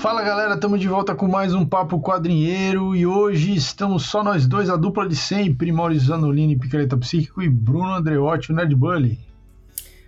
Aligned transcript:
Fala 0.00 0.22
galera, 0.22 0.54
estamos 0.54 0.80
de 0.80 0.88
volta 0.88 1.14
com 1.14 1.28
mais 1.28 1.52
um 1.52 1.62
Papo 1.62 2.00
Quadrinheiro 2.00 2.96
e 2.96 3.06
hoje 3.06 3.54
estamos 3.54 4.06
só 4.06 4.24
nós 4.24 4.46
dois, 4.46 4.70
a 4.70 4.76
dupla 4.76 5.06
de 5.06 5.14
sempre, 5.14 5.70
Maurício 5.70 6.08
Zanolini, 6.08 6.58
Picareta 6.58 6.96
Psíquico 6.96 7.42
e 7.42 7.50
Bruno 7.50 7.92
Andreotti, 7.92 8.50
o 8.50 8.54
Nerd 8.54 8.74
Bully. 8.74 9.18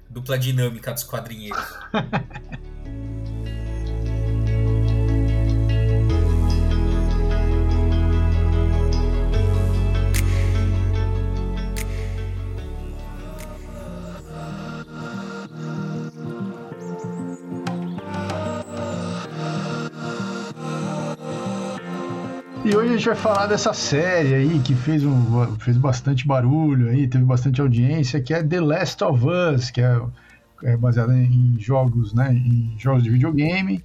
Dupla 0.09 0.39
dinâmica 0.39 0.95
dos 0.95 1.05
quadrinheiros. 1.05 1.63
E 22.73 22.75
hoje 22.75 22.89
a 22.89 22.97
gente 22.97 23.05
vai 23.05 23.15
falar 23.15 23.47
dessa 23.49 23.75
série 23.75 24.33
aí 24.33 24.59
que 24.61 24.75
fez, 24.75 25.05
um, 25.05 25.59
fez 25.59 25.77
bastante 25.77 26.27
barulho 26.27 26.89
aí, 26.89 27.07
teve 27.07 27.23
bastante 27.23 27.61
audiência, 27.61 28.19
que 28.19 28.33
é 28.33 28.43
The 28.43 28.63
Last 28.63 29.05
of 29.05 29.27
Us, 29.27 29.71
que 29.71 29.83
é, 29.83 30.01
é 30.63 30.75
baseada 30.75 31.15
em 31.15 31.55
jogos, 31.61 32.15
né, 32.15 32.33
em 32.33 32.75
jogos 32.79 33.03
de 33.03 33.11
videogame 33.11 33.85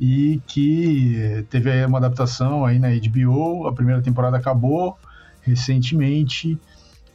e 0.00 0.40
que 0.46 1.44
teve 1.50 1.84
uma 1.84 1.98
adaptação 1.98 2.64
aí 2.64 2.78
na 2.78 2.90
HBO, 2.90 3.66
a 3.66 3.72
primeira 3.72 4.00
temporada 4.00 4.36
acabou 4.36 4.96
recentemente 5.42 6.56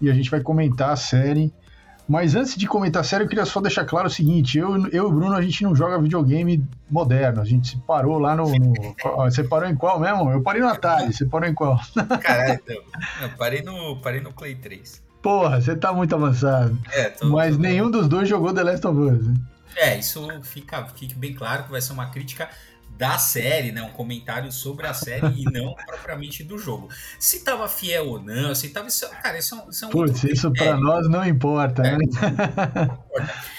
e 0.01 0.11
a 0.11 0.13
gente 0.13 0.29
vai 0.29 0.41
comentar 0.41 0.89
a 0.89 0.97
série 0.97 1.49
mas 2.07 2.35
antes 2.35 2.55
de 2.55 2.67
comentar 2.67 3.03
sério, 3.03 3.23
eu 3.23 3.27
queria 3.27 3.45
só 3.45 3.59
deixar 3.59 3.83
claro 3.85 4.07
o 4.07 4.11
seguinte: 4.11 4.57
eu, 4.57 4.87
eu 4.87 4.91
e 4.91 4.99
o 4.99 5.11
Bruno, 5.11 5.35
a 5.35 5.41
gente 5.41 5.63
não 5.63 5.75
joga 5.75 5.99
videogame 5.99 6.63
moderno. 6.89 7.41
A 7.41 7.45
gente 7.45 7.69
se 7.69 7.77
parou 7.77 8.19
lá 8.19 8.35
no. 8.35 8.45
no 8.51 8.73
você 9.25 9.43
parou 9.43 9.67
em 9.67 9.75
qual 9.75 9.99
mesmo? 9.99 10.31
Eu 10.31 10.41
parei 10.41 10.61
no 10.61 10.67
Atari, 10.67 11.11
você 11.11 11.25
parou 11.25 11.49
em 11.49 11.53
qual? 11.53 11.79
Caralho, 12.21 12.59
então. 12.63 12.81
Eu 13.21 13.29
parei 13.37 13.61
no, 13.63 13.97
parei 14.01 14.21
no 14.21 14.31
Play 14.31 14.55
3. 14.55 15.03
Porra, 15.21 15.59
você 15.59 15.75
tá 15.75 15.91
muito 15.91 16.13
avançado. 16.13 16.77
É, 16.91 17.09
tô, 17.09 17.27
Mas 17.29 17.55
tô 17.55 17.61
nenhum 17.61 17.89
bem. 17.89 17.99
dos 17.99 18.07
dois 18.07 18.29
jogou 18.29 18.53
The 18.53 18.63
Last 18.63 18.85
of 18.85 18.99
Us. 18.99 19.27
Né? 19.27 19.33
É, 19.75 19.97
isso 19.97 20.27
fica, 20.43 20.85
fica 20.85 21.15
bem 21.17 21.33
claro 21.33 21.63
que 21.63 21.71
vai 21.71 21.81
ser 21.81 21.93
uma 21.93 22.05
crítica 22.11 22.47
da 22.97 23.17
série, 23.17 23.71
né? 23.71 23.81
Um 23.81 23.91
comentário 23.91 24.51
sobre 24.51 24.87
a 24.87 24.93
série 24.93 25.41
e 25.41 25.43
não 25.45 25.73
propriamente 25.85 26.43
do 26.43 26.57
jogo. 26.57 26.89
Se 27.19 27.43
tava 27.43 27.67
fiel 27.67 28.07
ou 28.07 28.21
não, 28.21 28.55
se 28.55 28.69
tava. 28.69 28.87
Isso, 28.87 29.09
cara, 29.21 29.37
isso, 29.37 29.55
é 29.55 29.69
isso 29.69 29.85
é 29.85 29.87
um. 29.87 29.91
Putz, 29.91 30.23
isso 30.23 30.51
para 30.53 30.77
nós 30.77 31.09
não 31.09 31.25
importa, 31.25 31.83
é, 31.85 31.91
né? 31.91 31.97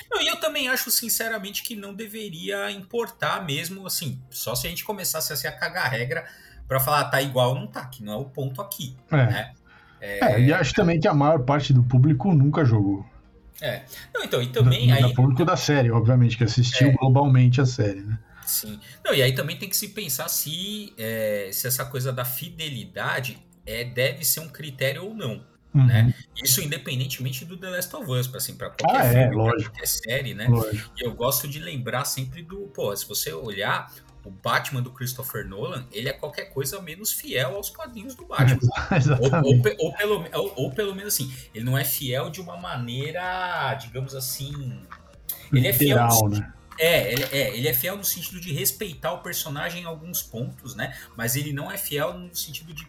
Não, 0.09 0.23
e 0.23 0.29
eu 0.29 0.37
também 0.37 0.69
acho, 0.69 0.91
sinceramente, 0.91 1.63
que 1.65 1.75
não 1.75 1.93
deveria 1.93 2.71
importar 2.71 3.45
mesmo, 3.45 3.87
assim, 3.87 4.23
só 4.31 4.55
se 4.55 4.67
a 4.67 4.71
gente 4.71 4.85
começasse 4.85 5.33
assim, 5.33 5.49
a 5.49 5.53
cagar 5.53 5.85
a 5.85 5.89
regra 5.89 6.25
para 6.67 6.81
falar, 6.81 7.05
tá 7.07 7.21
igual 7.21 7.51
ou 7.51 7.55
não 7.57 7.67
tá, 7.67 7.85
que 7.85 8.03
não 8.03 8.13
é 8.13 8.17
o 8.17 8.25
ponto 8.25 8.63
aqui, 8.63 8.97
é. 9.11 9.17
né? 9.17 9.53
É, 10.01 10.35
é, 10.35 10.41
e 10.41 10.53
acho 10.53 10.73
também 10.73 11.01
que 11.01 11.09
a 11.09 11.13
maior 11.13 11.41
parte 11.41 11.73
do 11.73 11.83
público 11.83 12.33
nunca 12.33 12.65
jogou. 12.65 13.05
É. 13.61 13.83
Não, 14.15 14.23
então, 14.23 14.41
e 14.41 14.47
também. 14.47 14.89
No, 14.89 14.95
aí, 14.95 15.15
público 15.15 15.45
da 15.45 15.57
série, 15.57 15.91
obviamente, 15.91 16.37
que 16.37 16.45
assistiu 16.45 16.89
é. 16.89 16.93
globalmente 16.93 17.61
a 17.61 17.67
série, 17.67 18.01
né? 18.01 18.19
Sim. 18.47 18.81
Não, 19.05 19.13
e 19.13 19.23
aí 19.23 19.35
também 19.35 19.57
tem 19.57 19.69
que 19.69 19.77
se 19.77 19.89
pensar 19.89 20.29
se, 20.29 20.93
é, 20.97 21.51
se 21.53 21.67
essa 21.67 21.85
coisa 21.85 22.13
da 22.13 22.25
fidelidade 22.25 23.39
é, 23.67 23.85
deve 23.85 24.25
ser 24.25 24.41
um 24.41 24.49
critério 24.49 25.05
ou 25.05 25.15
não. 25.15 25.45
Uhum. 25.75 25.87
Né? 25.87 26.15
Isso 26.43 26.63
independentemente 26.63 27.45
do 27.45 27.57
The 27.57 27.69
Last 27.69 27.95
of 27.95 28.11
Us, 28.11 28.35
assim, 28.35 28.55
para 28.55 28.71
qualquer 28.71 28.97
ah, 28.97 29.05
é, 29.05 29.23
filme, 29.23 29.37
lógico. 29.37 29.71
qualquer 29.71 29.87
série, 29.87 30.33
né? 30.33 30.47
Lógico. 30.49 30.91
E 30.97 31.05
eu 31.05 31.15
gosto 31.15 31.47
de 31.47 31.59
lembrar 31.59 32.07
sempre 32.07 32.43
do, 32.43 32.61
pô, 32.69 32.97
se 32.97 33.07
você 33.07 33.33
olhar 33.33 33.93
o 34.25 34.31
Batman 34.31 34.83
do 34.83 34.91
Christopher 34.91 35.47
Nolan, 35.47 35.87
ele 35.93 36.09
é 36.09 36.13
qualquer 36.13 36.47
coisa 36.47 36.81
menos 36.81 37.13
fiel 37.13 37.57
aos 37.57 37.69
quadrinhos 37.69 38.15
do 38.15 38.25
Batman. 38.27 38.59
ou, 39.21 39.53
ou, 39.53 39.63
ou, 39.79 39.93
pelo, 39.93 40.29
ou, 40.33 40.53
ou, 40.57 40.71
pelo 40.73 40.95
menos 40.95 41.15
assim, 41.15 41.33
ele 41.55 41.65
não 41.65 41.77
é 41.77 41.85
fiel 41.85 42.31
de 42.31 42.41
uma 42.41 42.57
maneira, 42.57 43.75
digamos 43.75 44.15
assim. 44.15 44.81
Ele 45.53 45.71
Literal, 45.71 46.09
é 46.09 46.19
fiel. 46.19 46.29
Né? 46.29 46.53
É 46.79 47.13
ele, 47.13 47.25
é, 47.25 47.57
ele 47.57 47.69
é 47.69 47.73
fiel 47.73 47.97
no 47.97 48.05
sentido 48.05 48.41
de 48.41 48.53
respeitar 48.53 49.13
o 49.13 49.19
personagem 49.19 49.83
em 49.83 49.85
alguns 49.85 50.23
pontos, 50.23 50.75
né? 50.75 50.95
Mas 51.17 51.37
ele 51.37 51.53
não 51.53 51.71
é 51.71 51.79
fiel 51.79 52.15
no 52.15 52.35
sentido 52.35 52.73
de 52.75 52.87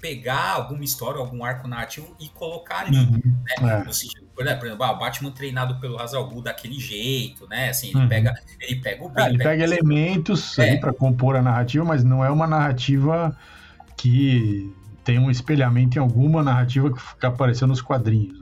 pegar 0.00 0.52
alguma 0.52 0.82
história, 0.82 1.20
algum 1.20 1.44
arco 1.44 1.68
narrativo 1.68 2.16
e 2.18 2.28
colocar 2.30 2.86
ali, 2.86 2.96
uhum, 2.96 3.20
né? 3.60 3.80
É. 3.80 3.84
No 3.84 3.92
sentido, 3.92 4.26
por 4.34 4.46
exemplo, 4.46 4.82
ah, 4.82 4.92
o 4.92 4.98
Batman 4.98 5.30
treinado 5.30 5.78
pelo 5.78 6.00
Hazal 6.00 6.28
daquele 6.42 6.80
jeito, 6.80 7.46
né? 7.48 7.68
Assim, 7.68 7.88
ele 7.88 7.98
uhum. 7.98 8.08
pega, 8.08 8.34
ele 8.60 8.80
pega 8.80 9.04
o 9.04 9.08
bem, 9.08 9.24
ah, 9.24 9.28
ele 9.28 9.38
pega, 9.38 9.50
pega 9.50 9.64
elementos 9.64 10.58
é. 10.58 10.76
para 10.76 10.92
compor 10.92 11.36
a 11.36 11.42
narrativa, 11.42 11.84
mas 11.84 12.02
não 12.02 12.24
é 12.24 12.30
uma 12.30 12.46
narrativa 12.46 13.36
que 13.96 14.74
tem 15.04 15.18
um 15.18 15.30
espelhamento 15.30 15.98
em 15.98 16.00
alguma 16.00 16.42
narrativa 16.42 16.92
que 16.92 17.00
fica 17.00 17.28
aparecendo 17.28 17.70
nos 17.70 17.82
quadrinhos. 17.82 18.39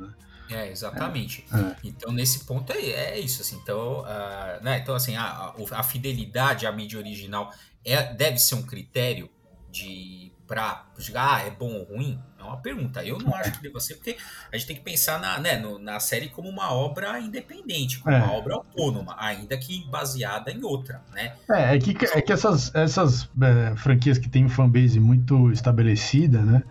É, 0.51 0.71
exatamente. 0.71 1.45
É. 1.53 1.77
Então, 1.85 2.13
nesse 2.13 2.45
ponto 2.45 2.73
é, 2.73 2.79
é 2.79 3.19
isso, 3.19 3.43
assim. 3.43 3.57
Então, 3.57 4.01
uh, 4.01 4.63
né? 4.63 4.79
então 4.79 4.95
assim, 4.95 5.17
a, 5.17 5.53
a, 5.73 5.83
fidelidade 5.83 6.67
à 6.67 6.73
mídia 6.73 6.99
original 6.99 7.53
é, 7.85 8.13
deve 8.15 8.39
ser 8.39 8.55
um 8.55 8.63
critério 8.63 9.29
de 9.71 10.33
para 10.49 10.87
ah, 11.15 11.43
é 11.43 11.51
bom 11.51 11.71
ou 11.75 11.85
ruim? 11.85 12.19
É 12.39 12.43
uma 12.43 12.57
pergunta. 12.57 13.05
Eu 13.05 13.19
não 13.19 13.35
acho 13.35 13.53
que 13.53 13.63
deva 13.63 13.79
ser, 13.79 13.97
porque 13.97 14.17
a 14.51 14.57
gente 14.57 14.67
tem 14.67 14.77
que 14.77 14.83
pensar 14.83 15.21
na, 15.21 15.39
né, 15.39 15.59
no, 15.59 15.79
na 15.79 16.01
série 16.01 16.31
como 16.31 16.49
uma 16.49 16.73
obra 16.73 17.21
independente, 17.21 17.99
como 17.99 18.17
é. 18.17 18.19
uma 18.19 18.33
obra 18.33 18.55
autônoma, 18.55 19.15
ainda 19.19 19.57
que 19.59 19.85
baseada 19.91 20.51
em 20.51 20.65
outra, 20.65 21.03
né? 21.13 21.35
É, 21.51 21.77
é 21.77 21.79
que, 21.79 21.95
é 22.15 22.23
que 22.23 22.33
essas, 22.33 22.75
essas 22.75 23.29
é, 23.43 23.77
franquias 23.77 24.17
que 24.17 24.29
têm 24.29 24.49
fanbase 24.49 24.99
muito 24.99 25.53
estabelecida, 25.53 26.41
né? 26.41 26.63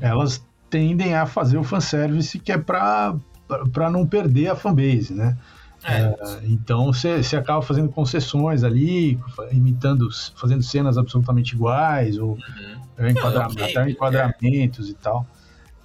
Elas 0.00 0.44
tendem 0.72 1.14
a 1.14 1.26
fazer 1.26 1.58
o 1.58 1.62
fanservice 1.62 2.38
que 2.38 2.50
é 2.50 2.56
para 2.56 3.20
não 3.90 4.06
perder 4.06 4.48
a 4.48 4.56
fanbase, 4.56 5.12
né? 5.12 5.36
É. 5.84 5.98
É, 6.00 6.16
então 6.44 6.86
você 6.86 7.36
acaba 7.36 7.60
fazendo 7.60 7.90
concessões 7.90 8.64
ali, 8.64 9.20
imitando, 9.50 10.08
fazendo 10.34 10.62
cenas 10.62 10.96
absolutamente 10.96 11.54
iguais, 11.54 12.16
ou 12.16 12.38
uhum. 12.98 13.08
enquadra 13.08 13.40
Não, 13.40 13.50
okay, 13.50 13.90
enquadramentos 13.90 14.88
é. 14.88 14.92
e 14.92 14.94
tal. 14.94 15.26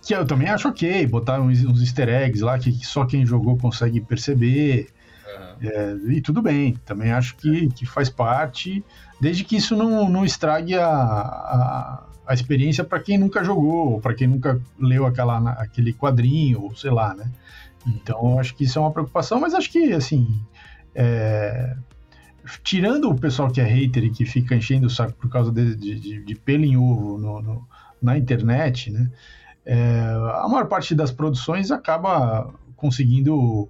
Que 0.02 0.16
eu 0.16 0.26
também 0.26 0.48
acho 0.48 0.70
ok, 0.70 1.06
botar 1.08 1.42
uns, 1.42 1.66
uns 1.66 1.82
easter 1.82 2.08
eggs 2.08 2.42
lá 2.42 2.58
que 2.58 2.72
só 2.86 3.04
quem 3.04 3.26
jogou 3.26 3.58
consegue 3.58 4.00
perceber. 4.00 4.88
Uhum. 5.60 6.12
e 6.12 6.22
tudo 6.22 6.42
bem, 6.42 6.78
também 6.86 7.12
acho 7.12 7.36
que, 7.36 7.68
que 7.70 7.86
faz 7.86 8.10
parte, 8.10 8.84
desde 9.20 9.44
que 9.44 9.58
isso 9.58 9.76
não, 9.76 10.08
não 10.08 10.24
estrague 10.24 10.76
a, 10.76 10.88
a 10.88 12.07
a 12.28 12.34
experiência 12.34 12.84
para 12.84 13.00
quem 13.00 13.18
nunca 13.18 13.44
jogou, 13.44 14.02
para 14.02 14.14
quem 14.14 14.28
nunca 14.28 14.60
leu 14.78 15.06
aquela, 15.06 15.52
aquele 15.52 15.94
quadrinho, 15.94 16.62
ou 16.62 16.76
sei 16.76 16.92
lá, 16.92 17.16
né? 17.16 17.32
Então, 17.88 18.38
acho 18.38 18.54
que 18.54 18.66
isso 18.66 18.78
é 18.78 18.82
uma 18.82 18.92
preocupação, 18.92 19.40
mas 19.40 19.54
acho 19.54 19.72
que, 19.72 19.94
assim, 19.94 20.28
é... 20.94 21.76
tirando 22.64 23.10
o 23.10 23.16
pessoal 23.16 23.50
que 23.50 23.62
é 23.62 23.64
hater 23.64 24.04
e 24.04 24.10
que 24.10 24.26
fica 24.26 24.56
enchendo 24.56 24.88
o 24.88 24.90
saco 24.90 25.14
por 25.14 25.30
causa 25.30 25.52
de, 25.52 25.74
de, 25.74 26.24
de 26.24 26.36
pelo 26.36 26.66
em 26.66 26.76
ovo 26.76 27.18
no, 27.18 27.42
no, 27.42 27.68
na 28.02 28.18
internet, 28.18 28.92
né? 28.92 29.10
É... 29.66 30.02
a 30.44 30.48
maior 30.50 30.68
parte 30.68 30.94
das 30.94 31.12
produções 31.12 31.72
acaba 31.72 32.54
conseguindo 32.76 33.70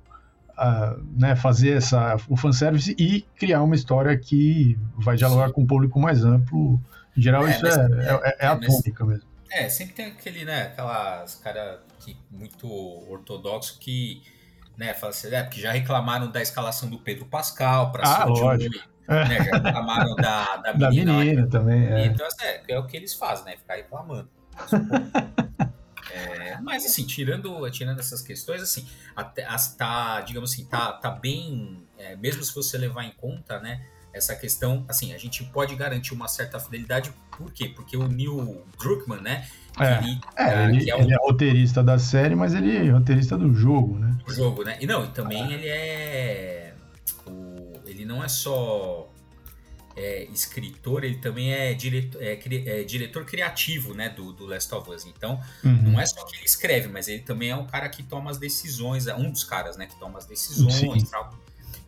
uh, 0.58 1.06
né, 1.16 1.36
fazer 1.36 1.78
essa, 1.78 2.18
o 2.28 2.36
fanservice 2.36 2.96
e 2.98 3.22
criar 3.36 3.62
uma 3.62 3.76
história 3.76 4.18
que 4.18 4.78
vai 4.98 5.16
dialogar 5.16 5.48
Sim. 5.48 5.54
com 5.54 5.62
um 5.62 5.68
público 5.68 6.00
mais 6.00 6.26
amplo 6.26 6.82
em 7.18 7.22
geral, 7.22 7.48
é, 7.48 7.52
isso 7.52 7.66
é, 7.66 7.72
é, 7.72 8.30
é, 8.30 8.36
é, 8.40 8.48
atômica 8.48 9.06
mesmo. 9.06 9.28
É, 9.50 9.70
sempre 9.70 9.96
tem 9.96 10.06
aquele, 10.08 10.46
né, 10.46 10.64
aquelas 10.64 11.36
cara 11.36 11.82
que 12.00 12.16
muito 12.30 12.68
ortodoxo 13.10 13.80
que, 13.80 14.22
né, 14.78 14.94
fala 14.94 15.10
assim, 15.10 15.34
é, 15.34 15.42
porque 15.42 15.60
já 15.60 15.72
reclamaram 15.72 16.30
da 16.30 16.42
escalação 16.42 16.90
do 16.90 17.00
Pedro 17.00 17.26
Pascal 17.26 17.92
para 17.92 18.04
ah, 18.04 18.26
ser 18.58 18.70
né, 19.10 19.44
já 19.44 19.58
reclamaram 19.58 20.16
da, 20.16 20.58
da 20.58 20.74
menina. 20.74 21.14
Da 21.14 21.20
menina 21.20 21.48
também, 21.48 21.88
é. 21.88 22.06
Então, 22.06 22.28
é, 22.42 22.62
é 22.68 22.80
o 22.80 22.86
que 22.86 22.96
eles 22.96 23.14
fazem, 23.14 23.46
né, 23.46 23.58
ficar 23.58 23.76
reclamando. 23.76 24.30
É, 26.12 26.60
mas 26.62 26.86
assim, 26.86 27.06
tirando, 27.06 27.70
tirando 27.70 28.00
essas 28.00 28.22
questões, 28.22 28.62
assim, 28.62 28.88
até, 29.16 29.46
tá, 29.78 30.22
digamos 30.22 30.52
assim, 30.52 30.66
tá, 30.66 30.94
tá 30.94 31.12
bem, 31.12 31.84
é, 31.98 32.16
mesmo 32.16 32.44
se 32.44 32.54
você 32.54 32.78
levar 32.78 33.04
em 33.04 33.12
conta, 33.12 33.60
né, 33.60 33.86
essa 34.18 34.36
questão, 34.36 34.84
assim, 34.88 35.14
a 35.14 35.18
gente 35.18 35.44
pode 35.46 35.76
garantir 35.76 36.14
uma 36.14 36.28
certa 36.28 36.60
fidelidade, 36.60 37.14
por 37.38 37.52
quê? 37.52 37.70
Porque 37.70 37.96
o 37.96 38.08
Neil 38.08 38.64
Druckmann, 38.80 39.22
né? 39.22 39.48
É, 39.80 39.98
ele, 39.98 40.20
é, 40.36 40.66
ele, 40.66 40.90
é, 40.90 40.96
um... 40.96 41.00
ele, 41.00 41.14
é 41.14 41.18
roteirista 41.18 41.84
da 41.84 42.00
série, 42.00 42.36
mas 42.36 42.54
ele 42.54 42.76
é 42.76 42.90
roteirista 42.90 43.38
do 43.38 43.54
jogo, 43.54 43.98
né? 43.98 44.18
O 44.28 44.34
jogo, 44.34 44.64
né? 44.64 44.78
E 44.82 44.88
não, 44.88 45.06
e 45.06 45.10
também 45.10 45.54
ele 45.54 45.68
é. 45.68 46.74
O, 47.28 47.74
ele 47.86 48.04
não 48.04 48.24
é 48.24 48.28
só 48.28 49.08
é, 49.98 50.26
escritor, 50.26 51.04
ele 51.04 51.18
também 51.18 51.54
é 51.54 51.74
diretor, 51.74 52.22
é, 52.22 52.40
é, 52.66 52.84
diretor 52.84 53.26
criativo 53.26 53.96
né, 53.96 54.10
do, 54.10 54.32
do 54.32 54.46
Last 54.46 54.74
of 54.74 54.90
Us. 54.92 55.06
Então, 55.06 55.42
uhum. 55.64 55.92
não 55.92 56.00
é 56.00 56.06
só 56.06 56.24
que 56.26 56.36
ele 56.36 56.46
escreve, 56.46 56.88
mas 56.88 57.08
ele 57.08 57.24
também 57.24 57.50
é 57.50 57.56
um 57.56 57.66
cara 57.66 57.90
que 57.90 58.04
toma 58.04 58.30
as 58.30 58.38
decisões, 58.38 59.08
é 59.08 59.16
um 59.16 59.32
dos 59.32 59.44
caras 59.44 59.76
né, 59.76 59.88
que 59.88 59.98
toma 60.00 60.20
as 60.20 60.26
decisões 60.26 61.04
e 61.04 61.10
tal. 61.10 61.34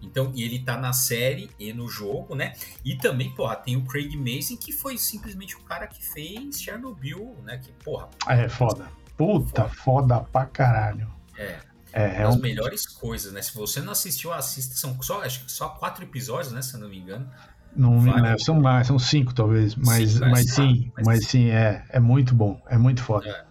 Então, 0.01 0.31
e 0.33 0.43
ele 0.43 0.59
tá 0.59 0.77
na 0.77 0.93
série 0.93 1.49
e 1.59 1.73
no 1.73 1.87
jogo, 1.87 2.35
né? 2.35 2.53
E 2.83 2.95
também, 2.95 3.33
porra, 3.35 3.55
tem 3.55 3.75
o 3.75 3.85
Craig 3.85 4.15
Mason, 4.15 4.55
que 4.55 4.71
foi 4.71 4.97
simplesmente 4.97 5.55
o 5.55 5.61
cara 5.61 5.87
que 5.87 6.03
fez 6.03 6.61
Chernobyl, 6.61 7.35
né? 7.43 7.57
Que, 7.57 7.71
porra. 7.83 8.09
É, 8.27 8.47
foda. 8.47 8.89
Puta, 9.17 9.65
foda, 9.65 9.69
foda 9.69 10.19
pra 10.21 10.45
caralho. 10.45 11.11
É. 11.37 11.59
É, 11.91 12.21
é 12.21 12.23
as 12.23 12.35
um... 12.35 12.39
melhores 12.39 12.87
coisas, 12.87 13.33
né? 13.33 13.41
Se 13.41 13.53
você 13.53 13.81
não 13.81 13.91
assistiu, 13.91 14.31
assista. 14.31 14.75
São 14.75 15.01
só, 15.01 15.23
acho 15.23 15.45
que 15.45 15.51
só 15.51 15.69
quatro 15.69 16.03
episódios, 16.03 16.51
né? 16.53 16.61
Se 16.61 16.75
eu 16.75 16.79
não 16.79 16.89
me 16.89 16.97
engano. 16.97 17.29
Não, 17.75 18.01
né, 18.01 18.35
são 18.39 18.59
mais, 18.59 18.87
são 18.87 18.97
cinco 18.97 19.31
talvez, 19.31 19.75
mas, 19.75 20.13
cinco, 20.13 20.25
mas, 20.25 20.53
sim, 20.53 20.91
mas, 20.95 21.05
mas 21.05 21.27
sim, 21.27 21.49
é, 21.49 21.85
é 21.89 21.99
muito 21.99 22.33
bom, 22.33 22.59
é 22.67 22.79
muito 22.79 23.03
foda. 23.03 23.29
É. 23.29 23.45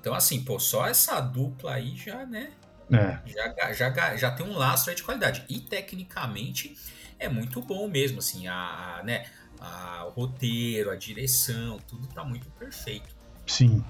Então, 0.00 0.14
assim, 0.14 0.42
pô, 0.42 0.58
só 0.58 0.86
essa 0.86 1.20
dupla 1.20 1.74
aí 1.74 1.94
já, 1.96 2.24
né? 2.24 2.50
É. 2.92 3.18
Já, 3.26 3.72
já, 3.72 4.16
já 4.16 4.30
tem 4.30 4.46
um 4.46 4.56
laço 4.56 4.90
aí 4.90 4.96
de 4.96 5.02
qualidade. 5.02 5.44
E 5.48 5.60
tecnicamente 5.60 6.76
é 7.18 7.28
muito 7.28 7.60
bom 7.62 7.88
mesmo, 7.88 8.18
assim, 8.18 8.46
a, 8.46 9.00
né, 9.04 9.24
a, 9.60 10.06
o 10.06 10.10
roteiro, 10.10 10.90
a 10.90 10.96
direção, 10.96 11.78
tudo 11.88 12.06
tá 12.08 12.24
muito 12.24 12.48
perfeito. 12.50 13.14
Sim. 13.46 13.84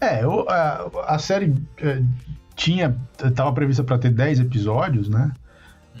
É, 0.00 0.22
eu, 0.22 0.48
a, 0.48 1.14
a 1.14 1.18
série 1.18 1.54
é, 1.78 2.02
tinha, 2.54 2.96
tava 3.34 3.52
prevista 3.52 3.84
para 3.84 3.98
ter 3.98 4.10
10 4.10 4.40
episódios, 4.40 5.08
né? 5.08 5.32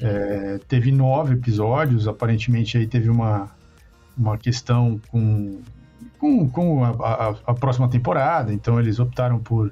É, 0.00 0.58
teve 0.66 0.90
nove 0.90 1.34
episódios, 1.34 2.08
aparentemente 2.08 2.78
aí 2.78 2.86
teve 2.86 3.10
uma, 3.10 3.50
uma 4.16 4.38
questão 4.38 4.98
com, 5.08 5.60
com, 6.18 6.48
com 6.48 6.84
a, 6.84 7.34
a 7.46 7.54
próxima 7.54 7.88
temporada, 7.88 8.52
então 8.52 8.80
eles 8.80 8.98
optaram 8.98 9.38
por 9.38 9.70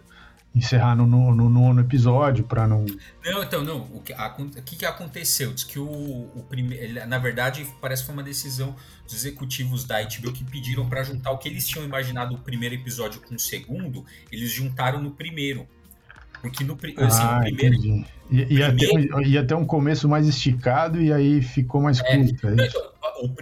encerrar 0.58 0.94
no, 0.94 1.06
no, 1.06 1.34
no 1.34 1.48
nono 1.48 1.80
episódio 1.80 2.44
para 2.44 2.66
não. 2.66 2.84
Não, 3.24 3.42
então, 3.42 3.64
não. 3.64 3.82
O 3.92 4.00
que, 4.00 4.12
a, 4.12 4.36
o 4.38 4.62
que, 4.62 4.76
que 4.76 4.86
aconteceu? 4.86 5.52
Diz 5.52 5.64
que 5.64 5.78
o, 5.78 5.86
o 5.86 6.44
primeiro. 6.48 7.06
Na 7.06 7.18
verdade, 7.18 7.66
parece 7.80 8.02
que 8.02 8.06
foi 8.06 8.14
uma 8.14 8.22
decisão 8.22 8.74
dos 9.04 9.14
executivos 9.14 9.84
da 9.84 10.02
HBO 10.02 10.32
que 10.32 10.44
pediram 10.44 10.88
para 10.88 11.02
juntar 11.02 11.30
o 11.30 11.38
que 11.38 11.48
eles 11.48 11.66
tinham 11.66 11.84
imaginado 11.84 12.34
o 12.34 12.38
primeiro 12.38 12.74
episódio 12.74 13.20
com 13.20 13.34
o 13.34 13.38
segundo, 13.38 14.04
eles 14.30 14.50
juntaram 14.50 15.00
no 15.00 15.10
primeiro. 15.10 15.66
Porque 16.40 16.62
no, 16.62 16.78
assim, 16.98 17.22
ah, 17.22 17.40
primeiro. 17.40 17.74
Entendi. 17.74 18.06
Ia, 18.30 18.72
primeiro... 18.72 19.16
Ter, 19.16 19.26
ia 19.26 19.44
ter 19.44 19.54
um 19.54 19.64
começo 19.64 20.08
mais 20.08 20.28
esticado 20.28 21.00
e 21.00 21.12
aí 21.12 21.42
ficou 21.42 21.80
mais 21.80 21.98
é, 22.00 22.16
curto. 22.16 22.48
É 22.48 22.66
então, 22.66 22.92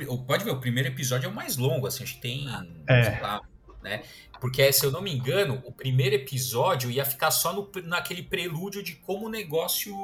o, 0.08 0.18
pode 0.18 0.44
ver, 0.44 0.52
o 0.52 0.60
primeiro 0.60 0.88
episódio 0.88 1.26
é 1.26 1.30
o 1.30 1.34
mais 1.34 1.56
longo, 1.56 1.86
assim, 1.86 2.04
acho 2.04 2.14
que 2.14 2.22
tem. 2.22 2.46
É. 2.88 3.18
Lá, 3.20 3.42
né? 3.87 4.03
Porque, 4.41 4.71
se 4.73 4.85
eu 4.85 4.91
não 4.91 5.00
me 5.00 5.15
engano, 5.15 5.62
o 5.65 5.73
primeiro 5.73 6.15
episódio 6.15 6.91
ia 6.91 7.05
ficar 7.05 7.31
só 7.31 7.53
no, 7.53 7.71
naquele 7.85 8.23
prelúdio 8.23 8.83
de 8.83 8.97
como 8.97 9.27
o 9.27 9.31
negócio 9.31 9.94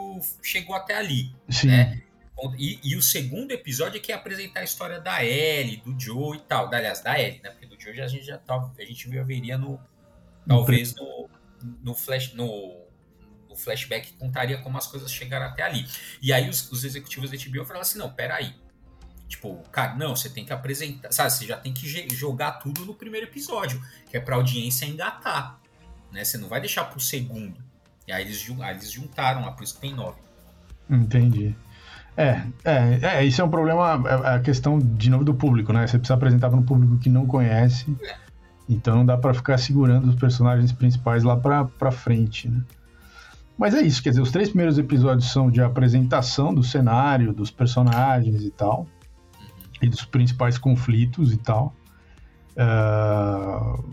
chegou 0.42 0.74
até 0.74 0.96
ali. 0.96 1.34
Sim. 1.48 1.68
Né? 1.68 2.02
E, 2.58 2.80
e, 2.82 2.96
o 2.96 3.02
segundo 3.02 3.52
episódio 3.52 3.98
é 3.98 4.00
que 4.00 4.10
é 4.10 4.14
apresentar 4.14 4.60
a 4.60 4.64
história 4.64 4.98
da 4.98 5.24
Ellie, 5.24 5.76
do 5.76 5.98
Joe 6.00 6.38
e 6.38 6.40
tal. 6.40 6.72
Aliás, 6.72 7.00
da 7.00 7.20
Ellie, 7.20 7.40
né? 7.42 7.50
Porque 7.50 7.66
do 7.66 7.80
Joe 7.80 8.00
a 8.00 8.08
gente 8.08 8.24
já 8.24 8.38
tá, 8.38 8.56
a 8.56 8.84
gente 8.84 9.08
veria 9.08 9.58
no. 9.58 9.78
Talvez 10.48 10.94
no, 10.94 11.28
no 11.82 11.94
flash. 11.94 12.32
No, 12.32 12.82
flashback 13.54 14.14
contaria 14.14 14.58
como 14.58 14.78
as 14.78 14.86
coisas 14.86 15.12
chegaram 15.12 15.46
até 15.46 15.62
ali. 15.62 15.86
E 16.20 16.32
aí 16.32 16.48
os, 16.48 16.70
os 16.70 16.84
executivos 16.84 17.30
da 17.30 17.36
HBO 17.36 17.64
falaram 17.64 17.82
assim, 17.82 17.98
não, 17.98 18.10
peraí. 18.10 18.54
Tipo, 19.32 19.62
cara, 19.72 19.94
não, 19.94 20.14
você 20.14 20.28
tem 20.28 20.44
que 20.44 20.52
apresentar, 20.52 21.10
sabe, 21.10 21.30
você 21.30 21.46
já 21.46 21.56
tem 21.56 21.72
que 21.72 21.88
jogar 22.14 22.52
tudo 22.52 22.84
no 22.84 22.92
primeiro 22.92 23.26
episódio, 23.26 23.82
que 24.10 24.14
é 24.14 24.20
pra 24.20 24.36
audiência 24.36 24.84
engatar, 24.84 25.58
né? 26.12 26.22
Você 26.22 26.36
não 26.36 26.48
vai 26.48 26.60
deixar 26.60 26.84
pro 26.84 27.00
segundo. 27.00 27.56
E 28.06 28.12
aí 28.12 28.24
eles, 28.24 28.46
aí 28.60 28.74
eles 28.74 28.90
juntaram 28.90 29.40
lá, 29.40 29.52
por 29.52 29.64
isso 29.64 29.74
que 29.74 29.80
tem 29.80 29.94
nove. 29.94 30.18
Entendi. 30.88 31.56
É, 32.14 32.42
é, 32.62 32.98
é, 33.00 33.24
isso 33.24 33.40
é 33.40 33.44
um 33.44 33.48
problema, 33.48 34.04
é, 34.06 34.32
é 34.32 34.34
a 34.34 34.40
questão, 34.40 34.78
de 34.78 35.08
novo, 35.08 35.24
do 35.24 35.32
público, 35.32 35.72
né? 35.72 35.86
Você 35.86 35.96
precisa 35.96 36.14
apresentar 36.14 36.50
para 36.50 36.58
um 36.58 36.62
público 36.62 36.98
que 36.98 37.08
não 37.08 37.26
conhece, 37.26 37.96
é. 38.04 38.14
então 38.68 38.96
não 38.96 39.06
dá 39.06 39.16
para 39.16 39.32
ficar 39.32 39.56
segurando 39.56 40.10
os 40.10 40.14
personagens 40.14 40.72
principais 40.72 41.24
lá 41.24 41.38
pra, 41.38 41.64
pra 41.64 41.90
frente, 41.90 42.50
né? 42.50 42.60
Mas 43.56 43.72
é 43.72 43.80
isso, 43.80 44.02
quer 44.02 44.10
dizer, 44.10 44.20
os 44.20 44.30
três 44.30 44.50
primeiros 44.50 44.76
episódios 44.76 45.32
são 45.32 45.50
de 45.50 45.62
apresentação 45.62 46.52
do 46.52 46.62
cenário, 46.62 47.32
dos 47.32 47.50
personagens 47.50 48.42
e 48.42 48.50
tal, 48.50 48.86
e 49.82 49.88
dos 49.88 50.04
principais 50.04 50.56
conflitos 50.56 51.32
e 51.32 51.36
tal. 51.36 51.74
Uh, 52.56 53.84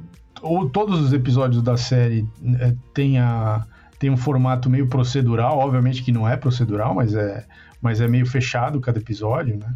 ou 0.42 0.70
todos 0.70 1.02
os 1.02 1.12
episódios 1.12 1.62
da 1.62 1.76
série 1.76 2.26
é, 2.60 2.74
têm, 2.94 3.20
a, 3.20 3.66
tem 3.98 4.10
um 4.10 4.18
formato 4.18 4.70
meio 4.70 4.88
procedural, 4.88 5.58
obviamente 5.58 6.04
que 6.04 6.12
não 6.12 6.28
é 6.28 6.38
procedural, 6.38 6.94
mas 6.94 7.14
é, 7.14 7.46
mas 7.82 8.00
é 8.00 8.08
meio 8.08 8.26
fechado 8.26 8.80
cada 8.80 9.00
episódio, 9.00 9.58
né? 9.58 9.74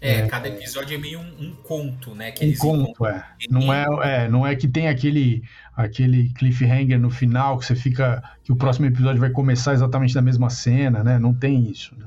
É, 0.00 0.20
é, 0.20 0.26
cada 0.28 0.46
episódio 0.48 0.94
é 0.94 0.98
meio 0.98 1.18
um, 1.18 1.46
um 1.46 1.54
conto, 1.56 2.14
né? 2.14 2.30
Que 2.30 2.46
um 2.46 2.56
conto, 2.56 3.04
é. 3.04 3.24
Não 3.50 3.72
é, 3.72 3.86
é. 4.02 4.28
Não 4.28 4.46
é 4.46 4.54
que 4.54 4.68
tem 4.68 4.86
aquele, 4.86 5.42
aquele 5.74 6.28
cliffhanger 6.30 7.00
no 7.00 7.10
final 7.10 7.58
que 7.58 7.66
você 7.66 7.74
fica. 7.74 8.22
que 8.44 8.52
o 8.52 8.56
próximo 8.56 8.86
episódio 8.86 9.20
vai 9.20 9.30
começar 9.30 9.72
exatamente 9.72 10.14
na 10.14 10.22
mesma 10.22 10.50
cena, 10.50 11.02
né? 11.02 11.18
Não 11.18 11.34
tem 11.34 11.68
isso, 11.68 11.96
né? 11.98 12.06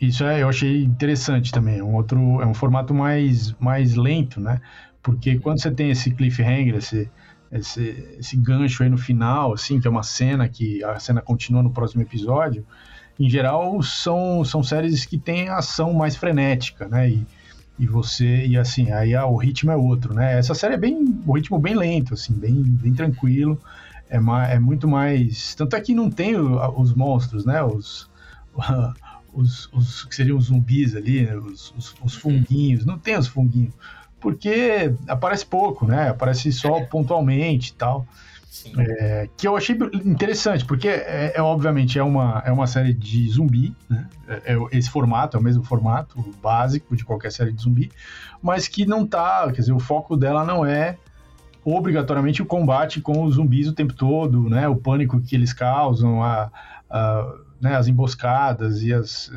Isso 0.00 0.24
é, 0.24 0.42
eu 0.42 0.48
achei 0.48 0.82
interessante 0.82 1.52
também. 1.52 1.80
Um 1.80 1.94
outro, 1.94 2.18
é 2.42 2.46
um 2.46 2.54
formato 2.54 2.92
mais, 2.92 3.52
mais 3.58 3.94
lento, 3.94 4.40
né? 4.40 4.60
Porque 5.02 5.38
quando 5.38 5.60
você 5.60 5.70
tem 5.70 5.90
esse 5.90 6.10
cliffhanger, 6.10 6.76
esse, 6.76 7.10
esse, 7.52 8.16
esse 8.18 8.36
gancho 8.36 8.82
aí 8.82 8.88
no 8.88 8.98
final, 8.98 9.52
assim, 9.52 9.80
que 9.80 9.86
é 9.86 9.90
uma 9.90 10.02
cena 10.02 10.48
que 10.48 10.82
a 10.84 10.98
cena 10.98 11.20
continua 11.20 11.62
no 11.62 11.70
próximo 11.70 12.02
episódio, 12.02 12.66
em 13.18 13.30
geral, 13.30 13.80
são, 13.82 14.44
são 14.44 14.62
séries 14.62 15.04
que 15.04 15.18
têm 15.18 15.48
ação 15.48 15.92
mais 15.92 16.16
frenética, 16.16 16.88
né? 16.88 17.10
E, 17.10 17.26
e 17.78 17.86
você, 17.86 18.46
e 18.46 18.56
assim, 18.56 18.90
aí 18.92 19.14
o 19.16 19.36
ritmo 19.36 19.70
é 19.70 19.76
outro, 19.76 20.14
né? 20.14 20.38
Essa 20.38 20.54
série 20.54 20.74
é 20.74 20.78
bem, 20.78 21.22
o 21.26 21.32
ritmo 21.34 21.58
bem 21.58 21.74
lento, 21.74 22.14
assim, 22.14 22.32
bem, 22.32 22.62
bem 22.62 22.92
tranquilo, 22.92 23.60
é, 24.08 24.18
mais, 24.18 24.52
é 24.52 24.58
muito 24.58 24.88
mais, 24.88 25.54
tanto 25.54 25.76
é 25.76 25.80
que 25.80 25.94
não 25.94 26.10
tem 26.10 26.36
os 26.36 26.94
monstros, 26.94 27.44
né? 27.44 27.62
Os, 27.62 28.10
os, 29.34 29.68
os 29.72 30.04
que 30.04 30.14
seriam 30.14 30.36
os 30.36 30.46
zumbis 30.46 30.94
ali, 30.94 31.26
né? 31.26 31.36
os, 31.36 31.74
os, 31.76 31.94
os 32.02 32.14
funguinhos, 32.14 32.84
não 32.84 32.98
tem 32.98 33.16
os 33.16 33.26
funguinhos, 33.26 33.74
porque 34.20 34.94
aparece 35.06 35.44
pouco, 35.44 35.86
né? 35.86 36.08
Aparece 36.08 36.50
só 36.52 36.80
pontualmente 36.84 37.70
e 37.70 37.74
tal. 37.74 38.06
É, 38.78 39.28
que 39.36 39.46
eu 39.46 39.56
achei 39.56 39.76
interessante, 40.04 40.64
porque 40.64 40.88
é, 40.88 41.32
é, 41.34 41.42
obviamente 41.42 41.98
é 41.98 42.02
uma, 42.02 42.42
é 42.46 42.52
uma 42.52 42.66
série 42.66 42.94
de 42.94 43.28
zumbi, 43.28 43.74
né? 43.90 44.06
É, 44.26 44.54
é, 44.54 44.58
esse 44.72 44.88
formato, 44.88 45.36
é 45.36 45.40
o 45.40 45.42
mesmo 45.42 45.62
formato 45.64 46.34
básico 46.42 46.96
de 46.96 47.04
qualquer 47.04 47.30
série 47.30 47.52
de 47.52 47.60
zumbi, 47.60 47.90
mas 48.40 48.68
que 48.68 48.86
não 48.86 49.06
tá, 49.06 49.50
quer 49.52 49.60
dizer, 49.60 49.72
o 49.72 49.80
foco 49.80 50.16
dela 50.16 50.44
não 50.44 50.64
é 50.64 50.96
obrigatoriamente 51.64 52.42
o 52.42 52.46
combate 52.46 53.00
com 53.00 53.24
os 53.24 53.34
zumbis 53.34 53.66
o 53.66 53.72
tempo 53.72 53.92
todo, 53.92 54.48
né? 54.48 54.68
O 54.68 54.76
pânico 54.76 55.20
que 55.20 55.34
eles 55.34 55.52
causam, 55.52 56.22
a, 56.22 56.50
a 56.88 57.34
né? 57.60 57.76
as 57.76 57.88
emboscadas 57.88 58.82
e 58.82 58.92
as, 58.92 59.32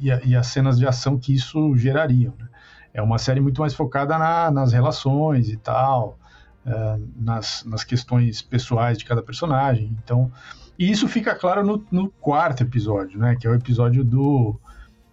e, 0.00 0.10
a, 0.10 0.20
e, 0.24 0.36
as 0.36 0.46
cenas 0.46 0.78
de 0.78 0.86
ação 0.86 1.18
que 1.18 1.34
isso 1.34 1.76
gerariam. 1.76 2.34
Né? 2.38 2.48
É 2.94 3.02
uma 3.02 3.18
série 3.18 3.40
muito 3.40 3.60
mais 3.60 3.74
focada 3.74 4.18
na, 4.18 4.50
nas 4.50 4.72
relações 4.72 5.48
e 5.48 5.56
tal. 5.56 6.18
É, 6.66 6.98
nas, 7.14 7.64
nas 7.64 7.84
questões 7.84 8.42
pessoais 8.42 8.98
de 8.98 9.04
cada 9.04 9.22
personagem. 9.22 9.96
Então, 10.02 10.32
e 10.76 10.90
isso 10.90 11.06
fica 11.06 11.32
claro 11.32 11.64
no, 11.64 11.86
no 11.92 12.10
quarto 12.10 12.64
episódio, 12.64 13.20
né? 13.20 13.36
Que 13.36 13.46
é 13.46 13.50
o 13.50 13.54
episódio 13.54 14.02
do. 14.02 14.58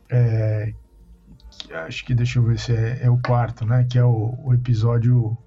É, 0.10 0.74
que, 1.60 1.72
acho 1.74 2.04
que 2.06 2.16
deixa 2.16 2.40
eu 2.40 2.44
ver 2.44 2.58
se 2.58 2.74
é, 2.74 3.02
é 3.04 3.10
o 3.10 3.20
quarto, 3.20 3.68
né? 3.68 3.86
Que 3.88 4.00
é 4.00 4.04
o, 4.04 4.36
o 4.44 4.52
episódio. 4.52 5.38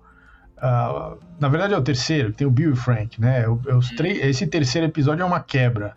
Uh, 0.59 1.19
na 1.41 1.49
verdade 1.49 1.75
é 1.75 1.77
o 1.77 1.83
terceiro, 1.83 2.33
tem 2.33 2.47
o 2.47 2.53
Bill 2.53 2.73
e 2.73 2.77
Frank, 2.77 3.21
né? 3.21 3.41
É 3.41 3.45
é 3.45 3.75
os 3.75 3.91
esse 4.01 4.47
terceiro 4.47 4.87
episódio 4.87 5.23
é 5.23 5.27
uma 5.27 5.41
quebra 5.41 5.97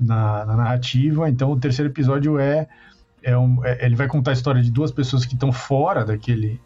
na, 0.00 0.44
na 0.46 0.56
narrativa, 0.56 1.28
então 1.28 1.50
o 1.52 1.58
terceiro 1.58 1.90
episódio 1.90 2.38
é, 2.38 2.66
é, 3.22 3.36
um, 3.36 3.64
é, 3.64 3.84
ele 3.84 3.94
vai 3.94 4.06
contar 4.08 4.30
a 4.30 4.34
história 4.34 4.62
de 4.62 4.70
duas 4.70 4.90
pessoas 4.90 5.24
que 5.24 5.34
estão 5.34 5.52
fora 5.52 6.04
daquele 6.04 6.60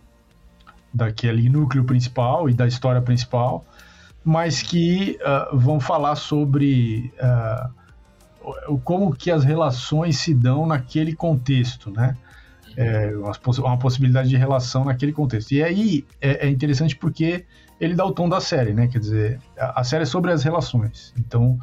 daquele 0.93 1.49
núcleo 1.49 1.83
principal 1.83 2.49
e 2.49 2.55
da 2.55 2.69
história 2.69 3.03
principal, 3.03 3.67
mas 4.25 4.63
que 4.63 5.19
uh, 5.21 5.59
vão 5.59 5.81
falar 5.81 6.15
sobre 6.15 7.13
uh, 7.21 8.79
como 8.85 9.13
que 9.13 9.31
as 9.31 9.43
relações 9.43 10.19
se 10.19 10.33
dão 10.33 10.67
naquele 10.67 11.13
contexto, 11.15 11.91
né? 11.91 12.17
É, 12.77 13.13
uma 13.59 13.79
possibilidade 13.79 14.29
de 14.29 14.37
relação 14.37 14.85
naquele 14.85 15.13
contexto. 15.13 15.53
E 15.53 15.63
aí 15.63 16.05
é, 16.21 16.47
é, 16.47 16.51
interessante 16.51 16.97
porque 16.97 17.45
ele 17.81 17.95
dá 17.95 18.05
o 18.05 18.11
tom 18.11 18.29
da 18.29 18.41
série, 18.41 18.73
né? 18.73 18.89
Quer 18.89 18.99
dizer, 18.99 19.41
a, 19.57 19.81
a 19.81 19.85
série 19.85 20.03
é 20.03 20.07
sobre 20.07 20.33
as 20.33 20.43
relações. 20.43 21.15
Então, 21.17 21.57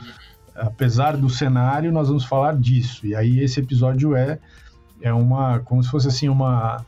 apesar 0.62 1.18
do 1.18 1.30
cenário, 1.30 1.92
nós 1.92 2.08
vamos 2.08 2.26
falar 2.26 2.56
disso. 2.56 3.06
E 3.06 3.16
aí 3.16 3.40
esse 3.40 3.60
episódio 3.60 4.16
é 4.16 4.40
é 5.02 5.12
uma 5.12 5.60
como 5.60 5.84
se 5.84 5.90
fosse 5.90 6.08
assim 6.08 6.30
uma 6.30 6.86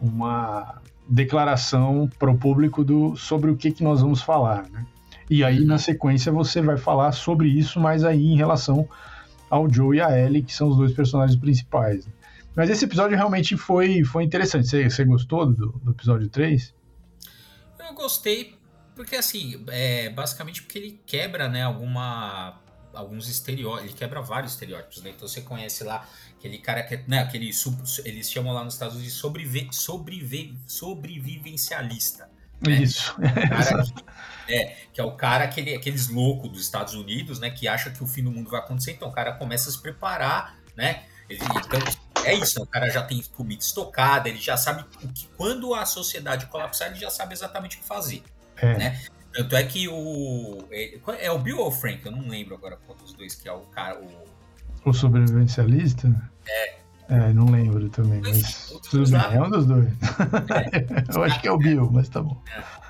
uma 0.00 0.80
declaração 1.08 2.08
para 2.18 2.30
o 2.30 2.38
público 2.38 2.84
do, 2.84 3.16
sobre 3.16 3.50
o 3.50 3.56
que, 3.56 3.72
que 3.72 3.82
nós 3.82 4.00
vamos 4.00 4.22
falar. 4.22 4.68
Né? 4.70 4.86
E 5.28 5.42
aí, 5.44 5.64
na 5.64 5.76
sequência, 5.76 6.30
você 6.30 6.62
vai 6.62 6.76
falar 6.76 7.12
sobre 7.12 7.48
isso, 7.48 7.80
mas 7.80 8.04
aí 8.04 8.24
em 8.24 8.36
relação 8.36 8.88
ao 9.50 9.68
Joe 9.68 9.96
e 9.96 10.00
a 10.00 10.16
Ellie, 10.16 10.42
que 10.42 10.54
são 10.54 10.68
os 10.68 10.76
dois 10.76 10.92
personagens 10.92 11.38
principais. 11.38 12.08
Mas 12.54 12.70
esse 12.70 12.84
episódio 12.84 13.16
realmente 13.16 13.56
foi, 13.56 14.04
foi 14.04 14.24
interessante. 14.24 14.68
Você, 14.68 14.88
você 14.88 15.04
gostou 15.04 15.46
do, 15.46 15.72
do 15.82 15.90
episódio 15.90 16.28
3? 16.28 16.72
Eu 17.88 17.94
gostei 17.94 18.54
porque, 18.94 19.16
assim, 19.16 19.64
é, 19.68 20.10
basicamente 20.10 20.62
porque 20.62 20.78
ele 20.78 21.00
quebra, 21.06 21.48
né, 21.48 21.62
alguma 21.62 22.60
alguns 22.94 23.28
estereótipos, 23.28 23.90
ele 23.90 23.98
quebra 23.98 24.20
vários 24.20 24.52
estereótipos, 24.52 25.02
né? 25.02 25.10
Então 25.10 25.26
você 25.26 25.40
conhece 25.40 25.84
lá 25.84 26.06
aquele 26.38 26.58
cara 26.58 26.82
que, 26.82 26.96
né, 27.06 27.20
aquele 27.20 27.50
eles 28.04 28.30
chamam 28.30 28.52
lá 28.52 28.64
nos 28.64 28.74
Estados 28.74 28.96
Unidos 28.96 29.14
de 29.14 29.18
sobrevi, 29.18 29.68
sobrevi, 29.70 30.58
sobrevivencialista. 30.66 32.30
Né? 32.60 32.74
Isso. 32.76 33.14
Cara 33.16 33.84
que, 34.46 34.52
é, 34.52 34.76
que 34.92 35.00
é 35.00 35.04
o 35.04 35.12
cara, 35.12 35.44
aquele, 35.44 35.74
aqueles 35.74 36.08
loucos 36.08 36.50
dos 36.50 36.60
Estados 36.62 36.94
Unidos, 36.94 37.38
né, 37.38 37.50
que 37.50 37.66
acha 37.68 37.90
que 37.90 38.02
o 38.02 38.06
fim 38.06 38.22
do 38.22 38.30
mundo 38.30 38.50
vai 38.50 38.60
acontecer, 38.60 38.92
então 38.92 39.08
o 39.08 39.12
cara 39.12 39.32
começa 39.32 39.68
a 39.68 39.72
se 39.72 39.80
preparar, 39.80 40.58
né? 40.76 41.04
Ele, 41.28 41.40
então, 41.44 42.24
é 42.24 42.34
isso, 42.34 42.58
né? 42.58 42.64
o 42.64 42.66
cara 42.66 42.90
já 42.90 43.02
tem 43.02 43.22
comida 43.22 43.62
estocada, 43.62 44.28
ele 44.28 44.40
já 44.40 44.56
sabe 44.56 44.84
que 45.14 45.28
quando 45.36 45.74
a 45.74 45.86
sociedade 45.86 46.46
colapsar, 46.46 46.88
ele 46.88 46.98
já 46.98 47.10
sabe 47.10 47.32
exatamente 47.32 47.76
o 47.76 47.80
que 47.80 47.86
fazer. 47.86 48.22
É. 48.56 48.76
Né? 48.76 49.00
Tanto 49.32 49.56
é 49.56 49.62
que 49.62 49.88
o. 49.88 50.58
É, 50.70 50.98
é, 51.26 51.30
o 51.30 51.38
Bill 51.38 51.58
ou 51.58 51.68
o 51.68 51.72
Frank? 51.72 52.04
Eu 52.04 52.12
não 52.12 52.28
lembro 52.28 52.54
agora 52.54 52.76
qual 52.84 52.96
dos 52.98 53.12
dois 53.12 53.34
que 53.34 53.48
é 53.48 53.52
o 53.52 53.60
cara. 53.60 54.00
O, 54.00 54.90
o 54.90 54.92
sobrevivencialista? 54.92 56.08
É. 56.48 56.80
É, 57.08 57.32
não 57.32 57.46
lembro 57.46 57.88
também, 57.88 58.20
mas. 58.20 58.72
tudo 58.88 59.10
bem, 59.10 59.20
é 59.20 59.42
um 59.42 59.50
dos 59.50 59.66
dois. 59.66 59.88
É. 59.88 61.10
Eu 61.14 61.24
acho 61.24 61.40
que 61.40 61.48
é 61.48 61.52
o 61.52 61.58
Bill, 61.58 61.90
mas 61.90 62.08
tá 62.08 62.22
bom. 62.22 62.40
É. 62.56 62.80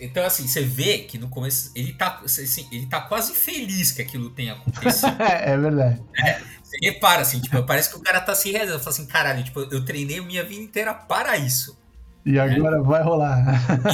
Então, 0.00 0.24
assim, 0.24 0.46
você 0.46 0.62
vê 0.62 0.98
que 0.98 1.18
no 1.18 1.28
começo 1.28 1.72
ele 1.74 1.92
tá, 1.94 2.20
assim, 2.24 2.66
ele 2.70 2.86
tá 2.86 3.00
quase 3.00 3.34
feliz 3.34 3.90
que 3.90 4.02
aquilo 4.02 4.30
tenha 4.30 4.52
acontecido. 4.52 5.16
é 5.20 5.56
verdade. 5.56 6.00
É, 6.16 6.40
você 6.62 6.78
repara, 6.80 7.22
assim, 7.22 7.40
tipo, 7.40 7.60
parece 7.64 7.90
que 7.90 7.96
o 7.96 8.00
cara 8.00 8.20
tá 8.20 8.34
se 8.34 8.52
rezando. 8.52 8.78
Fala 8.78 8.90
assim, 8.90 9.06
caralho, 9.06 9.42
tipo, 9.42 9.60
eu 9.60 9.84
treinei 9.84 10.20
minha 10.20 10.44
vida 10.44 10.62
inteira 10.62 10.94
para 10.94 11.36
isso. 11.36 11.76
E 12.24 12.32
né? 12.32 12.40
agora 12.40 12.82
vai 12.82 13.02
rolar. 13.02 13.44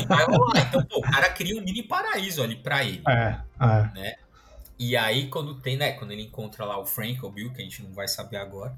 E 0.00 0.06
vai 0.06 0.24
rolar. 0.24 0.66
Então, 0.68 0.84
pô, 0.84 0.98
o 0.98 1.02
cara 1.02 1.28
cria 1.30 1.60
um 1.60 1.64
mini 1.64 1.82
paraíso 1.82 2.42
ali 2.42 2.56
pra 2.56 2.84
ele. 2.84 3.02
É, 3.08 3.38
é. 3.60 3.90
Né? 3.94 4.14
E 4.78 4.96
aí, 4.96 5.28
quando 5.28 5.56
tem, 5.56 5.76
né? 5.76 5.92
Quando 5.92 6.12
ele 6.12 6.22
encontra 6.22 6.64
lá 6.64 6.78
o 6.78 6.86
Frank 6.86 7.22
ou 7.24 7.30
Bill, 7.30 7.52
que 7.52 7.60
a 7.60 7.64
gente 7.64 7.82
não 7.82 7.92
vai 7.92 8.08
saber 8.08 8.36
agora. 8.36 8.74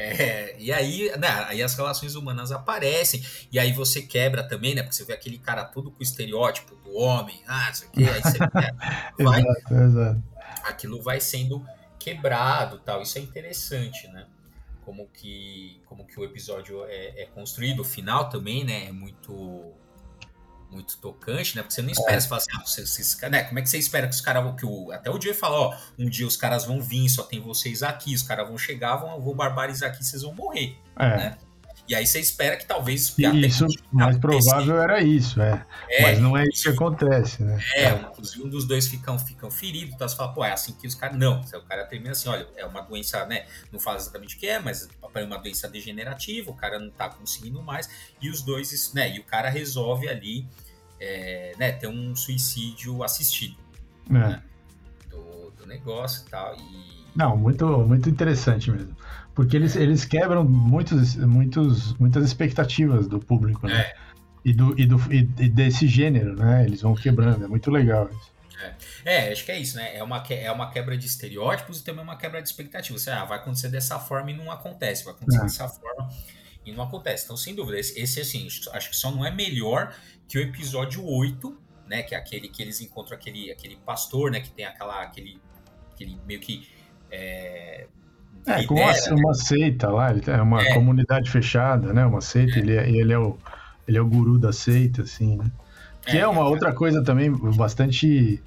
É, 0.00 0.54
e 0.60 0.72
aí, 0.72 1.10
né, 1.18 1.28
aí 1.48 1.60
as 1.60 1.74
relações 1.74 2.14
humanas 2.14 2.52
aparecem, 2.52 3.20
e 3.50 3.58
aí 3.58 3.72
você 3.72 4.00
quebra 4.00 4.44
também, 4.44 4.72
né? 4.72 4.82
Porque 4.82 4.94
você 4.94 5.04
vê 5.04 5.12
aquele 5.12 5.38
cara 5.38 5.64
todo 5.64 5.90
com 5.90 5.98
o 5.98 6.02
estereótipo 6.04 6.76
do 6.76 6.94
homem, 6.94 7.42
ah, 7.48 7.66
não 7.66 7.74
sei 7.74 7.88
o 7.88 7.90
quê, 7.90 8.04
aí 8.04 8.22
você 8.22 8.38
né, 8.54 8.70
vai, 9.18 9.40
exato, 9.40 9.74
exato. 9.74 10.22
aquilo 10.62 11.02
vai 11.02 11.20
sendo 11.20 11.66
quebrado 11.98 12.78
tal. 12.78 13.02
Isso 13.02 13.18
é 13.18 13.20
interessante, 13.20 14.06
né? 14.08 14.24
Como 14.88 15.06
que, 15.08 15.82
como 15.84 16.06
que 16.06 16.18
o 16.18 16.24
episódio 16.24 16.82
é, 16.86 17.24
é 17.24 17.26
construído. 17.26 17.80
O 17.80 17.84
final 17.84 18.30
também, 18.30 18.64
né, 18.64 18.86
é 18.86 18.92
muito 18.92 19.74
muito 20.70 20.98
tocante, 20.98 21.56
né? 21.56 21.62
Porque 21.62 21.74
você 21.74 21.82
não 21.82 21.90
espera, 21.90 22.16
é. 22.16 22.20
você 22.20 22.28
fala 22.28 22.40
assim, 22.40 22.50
ah, 22.54 22.62
vocês, 22.64 23.18
né? 23.30 23.42
como 23.44 23.58
é 23.58 23.62
que 23.62 23.70
você 23.70 23.78
espera 23.78 24.06
que 24.06 24.14
os 24.14 24.20
caras 24.20 24.54
que 24.58 24.66
o 24.66 24.92
até 24.92 25.10
o 25.10 25.20
Joey 25.20 25.34
fala, 25.34 25.58
ó, 25.58 25.76
um 25.98 26.08
dia 26.08 26.26
os 26.26 26.36
caras 26.36 26.66
vão 26.66 26.80
vir, 26.80 27.08
só 27.08 27.22
tem 27.22 27.40
vocês 27.40 27.82
aqui, 27.82 28.14
os 28.14 28.22
caras 28.22 28.46
vão 28.46 28.58
chegar, 28.58 28.96
vão, 28.96 29.18
vou 29.18 29.34
barbarizar 29.34 29.90
aqui, 29.90 30.04
vocês 30.04 30.22
vão 30.22 30.34
morrer, 30.34 30.76
é. 30.98 31.16
né? 31.16 31.38
E 31.88 31.94
aí 31.94 32.06
você 32.06 32.20
espera 32.20 32.56
que 32.56 32.66
talvez. 32.66 33.14
Isso, 33.18 33.66
mais 33.90 34.18
provável 34.18 34.76
era 34.80 35.02
isso, 35.02 35.40
é. 35.40 35.64
é. 35.88 36.02
Mas 36.02 36.20
não 36.20 36.36
é 36.36 36.44
isso 36.44 36.64
que 36.64 36.68
acontece, 36.68 37.42
né? 37.42 37.58
É, 37.74 37.90
inclusive 37.92 38.44
um 38.44 38.48
dos 38.48 38.66
dois 38.66 38.86
ficam, 38.86 39.18
ficam 39.18 39.50
feridos, 39.50 39.94
então 39.94 40.06
você 40.06 40.14
fala, 40.14 40.34
pô, 40.34 40.44
é 40.44 40.52
assim 40.52 40.74
que 40.74 40.86
os 40.86 40.94
caras. 40.94 41.16
Não, 41.16 41.40
o 41.40 41.62
cara 41.62 41.86
termina 41.86 42.12
assim, 42.12 42.28
olha, 42.28 42.46
é 42.56 42.66
uma 42.66 42.82
doença, 42.82 43.24
né? 43.24 43.46
Não 43.72 43.80
fala 43.80 43.96
exatamente 43.96 44.36
o 44.36 44.38
que 44.38 44.46
é, 44.46 44.58
mas 44.58 44.86
é 45.14 45.24
uma 45.24 45.38
doença 45.38 45.66
degenerativa, 45.66 46.50
o 46.50 46.54
cara 46.54 46.78
não 46.78 46.90
tá 46.90 47.08
conseguindo 47.08 47.62
mais, 47.62 47.88
e 48.20 48.28
os 48.28 48.42
dois, 48.42 48.92
né? 48.92 49.16
E 49.16 49.18
o 49.18 49.24
cara 49.24 49.48
resolve 49.48 50.08
ali, 50.08 50.46
é, 51.00 51.54
né, 51.58 51.72
ter 51.72 51.86
um 51.86 52.14
suicídio 52.14 53.02
assistido. 53.02 53.56
É. 54.10 54.12
Né, 54.12 54.42
negócio 55.68 56.26
e 56.26 56.30
tal. 56.30 56.56
E... 56.56 56.98
Não, 57.14 57.36
muito, 57.36 57.66
muito 57.66 58.08
interessante 58.08 58.70
mesmo. 58.70 58.96
Porque 59.34 59.56
eles, 59.56 59.76
eles 59.76 60.04
quebram 60.04 60.44
muitos, 60.44 61.14
muitos, 61.16 61.94
muitas 61.94 62.24
expectativas 62.24 63.06
do 63.06 63.20
público, 63.20 63.66
né? 63.66 63.80
É. 63.80 63.96
E, 64.44 64.52
do, 64.52 64.78
e, 64.80 64.86
do, 64.86 65.00
e 65.12 65.22
desse 65.48 65.86
gênero, 65.86 66.34
né? 66.34 66.64
Eles 66.64 66.82
vão 66.82 66.94
quebrando, 66.94 67.44
é 67.44 67.48
muito 67.48 67.70
legal 67.70 68.08
isso. 68.10 68.38
É. 69.04 69.28
é, 69.28 69.32
acho 69.32 69.44
que 69.44 69.52
é 69.52 69.58
isso, 69.58 69.76
né? 69.76 69.96
É 69.96 70.02
uma, 70.02 70.18
é 70.28 70.50
uma 70.50 70.70
quebra 70.70 70.96
de 70.98 71.06
estereótipos 71.06 71.80
e 71.80 71.84
também 71.84 72.02
uma 72.02 72.16
quebra 72.16 72.42
de 72.42 72.48
expectativas. 72.48 73.02
Você, 73.02 73.10
ah, 73.10 73.24
vai 73.24 73.38
acontecer 73.38 73.68
dessa 73.68 73.98
forma 73.98 74.30
e 74.30 74.36
não 74.36 74.50
acontece, 74.50 75.04
vai 75.04 75.14
acontecer 75.14 75.38
é. 75.38 75.42
dessa 75.42 75.68
forma 75.68 76.08
e 76.66 76.72
não 76.72 76.82
acontece. 76.84 77.24
Então, 77.24 77.36
sem 77.36 77.54
dúvida, 77.54 77.78
esse, 77.78 77.98
esse, 77.98 78.20
assim, 78.20 78.46
acho 78.72 78.90
que 78.90 78.96
só 78.96 79.10
não 79.10 79.24
é 79.24 79.30
melhor 79.30 79.94
que 80.26 80.38
o 80.38 80.40
episódio 80.40 81.04
8, 81.04 81.56
né? 81.86 82.02
Que 82.02 82.14
é 82.14 82.18
aquele 82.18 82.48
que 82.48 82.62
eles 82.62 82.80
encontram 82.80 83.16
aquele, 83.16 83.50
aquele 83.50 83.76
pastor, 83.76 84.30
né? 84.30 84.40
Que 84.40 84.50
tem 84.50 84.64
aquela, 84.64 85.02
aquele, 85.02 85.40
aquele 85.98 86.16
meio 86.26 86.40
que. 86.40 86.66
É, 87.10 87.86
é, 88.46 88.60
uma, 88.70 88.92
né? 88.92 88.98
uma 89.10 89.34
seita 89.34 89.90
lá, 89.90 90.10
ele 90.10 90.22
é 90.26 90.40
uma 90.40 90.62
é. 90.62 90.72
comunidade 90.72 91.30
fechada, 91.30 91.92
né? 91.92 92.04
Uma 92.06 92.20
seita, 92.20 92.56
é. 92.56 92.58
ele, 92.60 92.76
é, 92.76 92.90
ele, 92.90 93.12
é 93.12 93.18
o, 93.18 93.36
ele 93.86 93.98
é 93.98 94.00
o 94.00 94.06
guru 94.06 94.38
da 94.38 94.52
seita, 94.52 95.02
assim, 95.02 95.36
né? 95.36 95.50
Que 96.06 96.16
é, 96.16 96.20
é 96.20 96.26
uma 96.26 96.46
outra 96.48 96.72
coisa 96.72 97.02
também 97.04 97.30
bastante, 97.30 98.42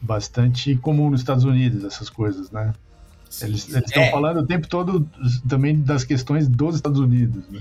bastante 0.00 0.74
comum 0.76 1.10
nos 1.10 1.20
Estados 1.20 1.44
Unidos, 1.44 1.84
essas 1.84 2.10
coisas, 2.10 2.50
né? 2.50 2.72
Sim, 3.30 3.46
eles 3.46 3.68
estão 3.68 4.02
é. 4.02 4.10
falando 4.10 4.38
o 4.38 4.46
tempo 4.46 4.66
todo 4.66 5.08
também 5.48 5.80
das 5.80 6.04
questões 6.04 6.48
dos 6.48 6.76
Estados 6.76 6.98
Unidos, 6.98 7.48
né? 7.48 7.60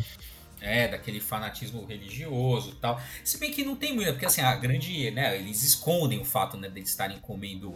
É, 0.62 0.88
daquele 0.88 1.20
fanatismo 1.20 1.86
religioso 1.86 2.72
e 2.72 2.76
tal. 2.76 3.00
Se 3.24 3.40
bem 3.40 3.52
que 3.52 3.64
não 3.64 3.76
tem 3.76 3.94
muito, 3.94 4.12
porque 4.14 4.26
assim, 4.26 4.42
a 4.42 4.56
grande, 4.56 5.12
né, 5.12 5.38
eles 5.38 5.62
escondem 5.62 6.20
o 6.20 6.26
fato, 6.26 6.58
né, 6.58 6.68
de 6.68 6.80
eles 6.80 6.90
estarem 6.90 7.20
comendo 7.20 7.76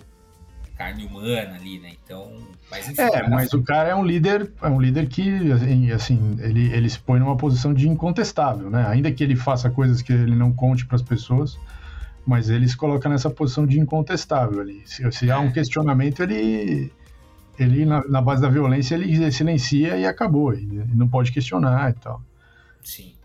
carne 0.80 1.06
humana 1.06 1.56
ali, 1.56 1.78
né? 1.78 1.92
Então, 2.02 2.32
mas 2.72 2.88
enfim, 2.88 3.02
É, 3.02 3.28
mas 3.28 3.52
o 3.52 3.62
cara 3.62 3.90
é 3.90 3.96
um 3.96 4.06
líder, 4.06 4.50
é 4.62 4.70
um 4.70 4.80
líder 4.80 5.10
que 5.10 5.52
assim, 5.52 5.92
assim, 5.92 6.38
ele, 6.40 6.72
ele 6.72 6.90
se 6.90 6.98
põe 6.98 7.20
numa 7.20 7.36
posição 7.36 7.74
de 7.74 7.86
incontestável, 7.86 8.70
né? 8.70 8.88
Ainda 8.88 9.12
que 9.12 9.22
ele 9.22 9.36
faça 9.36 9.70
coisas 9.70 10.02
que 10.02 10.14
ele 10.14 10.38
não 10.38 10.54
conte 10.54 10.86
para 10.86 10.96
as 10.96 11.02
pessoas, 11.02 11.60
mas 12.26 12.50
ele 12.50 12.66
se 12.66 12.78
coloca 12.78 13.10
nessa 13.10 13.30
posição 13.30 13.68
de 13.68 13.78
incontestável 13.78 14.62
ali. 14.62 14.82
Se, 14.86 15.12
se 15.12 15.30
há 15.30 15.42
um 15.42 15.50
é. 15.50 15.52
questionamento, 15.52 16.24
ele 16.24 16.94
ele 17.60 17.86
na, 17.86 18.08
na, 18.08 18.22
base 18.22 18.42
da 18.42 18.48
violência 18.48 18.96
ele 18.96 19.30
silencia 19.34 19.98
e 19.98 20.06
acabou, 20.06 20.54
ele 20.54 20.86
não 20.96 21.10
pode 21.10 21.34
questionar 21.34 21.90
e 21.90 21.94
tal. 21.96 22.24
Sim. 22.82 23.16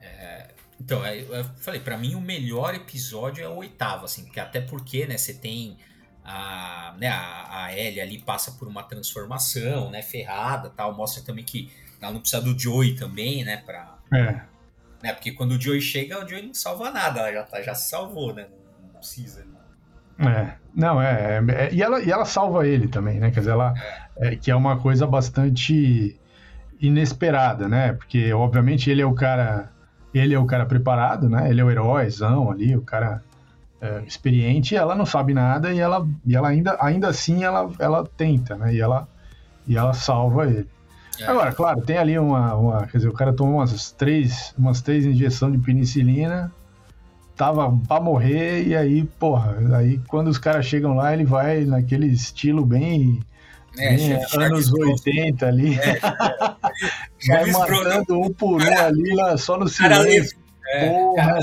É, 0.00 0.50
então, 0.80 1.04
é, 1.04 1.22
eu 1.22 1.44
falei, 1.56 1.80
para 1.80 1.98
mim 1.98 2.14
o 2.14 2.20
melhor 2.20 2.72
episódio 2.72 3.42
é 3.42 3.48
o 3.48 3.56
oitavo, 3.56 4.04
assim, 4.04 4.22
porque 4.22 4.38
até 4.38 4.60
porque, 4.60 5.08
né, 5.08 5.18
você 5.18 5.34
tem 5.34 5.76
a, 6.24 6.94
né, 6.98 7.08
a, 7.08 7.64
a 7.64 7.78
Ellie 7.78 8.00
ali 8.00 8.18
passa 8.18 8.52
por 8.52 8.66
uma 8.66 8.82
transformação, 8.82 9.90
né, 9.90 10.00
ferrada 10.00 10.70
tal, 10.70 10.94
mostra 10.94 11.22
também 11.22 11.44
que 11.44 11.70
ela 12.00 12.12
não 12.12 12.20
precisa 12.20 12.42
do 12.42 12.58
Joey 12.58 12.94
também, 12.94 13.44
né, 13.44 13.58
pra... 13.58 13.98
É. 14.12 14.40
Né, 15.02 15.12
porque 15.12 15.32
quando 15.32 15.52
o 15.52 15.60
Joey 15.60 15.82
chega, 15.82 16.24
o 16.24 16.28
Joey 16.28 16.46
não 16.46 16.54
salva 16.54 16.90
nada, 16.90 17.20
ela 17.20 17.32
já, 17.32 17.42
tá, 17.42 17.62
já 17.62 17.74
se 17.74 17.90
salvou, 17.90 18.32
né, 18.32 18.46
não, 18.50 18.88
não 18.88 19.00
precisa. 19.00 19.44
É, 20.18 20.54
não, 20.74 21.02
é, 21.02 21.42
é, 21.46 21.66
é, 21.66 21.74
e, 21.74 21.82
ela, 21.82 22.00
e 22.00 22.10
ela 22.10 22.24
salva 22.24 22.66
ele 22.66 22.88
também, 22.88 23.20
né, 23.20 23.30
quer 23.30 23.40
dizer, 23.40 23.52
ela, 23.52 23.74
é. 24.16 24.34
que 24.36 24.50
é 24.50 24.56
uma 24.56 24.78
coisa 24.78 25.06
bastante 25.06 26.18
inesperada, 26.80 27.68
né, 27.68 27.92
porque 27.92 28.32
obviamente 28.32 28.88
ele 28.90 29.02
é 29.02 29.06
o 29.06 29.14
cara, 29.14 29.70
ele 30.14 30.34
é 30.34 30.38
o 30.38 30.46
cara 30.46 30.64
preparado, 30.64 31.28
né, 31.28 31.50
ele 31.50 31.60
é 31.60 31.64
o 31.64 31.70
heróizão 31.70 32.50
ali, 32.50 32.74
o 32.74 32.82
cara 32.82 33.22
é, 33.80 34.02
experiente, 34.06 34.74
ela 34.74 34.94
não 34.94 35.04
sabe 35.04 35.34
nada 35.34 35.72
e 35.72 35.78
ela, 35.78 36.06
e 36.24 36.34
ela 36.34 36.48
ainda, 36.48 36.76
ainda 36.80 37.08
assim 37.08 37.44
ela, 37.44 37.70
ela 37.78 38.08
tenta, 38.16 38.56
né? 38.56 38.74
E 38.74 38.80
ela, 38.80 39.06
e 39.66 39.76
ela 39.76 39.92
salva 39.92 40.46
ele. 40.46 40.68
É. 41.20 41.24
Agora, 41.24 41.52
claro, 41.52 41.80
tem 41.82 41.96
ali 41.96 42.18
uma, 42.18 42.54
uma, 42.54 42.86
Quer 42.86 42.98
dizer, 42.98 43.08
o 43.08 43.12
cara 43.12 43.32
tomou 43.32 43.56
umas 43.56 43.92
três, 43.92 44.54
umas 44.58 44.80
três 44.80 45.04
injeções 45.04 45.52
de 45.52 45.58
penicilina, 45.58 46.52
tava 47.36 47.70
pra 47.86 48.00
morrer, 48.00 48.66
e 48.66 48.76
aí, 48.76 49.04
porra, 49.04 49.56
aí 49.76 50.00
quando 50.08 50.28
os 50.28 50.38
caras 50.38 50.66
chegam 50.66 50.94
lá, 50.94 51.12
ele 51.12 51.24
vai 51.24 51.64
naquele 51.64 52.06
estilo 52.06 52.64
bem. 52.64 53.20
É, 53.76 53.96
bem 53.96 54.20
anos 54.38 54.72
80 54.72 55.46
ali. 55.46 55.78
É, 55.78 55.98
vai 57.26 57.50
matando 57.50 58.20
um 58.20 58.32
por 58.32 58.62
um 58.62 58.78
ali 58.78 59.14
lá, 59.14 59.36
só 59.36 59.58
no 59.58 59.68
silêncio. 59.68 60.43
É, 60.68 60.88
Porra, 60.88 61.16
cara, 61.16 61.40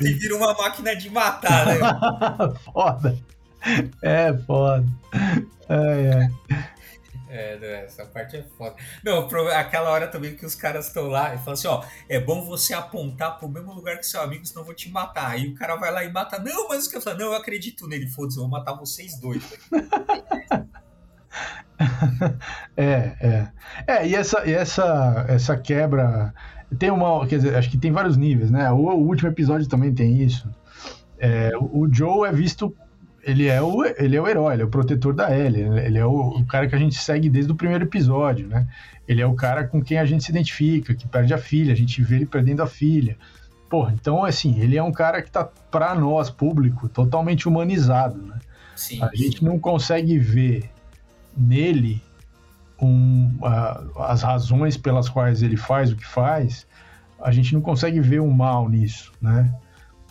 vira 0.00 0.36
uma 0.36 0.54
máquina 0.54 0.96
de 0.96 1.10
matar, 1.10 1.66
né? 1.66 1.74
foda. 2.72 3.18
É 4.02 4.32
foda. 4.46 4.86
É, 5.68 6.28
é. 6.48 6.72
É, 7.34 7.84
essa 7.86 8.04
parte 8.04 8.36
é 8.36 8.42
foda. 8.58 8.76
Não, 9.02 9.26
aquela 9.56 9.88
hora 9.88 10.06
também 10.06 10.36
que 10.36 10.44
os 10.44 10.54
caras 10.54 10.88
estão 10.88 11.06
lá 11.06 11.34
e 11.34 11.38
falam 11.38 11.54
assim: 11.54 11.66
ó, 11.66 11.82
é 12.06 12.20
bom 12.20 12.44
você 12.44 12.74
apontar 12.74 13.38
pro 13.38 13.48
mesmo 13.48 13.72
lugar 13.72 13.96
que 13.96 14.06
seu 14.06 14.20
amigo, 14.20 14.44
senão 14.44 14.60
eu 14.60 14.66
vou 14.66 14.74
te 14.74 14.90
matar. 14.90 15.30
Aí 15.30 15.48
o 15.48 15.54
cara 15.54 15.76
vai 15.76 15.90
lá 15.90 16.04
e 16.04 16.12
mata. 16.12 16.38
Não, 16.38 16.68
mas 16.68 16.86
o 16.86 16.90
que 16.90 16.98
eu 16.98 17.00
falo, 17.00 17.18
não, 17.18 17.28
eu 17.28 17.34
acredito 17.34 17.88
nele, 17.88 18.06
foda-se, 18.06 18.36
eu 18.36 18.42
vou 18.42 18.50
matar 18.50 18.74
vocês 18.74 19.18
dois. 19.18 19.42
é, 22.76 23.16
é. 23.20 23.48
É, 23.86 24.06
e 24.06 24.14
essa, 24.14 24.46
e 24.46 24.52
essa, 24.52 25.24
essa 25.26 25.56
quebra. 25.56 26.34
Tem 26.78 26.90
uma. 26.90 27.26
Quer 27.26 27.36
dizer, 27.36 27.56
acho 27.56 27.70
que 27.70 27.78
tem 27.78 27.92
vários 27.92 28.16
níveis, 28.16 28.50
né? 28.50 28.70
O, 28.70 28.76
o 28.76 29.06
último 29.06 29.28
episódio 29.28 29.68
também 29.68 29.92
tem 29.92 30.22
isso. 30.22 30.48
É, 31.18 31.52
o 31.56 31.88
Joe 31.90 32.28
é 32.28 32.32
visto. 32.32 32.74
Ele 33.24 33.46
é, 33.46 33.62
o, 33.62 33.84
ele 33.84 34.16
é 34.16 34.20
o 34.20 34.26
herói, 34.26 34.54
ele 34.54 34.62
é 34.62 34.64
o 34.64 34.68
protetor 34.68 35.14
da 35.14 35.36
Ellie. 35.36 35.62
Ele 35.62 35.98
é 35.98 36.04
o, 36.04 36.10
o 36.10 36.44
cara 36.46 36.66
que 36.66 36.74
a 36.74 36.78
gente 36.78 36.96
segue 36.96 37.30
desde 37.30 37.52
o 37.52 37.54
primeiro 37.54 37.84
episódio, 37.84 38.48
né? 38.48 38.66
Ele 39.06 39.20
é 39.20 39.26
o 39.26 39.34
cara 39.34 39.64
com 39.64 39.82
quem 39.82 39.98
a 39.98 40.04
gente 40.04 40.24
se 40.24 40.30
identifica, 40.30 40.94
que 40.94 41.06
perde 41.06 41.32
a 41.32 41.38
filha, 41.38 41.72
a 41.72 41.76
gente 41.76 42.02
vê 42.02 42.16
ele 42.16 42.26
perdendo 42.26 42.62
a 42.62 42.66
filha. 42.66 43.16
Porra, 43.70 43.92
então, 43.92 44.24
assim, 44.24 44.60
ele 44.60 44.76
é 44.76 44.82
um 44.82 44.92
cara 44.92 45.22
que 45.22 45.30
tá, 45.30 45.44
pra 45.44 45.94
nós, 45.94 46.30
público, 46.30 46.88
totalmente 46.88 47.48
humanizado, 47.48 48.20
né? 48.20 48.38
Sim, 48.74 49.02
a 49.02 49.08
sim. 49.10 49.16
gente 49.16 49.44
não 49.44 49.58
consegue 49.58 50.18
ver 50.18 50.70
nele 51.36 52.02
um, 52.82 53.38
uh, 53.40 54.02
as 54.02 54.22
razões 54.22 54.76
pelas 54.76 55.08
quais 55.08 55.42
ele 55.42 55.56
faz 55.56 55.92
o 55.92 55.96
que 55.96 56.06
faz, 56.06 56.66
a 57.20 57.30
gente 57.30 57.54
não 57.54 57.60
consegue 57.60 58.00
ver 58.00 58.20
um 58.20 58.30
mal 58.30 58.68
nisso, 58.68 59.12
né? 59.20 59.52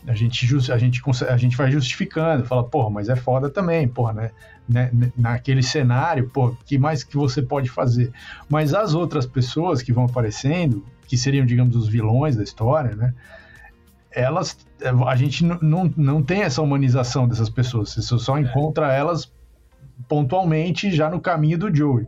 A 0.08 0.16
gente, 0.16 0.48
a, 0.72 0.78
gente 0.80 1.02
a 1.30 1.38
gente 1.38 1.56
vai 1.56 1.70
justificando, 1.70 2.44
fala, 2.44 2.64
porra, 2.64 2.90
mas 2.90 3.08
é 3.08 3.16
foda 3.16 3.52
também, 3.52 3.88
porra, 3.88 4.14
né? 4.14 4.32
né? 4.68 4.90
Naquele 5.16 5.62
cenário, 5.62 6.28
pô, 6.30 6.56
que 6.66 6.80
mais 6.80 7.04
que 7.04 7.16
você 7.16 7.40
pode 7.40 7.70
fazer? 7.70 8.12
Mas 8.50 8.74
as 8.74 8.96
outras 8.96 9.28
pessoas 9.28 9.84
que 9.84 9.94
vão 9.94 10.06
aparecendo, 10.06 10.84
que 11.06 11.16
seriam, 11.16 11.46
digamos, 11.46 11.76
os 11.76 11.88
vilões 11.88 12.36
da 12.36 12.44
história, 12.44 12.96
né? 12.96 13.14
Elas, 14.12 14.58
a 15.08 15.16
gente 15.16 15.46
não, 15.46 15.92
não 15.96 16.24
tem 16.24 16.42
essa 16.42 16.62
humanização 16.62 17.28
dessas 17.28 17.50
pessoas, 17.50 17.94
você 17.94 18.18
só 18.18 18.38
é. 18.38 18.42
encontra 18.42 18.92
elas 18.92 19.32
pontualmente 20.08 20.92
já 20.92 21.10
no 21.10 21.20
caminho 21.20 21.58
do 21.58 21.74
Joey. 21.74 22.08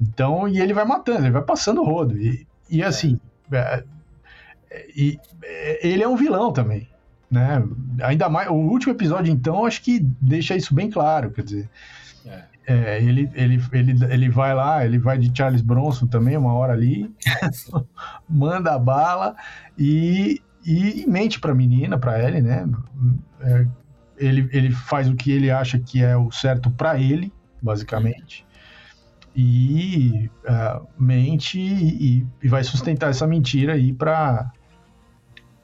Então, 0.00 0.48
e 0.48 0.60
ele 0.60 0.74
vai 0.74 0.84
matando, 0.84 1.20
ele 1.20 1.30
vai 1.30 1.42
passando 1.42 1.80
o 1.80 1.84
rodo. 1.84 2.16
E, 2.18 2.46
e 2.68 2.82
assim, 2.82 3.20
é, 3.52 3.84
e, 4.96 5.18
é, 5.42 5.86
ele 5.86 6.02
é 6.02 6.08
um 6.08 6.16
vilão 6.16 6.52
também. 6.52 6.88
Né? 7.30 7.62
Ainda 8.02 8.28
mais, 8.28 8.48
o 8.48 8.54
último 8.54 8.92
episódio, 8.92 9.32
então, 9.32 9.64
acho 9.64 9.82
que 9.82 10.00
deixa 10.20 10.56
isso 10.56 10.74
bem 10.74 10.90
claro. 10.90 11.30
Quer 11.30 11.44
dizer, 11.44 11.70
é. 12.26 12.52
É, 12.64 13.02
ele, 13.02 13.28
ele, 13.34 13.60
ele, 13.72 14.04
ele 14.08 14.28
vai 14.28 14.54
lá, 14.54 14.84
ele 14.84 14.98
vai 14.98 15.18
de 15.18 15.36
Charles 15.36 15.62
Bronson 15.62 16.06
também, 16.06 16.36
uma 16.36 16.54
hora 16.54 16.72
ali, 16.72 17.12
manda 18.28 18.72
a 18.72 18.78
bala 18.78 19.34
e, 19.76 20.40
e, 20.64 21.04
mente 21.08 21.40
pra 21.40 21.54
menina, 21.54 21.98
pra 21.98 22.22
ele, 22.22 22.40
né? 22.40 22.68
É, 23.40 23.66
ele, 24.22 24.48
ele 24.52 24.70
faz 24.70 25.08
o 25.08 25.14
que 25.14 25.30
ele 25.30 25.50
acha 25.50 25.78
que 25.78 26.02
é 26.02 26.16
o 26.16 26.30
certo 26.30 26.70
para 26.70 26.98
ele, 26.98 27.32
basicamente, 27.60 28.46
e 29.34 30.30
uh, 30.44 30.86
mente 30.98 31.58
e, 31.58 32.26
e, 32.42 32.48
vai 32.48 32.62
sustentar 32.62 33.10
essa 33.10 33.26
mentira 33.26 33.74
aí 33.74 33.92
para 33.92 34.50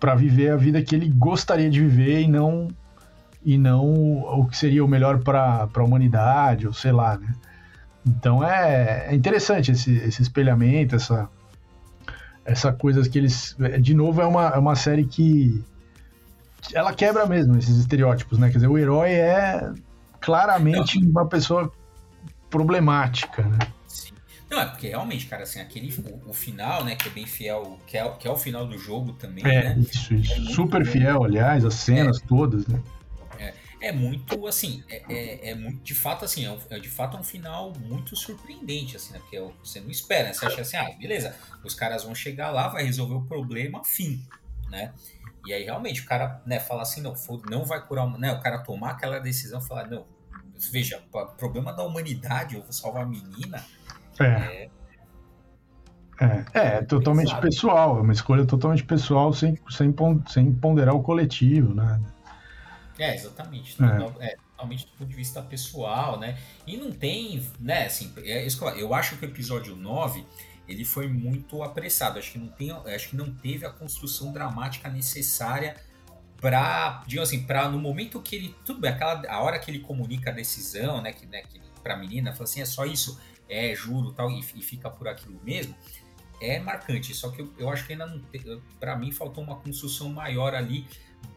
para 0.01 0.15
viver 0.15 0.53
a 0.53 0.57
vida 0.57 0.81
que 0.81 0.95
ele 0.95 1.09
gostaria 1.09 1.69
de 1.69 1.81
viver 1.81 2.21
e 2.21 2.29
não 2.29 2.69
e 3.45 3.59
não 3.59 4.23
o 4.23 4.47
que 4.47 4.57
seria 4.57 4.85
o 4.85 4.89
melhor 4.89 5.19
para 5.19 5.69
a 5.73 5.83
humanidade 5.83 6.67
ou 6.67 6.73
sei 6.73 6.93
lá, 6.93 7.19
né? 7.19 7.35
Então 8.07 8.43
é, 8.43 9.09
é 9.09 9.15
interessante 9.15 9.73
esse, 9.73 9.93
esse 9.97 10.23
espelhamento, 10.23 10.97
essa 10.97 11.29
essa 12.45 12.73
coisa 12.73 13.07
que 13.07 13.19
eles 13.19 13.55
de 13.81 13.93
novo 13.93 14.23
é 14.23 14.27
uma, 14.27 14.49
é 14.49 14.59
uma 14.59 14.75
série 14.75 15.05
que 15.05 15.63
ela 16.73 16.93
quebra 16.93 17.27
mesmo 17.27 17.57
esses 17.57 17.77
estereótipos, 17.77 18.39
né? 18.39 18.49
Quer 18.49 18.55
dizer, 18.55 18.69
o 18.69 18.79
herói 18.79 19.11
é 19.13 19.73
claramente 20.21 21.01
Não. 21.01 21.11
uma 21.11 21.27
pessoa 21.27 21.73
problemática, 22.51 23.43
né? 23.43 23.59
Sim. 23.87 24.13
Não, 24.51 24.61
é 24.61 24.67
porque 24.67 24.89
realmente, 24.89 25.27
cara, 25.27 25.43
assim, 25.43 25.61
aquele 25.61 25.93
o, 25.93 26.31
o, 26.31 26.35
final, 26.35 26.85
né, 26.85 26.97
que 26.97 27.09
é 27.09 27.11
bem 27.11 27.27
fiel, 27.27 27.79
que 27.87 27.97
é, 27.97 28.09
que 28.11 28.27
é 28.27 28.31
o 28.31 28.37
final 28.37 28.67
do 28.67 28.79
jogo 28.79 29.13
também, 29.13 29.45
é, 29.45 29.75
né? 29.75 29.79
Isso, 29.79 30.15
isso. 30.15 30.33
É 30.33 30.53
Super 30.53 30.87
fiel, 30.87 31.23
aliás, 31.25 31.65
as 31.65 31.75
cenas 31.75 32.19
é, 32.19 32.27
todas, 32.27 32.67
né? 32.67 32.81
É, 33.39 33.55
é 33.81 33.93
muito, 33.93 34.47
assim, 34.47 34.83
é, 34.89 35.03
é, 35.09 35.51
é, 35.51 35.55
muito, 35.55 35.83
de 35.83 35.95
fato, 35.95 36.25
assim, 36.25 36.47
é, 36.47 36.59
é, 36.71 36.79
de 36.79 36.89
fato 36.89 37.17
um 37.17 37.23
final 37.23 37.73
muito 37.79 38.17
surpreendente, 38.17 38.97
assim, 38.97 39.13
né? 39.13 39.19
Porque 39.19 39.39
você 39.63 39.81
não 39.81 39.91
espera, 39.91 40.29
né? 40.29 40.35
Você 40.35 40.47
acha 40.47 40.63
assim, 40.63 40.77
ah, 40.77 40.91
beleza, 40.99 41.37
os 41.63 41.75
caras 41.75 42.05
vão 42.05 42.15
chegar 42.15 42.51
lá, 42.51 42.69
vai 42.69 42.85
resolver 42.85 43.15
o 43.15 43.23
problema, 43.23 43.85
fim, 43.85 44.25
né? 44.71 44.93
E 45.49 45.53
aí 45.55 45.65
realmente 45.65 46.03
o 46.03 46.05
cara, 46.05 46.43
né, 46.45 46.61
fala 46.61 46.83
assim, 46.83 47.01
não, 47.01 47.15
não 47.51 47.65
vai 47.65 47.81
curar, 47.81 48.07
né, 48.19 48.31
o 48.35 48.41
cara 48.43 48.59
tomar 48.59 48.91
aquela 48.91 49.19
decisão, 49.19 49.63
falar, 49.63 49.89
não, 49.89 50.05
veja, 50.71 51.03
problema 51.39 51.73
da 51.73 51.83
humanidade, 51.83 52.55
eu 52.55 52.63
vou 52.63 52.71
salvar 52.71 53.05
a 53.05 53.07
menina. 53.07 53.65
É. 54.21 54.69
É, 56.21 56.45
é, 56.53 56.67
é 56.77 56.83
totalmente 56.83 57.29
pesado. 57.29 57.41
pessoal, 57.41 57.99
é 57.99 58.03
uma 58.03 58.13
escolha 58.13 58.45
totalmente 58.45 58.85
pessoal, 58.85 59.33
sem, 59.33 59.59
sem, 59.71 59.95
sem 60.27 60.53
ponderar 60.53 60.95
o 60.95 61.03
coletivo, 61.03 61.73
né? 61.75 61.99
É, 62.99 63.15
exatamente. 63.15 63.75
É. 63.83 64.27
é. 64.27 64.37
totalmente 64.51 64.85
do 64.85 64.93
ponto 64.99 65.09
de 65.09 65.17
vista 65.17 65.41
pessoal, 65.41 66.19
né? 66.19 66.37
E 66.67 66.77
não 66.77 66.93
tem, 66.93 67.43
né, 67.59 67.87
assim, 67.87 68.13
é 68.19 68.47
eu 68.77 68.93
acho 68.93 69.17
que 69.17 69.25
o 69.25 69.29
episódio 69.31 69.75
9 69.75 70.27
ele 70.69 70.85
foi 70.85 71.09
muito 71.09 71.63
apressado. 71.63 72.19
Acho 72.19 72.33
que 72.33 72.39
não, 72.39 72.49
tem, 72.49 72.71
acho 72.71 73.09
que 73.09 73.17
não 73.17 73.33
teve 73.33 73.65
a 73.65 73.71
construção 73.71 74.33
dramática 74.33 74.89
necessária 74.89 75.77
para, 76.41 77.03
digamos 77.07 77.31
assim, 77.31 77.45
para 77.45 77.69
no 77.69 77.79
momento 77.79 78.21
que 78.21 78.37
ele, 78.37 78.55
tudo 78.65 78.81
bem, 78.81 78.91
aquela, 78.91 79.29
a 79.29 79.41
hora 79.41 79.59
que 79.59 79.71
ele 79.71 79.81
comunica 79.81 80.31
a 80.31 80.33
decisão, 80.33 81.03
né, 81.03 81.13
que, 81.13 81.27
né, 81.27 81.43
que 81.43 81.61
para 81.83 81.95
a 81.95 81.97
menina, 81.97 82.33
fala 82.33 82.45
assim, 82.45 82.61
é 82.61 82.65
só 82.65 82.85
isso, 82.85 83.19
é, 83.49 83.75
juro, 83.75 84.13
tal, 84.13 84.31
e, 84.31 84.41
e 84.41 84.63
fica 84.63 84.89
por 84.91 85.09
aquilo 85.09 85.41
mesmo, 85.43 85.75
é 86.41 86.61
marcante. 86.61 87.15
Só 87.15 87.31
que 87.31 87.41
eu, 87.41 87.53
eu 87.59 87.71
acho 87.71 87.87
que 87.87 87.93
ainda 87.93 88.07
não, 88.07 88.23
para 88.79 88.97
mim 88.97 89.11
faltou 89.11 89.43
uma 89.43 89.57
construção 89.57 90.11
maior 90.11 90.55
ali 90.55 90.87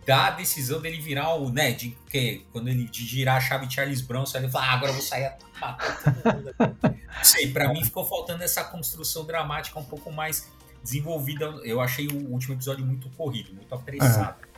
da 0.05 0.31
decisão 0.31 0.81
dele 0.81 0.99
virar 0.99 1.35
o, 1.35 1.51
né, 1.51 1.71
de 1.71 1.95
que 2.09 2.45
quando 2.51 2.67
ele 2.69 2.85
de 2.85 3.05
girar 3.05 3.37
a 3.37 3.39
chave 3.39 3.69
Charles 3.69 4.01
Bronson, 4.01 4.39
ele 4.39 4.49
fala, 4.49 4.65
ah, 4.65 4.73
agora 4.73 4.91
eu 4.91 4.95
vou 4.95 5.03
sair 5.03 5.31
matando 5.59 6.55
Não 6.81 7.23
sei, 7.23 7.51
para 7.51 7.69
mim 7.69 7.83
ficou 7.83 8.05
faltando 8.05 8.43
essa 8.43 8.63
construção 8.63 9.25
dramática 9.25 9.79
um 9.79 9.85
pouco 9.85 10.11
mais 10.11 10.49
desenvolvida. 10.83 11.45
Eu 11.63 11.79
achei 11.79 12.07
o 12.07 12.31
último 12.31 12.55
episódio 12.55 12.83
muito 12.85 13.09
corrido, 13.11 13.53
muito 13.53 13.73
apressado. 13.73 14.37
É. 14.43 14.50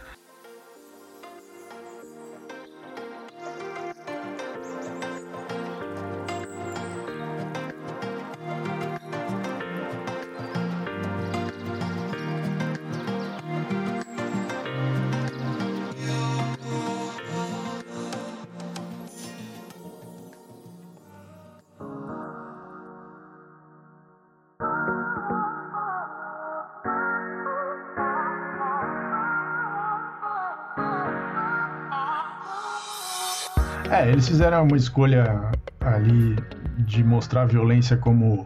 eles 34.13 34.27
fizeram 34.27 34.63
uma 34.63 34.77
escolha 34.77 35.51
ali 35.81 36.35
de 36.77 37.03
mostrar 37.03 37.41
a 37.41 37.45
violência 37.45 37.97
como 37.97 38.45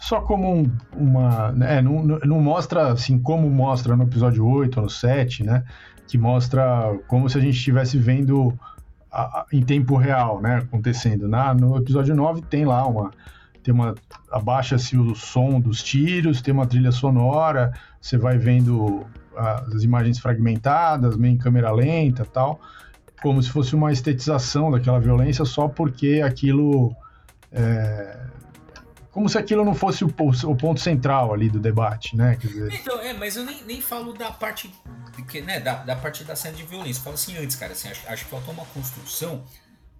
só 0.00 0.20
como 0.20 0.52
um, 0.52 0.70
uma. 0.96 1.54
É, 1.62 1.80
não, 1.80 2.02
não 2.02 2.40
mostra 2.40 2.92
assim 2.92 3.18
como 3.18 3.48
mostra 3.50 3.96
no 3.96 4.04
episódio 4.04 4.46
8 4.46 4.76
ou 4.76 4.84
no 4.84 4.90
7, 4.90 5.44
né? 5.44 5.64
Que 6.06 6.18
mostra 6.18 6.98
como 7.06 7.28
se 7.28 7.38
a 7.38 7.40
gente 7.40 7.56
estivesse 7.56 7.98
vendo 7.98 8.58
a, 9.10 9.22
a, 9.22 9.46
em 9.52 9.62
tempo 9.62 9.96
real, 9.96 10.40
né? 10.40 10.56
Acontecendo. 10.56 11.28
Na, 11.28 11.54
no 11.54 11.76
episódio 11.76 12.14
9 12.14 12.42
tem 12.42 12.64
lá 12.64 12.86
uma. 12.86 13.10
Tem 13.62 13.72
uma. 13.72 13.94
Abaixa-se 14.32 14.96
o 14.96 15.14
som 15.14 15.60
dos 15.60 15.82
tiros, 15.82 16.42
tem 16.42 16.52
uma 16.52 16.66
trilha 16.66 16.92
sonora, 16.92 17.72
você 18.00 18.16
vai 18.16 18.36
vendo 18.38 19.04
as 19.36 19.82
imagens 19.82 20.18
fragmentadas, 20.18 21.16
meio 21.16 21.34
em 21.34 21.38
câmera 21.38 21.72
lenta 21.72 22.24
tal 22.24 22.60
como 23.22 23.42
se 23.42 23.50
fosse 23.50 23.74
uma 23.74 23.92
estetização 23.92 24.70
daquela 24.70 25.00
violência 25.00 25.44
só 25.44 25.68
porque 25.68 26.22
aquilo. 26.24 26.94
É, 27.52 28.24
como 29.10 29.28
se 29.28 29.38
aquilo 29.38 29.64
não 29.64 29.74
fosse 29.74 30.04
o, 30.04 30.08
o, 30.08 30.56
ponto 30.56 30.80
central 30.80 31.32
ali 31.32 31.48
do 31.48 31.60
debate, 31.60 32.16
né? 32.16 32.36
Dizer... 32.40 32.72
Então, 32.74 33.00
é, 33.00 33.12
mas 33.12 33.36
eu 33.36 33.44
nem, 33.44 33.62
nem 33.62 33.80
falo 33.80 34.12
da 34.12 34.32
parte 34.32 34.74
que, 35.28 35.40
né, 35.40 35.60
da, 35.60 35.84
da 35.84 35.94
parte 35.94 36.24
da 36.24 36.34
cena 36.34 36.56
de 36.56 36.64
violência. 36.64 36.98
Eu 36.98 37.04
falo 37.04 37.14
assim 37.14 37.36
antes, 37.36 37.54
cara, 37.54 37.72
assim, 37.72 37.88
acho, 37.88 38.02
acho 38.08 38.24
que 38.24 38.30
faltou 38.30 38.52
uma 38.52 38.64
construção 38.66 39.44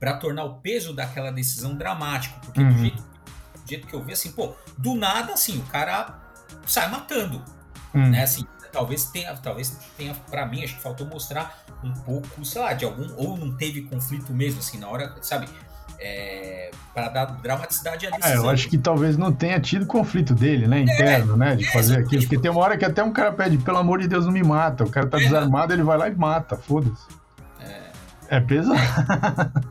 para 0.00 0.14
tornar 0.14 0.42
o 0.44 0.54
peso 0.54 0.92
daquela 0.92 1.30
decisão 1.30 1.76
dramático. 1.76 2.40
Porque 2.40 2.60
uhum. 2.60 2.72
do, 2.72 2.78
jeito, 2.78 3.02
do 3.02 3.68
jeito 3.68 3.86
que 3.86 3.94
eu 3.94 4.02
vi, 4.02 4.12
assim, 4.12 4.32
pô, 4.32 4.52
do 4.76 4.96
nada, 4.96 5.34
assim, 5.34 5.58
o 5.58 5.66
cara 5.66 6.20
sai 6.66 6.90
matando. 6.90 7.40
Uhum. 7.94 8.10
Né, 8.10 8.24
assim, 8.24 8.44
talvez 8.74 9.06
tenha, 9.06 9.34
talvez 9.36 9.76
tenha 9.96 10.14
para 10.30 10.44
mim, 10.44 10.62
acho 10.62 10.76
que 10.76 10.82
faltou 10.82 11.06
mostrar 11.06 11.64
um 11.82 11.92
pouco, 11.92 12.44
sei 12.44 12.60
lá, 12.60 12.72
de 12.74 12.84
algum 12.84 13.14
ou 13.16 13.36
não 13.36 13.56
teve 13.56 13.82
conflito 13.82 14.32
mesmo 14.32 14.58
assim 14.58 14.78
na 14.78 14.88
hora, 14.88 15.14
sabe? 15.22 15.48
é, 15.98 16.70
para 16.92 17.08
dar 17.08 17.24
dramaticidade 17.40 18.06
à 18.06 18.10
decisão. 18.10 18.30
É, 18.30 18.36
eu 18.36 18.48
acho 18.50 18.68
que 18.68 18.78
talvez 18.78 19.16
não 19.16 19.32
tenha 19.32 19.58
tido 19.60 19.86
conflito 19.86 20.34
dele, 20.34 20.66
né, 20.66 20.80
interno, 20.80 21.34
é, 21.34 21.36
né, 21.36 21.56
de 21.56 21.64
é, 21.64 21.72
fazer 21.72 21.98
aquilo. 21.98 22.22
Porque 22.22 22.38
tem 22.38 22.50
uma 22.50 22.60
hora 22.60 22.76
que 22.76 22.84
até 22.84 23.02
um 23.02 23.12
cara 23.12 23.32
pede, 23.32 23.58
pelo 23.58 23.78
amor 23.78 24.00
de 24.00 24.08
Deus, 24.08 24.26
não 24.26 24.32
me 24.32 24.42
mata. 24.42 24.84
O 24.84 24.90
cara 24.90 25.06
tá 25.06 25.18
é. 25.18 25.24
desarmado, 25.24 25.72
ele 25.72 25.82
vai 25.82 25.96
lá 25.96 26.08
e 26.08 26.14
mata, 26.14 26.56
foda-se. 26.56 27.06
É. 27.60 28.36
é 28.36 28.40
pesado. 28.40 29.62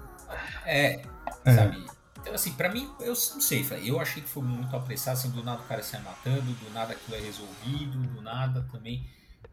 É, 0.66 1.02
sabe? 1.46 1.93
Então, 2.24 2.34
assim, 2.34 2.54
pra 2.54 2.72
mim, 2.72 2.90
eu 3.02 3.10
não 3.10 3.16
sei, 3.16 3.68
eu 3.84 4.00
achei 4.00 4.24
que 4.24 4.30
foi 4.30 4.44
muito 4.44 4.74
apressado, 4.74 5.20
assim, 5.20 5.30
do 5.30 5.44
nada 5.44 5.62
o 5.62 5.66
cara 5.66 5.84
sai 5.84 6.02
matando, 6.02 6.54
do 6.54 6.70
nada 6.70 6.94
aquilo 6.94 7.18
é 7.18 7.20
resolvido, 7.20 8.00
do 8.00 8.22
nada 8.22 8.66
também 8.72 9.06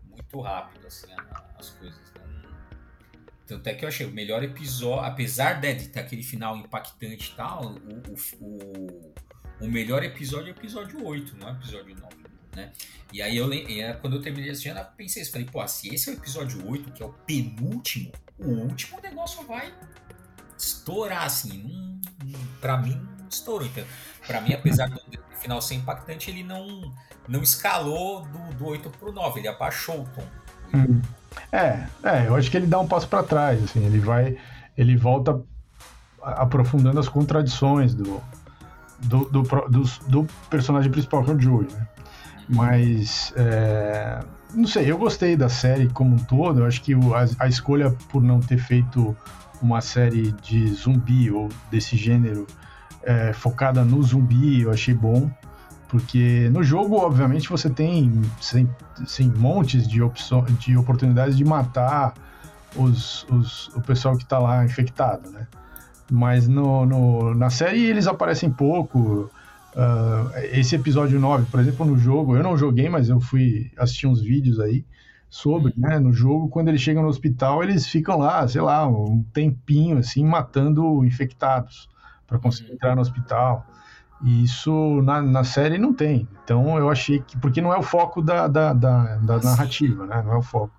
muito 0.08 0.40
rápido, 0.40 0.86
assim, 0.86 1.08
as 1.58 1.70
coisas. 1.70 1.98
Tanto 3.44 3.66
é 3.66 3.74
que 3.74 3.84
eu 3.84 3.88
achei 3.88 4.06
o 4.06 4.12
melhor 4.12 4.44
episódio, 4.44 5.04
apesar 5.04 5.60
de 5.60 5.88
ter 5.88 5.98
aquele 5.98 6.22
final 6.22 6.56
impactante 6.56 7.32
e 7.32 7.34
tal, 7.34 7.74
o, 7.74 8.44
o, 8.44 9.14
o 9.62 9.68
melhor 9.68 10.04
episódio 10.04 10.50
é 10.50 10.52
o 10.52 10.56
episódio 10.56 11.04
8, 11.04 11.36
não 11.36 11.48
é 11.48 11.52
o 11.52 11.56
episódio 11.56 11.96
9. 11.96 12.16
Né? 12.54 12.72
E 13.12 13.20
aí 13.20 13.36
eu 13.36 13.48
quando 14.00 14.16
eu 14.16 14.22
terminei 14.22 14.50
ano, 14.50 14.78
eu 14.78 14.84
pensei 14.96 15.24
falei, 15.24 15.48
pô, 15.50 15.66
se 15.66 15.92
esse 15.92 16.08
é 16.08 16.12
o 16.12 16.16
episódio 16.16 16.64
8, 16.68 16.92
que 16.92 17.02
é 17.02 17.06
o 17.06 17.12
penúltimo, 17.12 18.12
o 18.38 18.50
último 18.50 19.00
negócio 19.00 19.44
vai 19.44 19.74
estourar, 20.56 21.24
assim. 21.24 21.64
Não, 21.64 21.99
pra 22.60 22.76
mim, 22.76 23.00
estourou. 23.28 23.66
Então, 23.66 23.84
pra 24.26 24.40
mim, 24.40 24.52
apesar 24.52 24.88
do 24.88 25.00
final 25.38 25.60
ser 25.60 25.74
impactante, 25.74 26.30
ele 26.30 26.42
não, 26.42 26.92
não 27.28 27.42
escalou 27.42 28.22
do, 28.26 28.54
do 28.54 28.66
8 28.66 28.90
pro 28.90 29.12
9, 29.12 29.40
ele 29.40 29.48
abaixou 29.48 30.02
o 30.02 30.04
tom. 30.04 30.24
Hum. 30.74 31.00
É, 31.52 31.86
é, 32.02 32.26
eu 32.26 32.36
acho 32.36 32.50
que 32.50 32.56
ele 32.56 32.66
dá 32.66 32.78
um 32.78 32.86
passo 32.86 33.08
para 33.08 33.22
trás, 33.22 33.62
assim, 33.62 33.84
ele 33.84 33.98
vai, 33.98 34.36
ele 34.76 34.96
volta 34.96 35.40
aprofundando 36.22 37.00
as 37.00 37.08
contradições 37.08 37.94
do, 37.94 38.20
do, 38.98 39.24
do, 39.30 39.42
do, 39.42 39.84
do 40.08 40.26
personagem 40.48 40.90
principal, 40.90 41.24
que 41.24 41.30
é 41.30 41.34
o 41.34 41.40
Joey, 41.40 41.68
né? 41.72 41.86
Mas, 42.48 43.32
é, 43.36 44.20
não 44.52 44.66
sei, 44.66 44.90
eu 44.90 44.98
gostei 44.98 45.36
da 45.36 45.48
série 45.48 45.88
como 45.88 46.16
um 46.16 46.18
todo, 46.18 46.60
eu 46.60 46.66
acho 46.66 46.82
que 46.82 46.94
o, 46.94 47.14
a, 47.14 47.24
a 47.38 47.48
escolha 47.48 47.92
por 48.10 48.22
não 48.22 48.40
ter 48.40 48.58
feito 48.58 49.16
uma 49.62 49.80
série 49.80 50.32
de 50.32 50.68
zumbi 50.68 51.30
ou 51.30 51.48
desse 51.70 51.96
gênero 51.96 52.46
é, 53.02 53.32
focada 53.32 53.84
no 53.84 54.02
zumbi, 54.02 54.62
eu 54.62 54.70
achei 54.70 54.94
bom. 54.94 55.30
Porque 55.88 56.48
no 56.52 56.62
jogo, 56.62 56.96
obviamente, 56.96 57.48
você 57.48 57.68
tem 57.68 58.22
sem, 58.40 58.68
sem 59.06 59.28
montes 59.28 59.88
de, 59.88 60.00
de 60.58 60.76
oportunidades 60.76 61.36
de 61.36 61.44
matar 61.44 62.14
os, 62.76 63.26
os, 63.28 63.68
o 63.74 63.80
pessoal 63.80 64.16
que 64.16 64.22
está 64.22 64.38
lá 64.38 64.64
infectado, 64.64 65.30
né? 65.30 65.48
Mas 66.10 66.46
no, 66.46 66.86
no, 66.86 67.34
na 67.34 67.50
série 67.50 67.84
eles 67.84 68.06
aparecem 68.06 68.50
pouco. 68.50 69.30
Uh, 69.72 70.36
esse 70.52 70.74
episódio 70.74 71.20
9, 71.20 71.46
por 71.46 71.60
exemplo, 71.60 71.86
no 71.86 71.96
jogo, 71.96 72.36
eu 72.36 72.42
não 72.42 72.56
joguei, 72.56 72.88
mas 72.88 73.08
eu 73.08 73.20
fui 73.20 73.70
assistir 73.76 74.08
uns 74.08 74.20
vídeos 74.20 74.58
aí 74.58 74.84
sobre, 75.30 75.72
né? 75.76 76.00
No 76.00 76.12
jogo, 76.12 76.48
quando 76.48 76.68
eles 76.68 76.80
chegam 76.80 77.02
no 77.02 77.08
hospital, 77.08 77.62
eles 77.62 77.86
ficam 77.86 78.18
lá, 78.18 78.46
sei 78.48 78.60
lá, 78.60 78.86
um 78.86 79.24
tempinho 79.32 79.98
assim, 79.98 80.24
matando 80.24 81.04
infectados 81.04 81.88
para 82.26 82.38
conseguir 82.38 82.70
uhum. 82.70 82.74
entrar 82.74 82.96
no 82.96 83.00
hospital. 83.00 83.64
E 84.22 84.44
isso 84.44 85.00
na, 85.02 85.22
na 85.22 85.44
série 85.44 85.78
não 85.78 85.94
tem. 85.94 86.28
Então 86.44 86.76
eu 86.76 86.90
achei 86.90 87.20
que. 87.20 87.38
Porque 87.38 87.60
não 87.60 87.72
é 87.72 87.78
o 87.78 87.82
foco 87.82 88.20
da, 88.20 88.48
da, 88.48 88.72
da, 88.72 89.16
da 89.16 89.38
narrativa, 89.38 90.04
né? 90.04 90.20
Não 90.22 90.32
é 90.32 90.36
o 90.36 90.42
foco. 90.42 90.74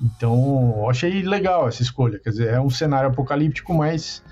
Então 0.00 0.74
eu 0.76 0.90
achei 0.90 1.22
legal 1.22 1.66
essa 1.66 1.82
escolha. 1.82 2.18
Quer 2.18 2.30
dizer, 2.30 2.48
é 2.48 2.60
um 2.60 2.70
cenário 2.70 3.08
apocalíptico, 3.08 3.74
mas, 3.74 4.22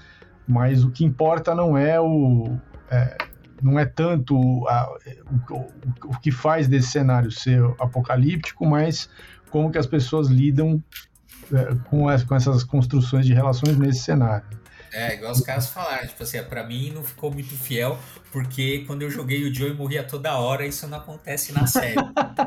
mas 0.46 0.85
o 0.85 0.90
que 0.90 1.05
importa 1.05 1.55
não 1.55 1.77
é 1.77 2.00
o. 2.00 2.57
É, 2.90 3.16
não 3.62 3.79
é 3.79 3.85
tanto 3.85 4.67
a, 4.69 4.88
o, 5.51 5.55
o, 5.55 5.73
o 6.07 6.21
que 6.21 6.31
faz 6.31 6.69
desse 6.69 6.88
cenário 6.88 7.31
ser 7.31 7.62
apocalíptico, 7.79 8.67
mas 8.67 9.09
como 9.51 9.71
que 9.71 9.79
as 9.79 9.87
pessoas 9.87 10.29
lidam 10.29 10.83
é, 11.53 11.75
com, 11.88 12.07
com 12.27 12.35
essas 12.35 12.64
construções 12.64 13.27
de 13.27 13.33
relações 13.33 13.77
nesse 13.77 14.01
cenário. 14.01 14.47
É, 14.93 15.14
igual 15.14 15.33
os 15.33 15.40
caras 15.40 15.69
falaram, 15.69 16.07
tipo 16.07 16.23
assim, 16.23 16.40
pra 16.45 16.64
mim 16.64 16.93
não 16.93 17.03
ficou 17.03 17.31
muito 17.31 17.57
fiel, 17.57 17.99
porque 18.31 18.85
quando 18.87 19.03
eu 19.03 19.11
joguei 19.11 19.43
o 19.43 19.53
Joey 19.53 19.75
morria 19.75 20.05
toda 20.05 20.38
hora, 20.38 20.64
isso 20.64 20.87
não 20.87 20.99
acontece 20.99 21.53
na 21.53 21.67
série. 21.67 21.97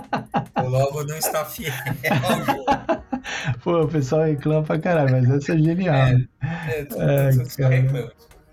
Logo 0.56 1.04
não 1.04 1.18
está 1.18 1.44
fiel 1.44 1.74
ao 2.24 2.46
jogo. 2.46 2.66
Pô, 3.62 3.82
o 3.82 3.88
pessoal 3.90 4.24
reclama 4.24 4.64
pra 4.64 4.80
caralho, 4.80 5.12
mas 5.12 5.30
essa 5.30 5.54
é 5.54 5.58
genial. 5.58 5.96
É, 5.96 6.28
é, 6.42 6.86
tudo, 6.86 7.02
é, 7.02 7.32
tudo 7.32 7.98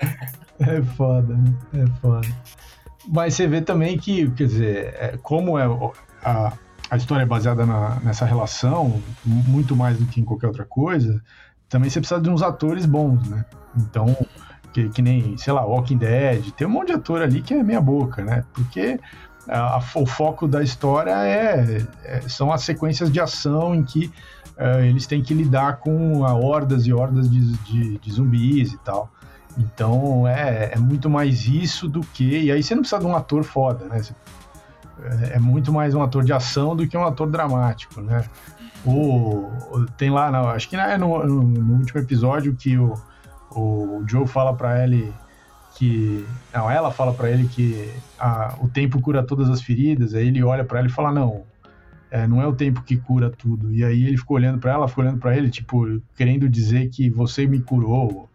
é 0.00 0.33
foda, 0.96 1.34
né? 1.34 1.54
É 1.74 1.86
foda. 2.00 2.28
Mas 3.06 3.34
você 3.34 3.46
vê 3.46 3.60
também 3.60 3.98
que, 3.98 4.30
quer 4.30 4.46
dizer, 4.46 4.94
é, 4.98 5.18
como 5.22 5.58
é 5.58 5.66
a, 6.24 6.52
a 6.90 6.96
história 6.96 7.22
é 7.22 7.26
baseada 7.26 7.66
na, 7.66 8.00
nessa 8.00 8.24
relação, 8.24 9.02
muito 9.24 9.76
mais 9.76 9.98
do 9.98 10.06
que 10.06 10.20
em 10.20 10.24
qualquer 10.24 10.46
outra 10.46 10.64
coisa, 10.64 11.22
também 11.68 11.90
você 11.90 12.00
precisa 12.00 12.20
de 12.20 12.30
uns 12.30 12.42
atores 12.42 12.86
bons, 12.86 13.28
né? 13.28 13.44
Então, 13.76 14.16
que, 14.72 14.88
que 14.88 15.02
nem, 15.02 15.36
sei 15.36 15.52
lá, 15.52 15.64
Walking 15.64 15.98
Dead, 15.98 16.50
tem 16.52 16.66
um 16.66 16.70
monte 16.70 16.88
de 16.88 16.92
ator 16.94 17.22
ali 17.22 17.42
que 17.42 17.54
é 17.54 17.62
meia 17.62 17.80
boca, 17.80 18.24
né? 18.24 18.44
Porque 18.52 18.98
a, 19.48 19.76
a, 19.76 19.82
o 19.94 20.06
foco 20.06 20.48
da 20.48 20.62
história 20.62 21.12
é, 21.12 21.86
é, 22.04 22.20
são 22.22 22.52
as 22.52 22.62
sequências 22.62 23.10
de 23.10 23.20
ação 23.20 23.74
em 23.74 23.84
que 23.84 24.06
uh, 24.58 24.80
eles 24.80 25.06
têm 25.06 25.22
que 25.22 25.34
lidar 25.34 25.78
com 25.78 26.20
hordas 26.20 26.86
e 26.86 26.92
hordas 26.92 27.30
de, 27.30 27.52
de, 27.58 27.98
de, 27.98 28.12
zumbis 28.12 28.72
e 28.72 28.78
tal. 28.78 29.10
Então 29.56 30.26
é, 30.26 30.72
é 30.72 30.78
muito 30.78 31.08
mais 31.08 31.46
isso 31.46 31.88
do 31.88 32.00
que. 32.00 32.44
E 32.44 32.52
aí 32.52 32.62
você 32.62 32.74
não 32.74 32.82
precisa 32.82 33.00
de 33.00 33.06
um 33.06 33.16
ator 33.16 33.44
foda, 33.44 33.86
né? 33.86 34.00
É, 35.02 35.36
é 35.36 35.38
muito 35.38 35.72
mais 35.72 35.94
um 35.94 36.02
ator 36.02 36.24
de 36.24 36.32
ação 36.32 36.74
do 36.74 36.86
que 36.86 36.96
um 36.96 37.04
ator 37.04 37.30
dramático, 37.30 38.00
né? 38.00 38.24
O, 38.84 39.50
tem 39.96 40.10
lá, 40.10 40.30
não, 40.30 40.48
acho 40.48 40.68
que 40.68 40.76
no, 40.98 41.24
no, 41.24 41.42
no 41.42 41.74
último 41.76 42.00
episódio 42.00 42.54
que 42.54 42.76
o 42.76 42.94
o 43.54 44.04
Joe 44.08 44.26
fala 44.26 44.54
para 44.54 44.82
ele 44.82 45.12
que. 45.76 46.24
Não, 46.52 46.70
ela 46.70 46.90
fala 46.90 47.12
para 47.12 47.30
ele 47.30 47.48
que 47.48 47.90
a, 48.18 48.56
o 48.60 48.68
tempo 48.68 49.00
cura 49.00 49.22
todas 49.22 49.48
as 49.48 49.62
feridas. 49.62 50.14
Aí 50.14 50.28
ele 50.28 50.42
olha 50.42 50.64
para 50.64 50.80
ela 50.80 50.88
e 50.88 50.90
fala: 50.90 51.12
Não, 51.12 51.44
é, 52.10 52.26
não 52.26 52.40
é 52.40 52.46
o 52.46 52.54
tempo 52.54 52.82
que 52.82 52.96
cura 52.96 53.30
tudo. 53.30 53.72
E 53.72 53.84
aí 53.84 54.04
ele 54.06 54.16
ficou 54.16 54.36
olhando 54.36 54.58
para 54.58 54.72
ela, 54.72 54.88
ficou 54.88 55.04
olhando 55.04 55.18
para 55.18 55.36
ele, 55.36 55.48
tipo, 55.50 56.00
querendo 56.16 56.48
dizer 56.48 56.88
que 56.88 57.08
você 57.08 57.46
me 57.46 57.60
curou. 57.60 58.28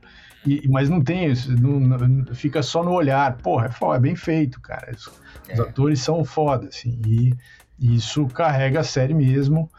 E, 0.45 0.67
mas 0.69 0.89
não 0.89 1.01
tem 1.03 1.25
isso, 1.25 1.51
não, 1.51 1.79
não, 1.79 2.33
fica 2.33 2.63
só 2.63 2.83
no 2.83 2.91
olhar. 2.91 3.37
Porra, 3.37 3.67
é, 3.67 3.71
foda, 3.71 3.97
é 3.97 3.99
bem 3.99 4.15
feito, 4.15 4.61
cara. 4.61 4.91
Os, 4.95 5.09
é. 5.47 5.53
os 5.53 5.59
atores 5.59 6.01
são 6.01 6.23
foda, 6.23 6.67
assim. 6.67 6.99
E, 7.05 7.33
e 7.79 7.95
isso 7.95 8.25
carrega 8.27 8.79
a 8.79 8.83
série 8.83 9.13
mesmo. 9.13 9.69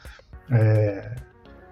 É, 0.51 1.17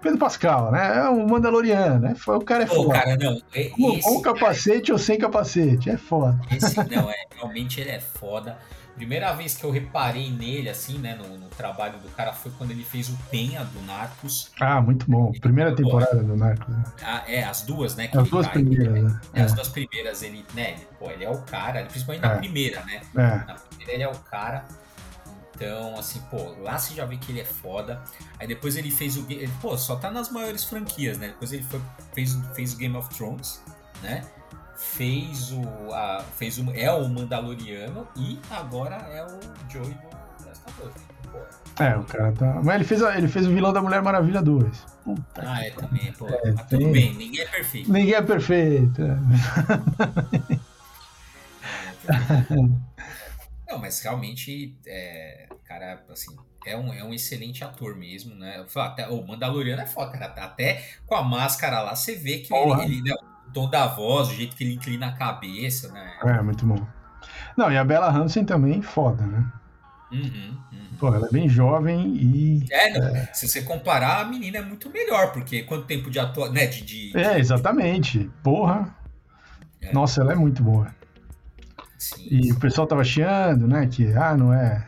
Pedro 0.01 0.17
Pascal, 0.17 0.71
né? 0.71 0.97
É 0.97 1.09
um 1.09 1.27
Mandaloriano, 1.27 1.99
né? 1.99 2.15
O 2.27 2.39
cara 2.39 2.63
é 2.63 2.67
Pô, 2.67 2.75
foda. 2.83 2.93
Cara, 2.93 3.17
não. 3.17 3.41
Esse, 3.53 3.69
com, 3.71 3.99
com 3.99 4.21
capacete 4.21 4.91
ou 4.91 4.97
sem 4.97 5.17
capacete, 5.17 5.89
é 5.89 5.97
foda. 5.97 6.39
Esse 6.51 6.77
não, 6.89 7.09
é, 7.09 7.25
realmente 7.35 7.81
ele 7.81 7.91
é 7.91 7.99
foda. 7.99 8.57
Primeira 8.99 9.31
vez 9.31 9.55
que 9.55 9.63
eu 9.63 9.71
reparei 9.71 10.29
nele, 10.29 10.67
assim, 10.67 10.97
né, 10.97 11.15
no, 11.15 11.37
no, 11.37 11.47
trabalho 11.47 11.97
do 11.99 12.09
cara 12.09 12.33
foi 12.33 12.51
quando 12.57 12.71
ele 12.71 12.83
fez 12.83 13.07
o 13.07 13.17
Penha 13.31 13.63
do 13.63 13.81
Narcos. 13.83 14.51
Ah, 14.59 14.81
muito 14.81 15.09
bom. 15.09 15.31
Primeira 15.39 15.73
temporada 15.73 16.21
do 16.21 16.35
Narcos. 16.35 16.67
Né? 16.67 16.83
Ah, 17.01 17.23
é, 17.25 17.41
as 17.45 17.61
duas, 17.61 17.95
né? 17.95 18.09
as 18.13 18.29
duas 18.29 18.45
tá, 18.45 18.51
primeiras, 18.51 18.93
ele, 18.93 19.01
né? 19.03 19.21
É, 19.33 19.41
as 19.41 19.53
duas 19.53 19.69
primeiras, 19.69 20.21
ele, 20.21 20.45
né, 20.53 20.71
ele, 20.71 20.87
pô, 20.99 21.09
ele 21.09 21.23
é 21.23 21.29
o 21.29 21.37
cara, 21.43 21.85
principalmente 21.85 22.23
na 22.23 22.33
é. 22.33 22.37
primeira, 22.39 22.83
né? 22.83 23.01
É. 23.15 23.45
Na 23.47 23.53
primeira 23.53 23.93
ele 23.93 24.03
é 24.03 24.09
o 24.09 24.15
cara. 24.15 24.65
Então, 25.55 25.97
assim, 25.97 26.19
pô, 26.29 26.53
lá 26.61 26.77
você 26.77 26.93
já 26.93 27.05
vê 27.05 27.15
que 27.15 27.31
ele 27.31 27.39
é 27.39 27.45
foda. 27.45 28.03
Aí 28.37 28.47
depois 28.47 28.75
ele 28.75 28.91
fez 28.91 29.15
o. 29.15 29.25
Ele, 29.29 29.49
pô, 29.61 29.77
só 29.77 29.95
tá 29.95 30.11
nas 30.11 30.29
maiores 30.29 30.65
franquias, 30.65 31.17
né? 31.17 31.27
Depois 31.27 31.53
ele 31.53 31.63
foi, 31.63 31.81
fez, 32.13 32.37
fez 32.53 32.73
o 32.73 32.77
Game 32.77 32.97
of 32.97 33.07
Thrones, 33.15 33.63
né? 34.03 34.25
Fez 34.79 35.51
o. 35.51 35.93
A, 35.93 36.23
fez 36.37 36.57
o 36.57 36.71
é 36.71 36.89
o 36.91 37.07
Mandaloriano 37.09 38.07
e 38.15 38.39
agora 38.49 38.95
é 38.95 39.25
o 39.25 39.39
Joey 39.69 39.93
do 39.93 40.47
Last 40.47 40.63
of. 40.81 41.09
É, 41.79 41.95
o 41.97 42.03
cara 42.05 42.31
tá. 42.31 42.61
Mas 42.63 42.75
ele 42.75 42.83
fez, 42.85 43.01
ele 43.01 43.27
fez 43.27 43.45
o 43.45 43.51
vilão 43.53 43.73
da 43.73 43.81
Mulher 43.81 44.01
Maravilha 44.01 44.41
2. 44.41 44.77
Puta 45.03 45.23
ah, 45.37 45.65
é 45.65 45.71
também, 45.71 46.11
pô. 46.13 46.27
É, 46.27 46.51
mas 46.53 46.67
tudo 46.67 46.89
bem, 46.89 47.13
ninguém 47.13 47.41
é 47.41 47.45
perfeito. 47.45 47.91
Ninguém 47.91 48.13
é 48.13 48.21
perfeito. 48.21 49.01
É. 49.01 49.17
Não, 53.69 53.77
mas 53.79 54.01
realmente, 54.01 54.75
é, 54.87 55.47
cara, 55.65 56.03
assim, 56.09 56.35
é 56.65 56.75
um, 56.75 56.93
é 56.93 57.03
um 57.03 57.13
excelente 57.13 57.63
ator 57.63 57.95
mesmo, 57.95 58.33
né? 58.35 58.65
Até, 58.75 59.07
o 59.07 59.25
Mandaloriano 59.25 59.81
é 59.81 59.85
foda, 59.85 60.17
cara. 60.17 60.33
Até 60.43 60.85
com 61.05 61.15
a 61.15 61.23
máscara 61.23 61.81
lá, 61.81 61.95
você 61.95 62.15
vê 62.15 62.39
que 62.39 62.53
ele, 62.53 62.83
ele 62.83 63.01
né, 63.03 63.15
o 63.49 63.53
tom 63.53 63.69
da 63.69 63.87
voz, 63.87 64.29
o 64.29 64.33
jeito 64.33 64.55
que 64.55 64.63
ele 64.63 64.75
inclina 64.75 65.07
a 65.07 65.11
cabeça, 65.11 65.91
né? 65.91 66.13
É, 66.23 66.41
muito 66.41 66.65
bom. 66.65 66.85
Não, 67.57 67.71
e 67.71 67.77
a 67.77 67.83
Bella 67.83 68.09
Hansen 68.09 68.45
também, 68.45 68.81
foda, 68.81 69.25
né? 69.25 69.45
Uhum, 70.11 70.57
uhum. 70.71 70.87
Pô, 70.99 71.13
ela 71.13 71.27
é 71.27 71.31
bem 71.31 71.47
jovem 71.47 72.15
e. 72.15 72.65
É, 72.71 72.97
não, 72.97 73.07
é, 73.15 73.29
se 73.33 73.47
você 73.47 73.61
comparar, 73.61 74.21
a 74.21 74.25
menina 74.25 74.57
é 74.57 74.61
muito 74.61 74.89
melhor, 74.89 75.31
porque 75.31 75.63
quanto 75.63 75.85
tempo 75.85 76.09
de 76.09 76.19
ator, 76.19 76.51
né? 76.51 76.65
De, 76.65 76.81
de, 76.81 77.17
é, 77.17 77.37
exatamente. 77.39 78.29
Porra. 78.43 78.95
É. 79.81 79.93
Nossa, 79.93 80.21
ela 80.21 80.33
é 80.33 80.35
muito 80.35 80.63
boa. 80.63 80.87
Sim, 81.97 82.27
e 82.31 82.43
sim. 82.45 82.51
o 82.53 82.59
pessoal 82.59 82.87
tava 82.87 83.03
chiando, 83.03 83.67
né? 83.67 83.87
Que 83.87 84.11
ah, 84.13 84.35
não 84.35 84.53
é, 84.53 84.87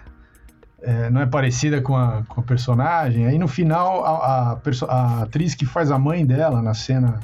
é, 0.82 1.10
não 1.10 1.21
é 1.21 1.26
parecida 1.26 1.82
com 1.82 1.95
a, 1.95 2.24
com 2.24 2.41
a 2.41 2.43
personagem. 2.43 3.28
Aí 3.28 3.38
no 3.38 3.47
final, 3.47 4.04
a, 4.04 4.54
a, 4.54 4.62
a, 4.88 5.21
atriz 5.24 5.54
que 5.54 5.65
faz 5.65 5.91
a 5.91 6.00
mãe 6.00 6.26
dela 6.26 6.62
na 6.62 6.74
cena. 6.74 7.19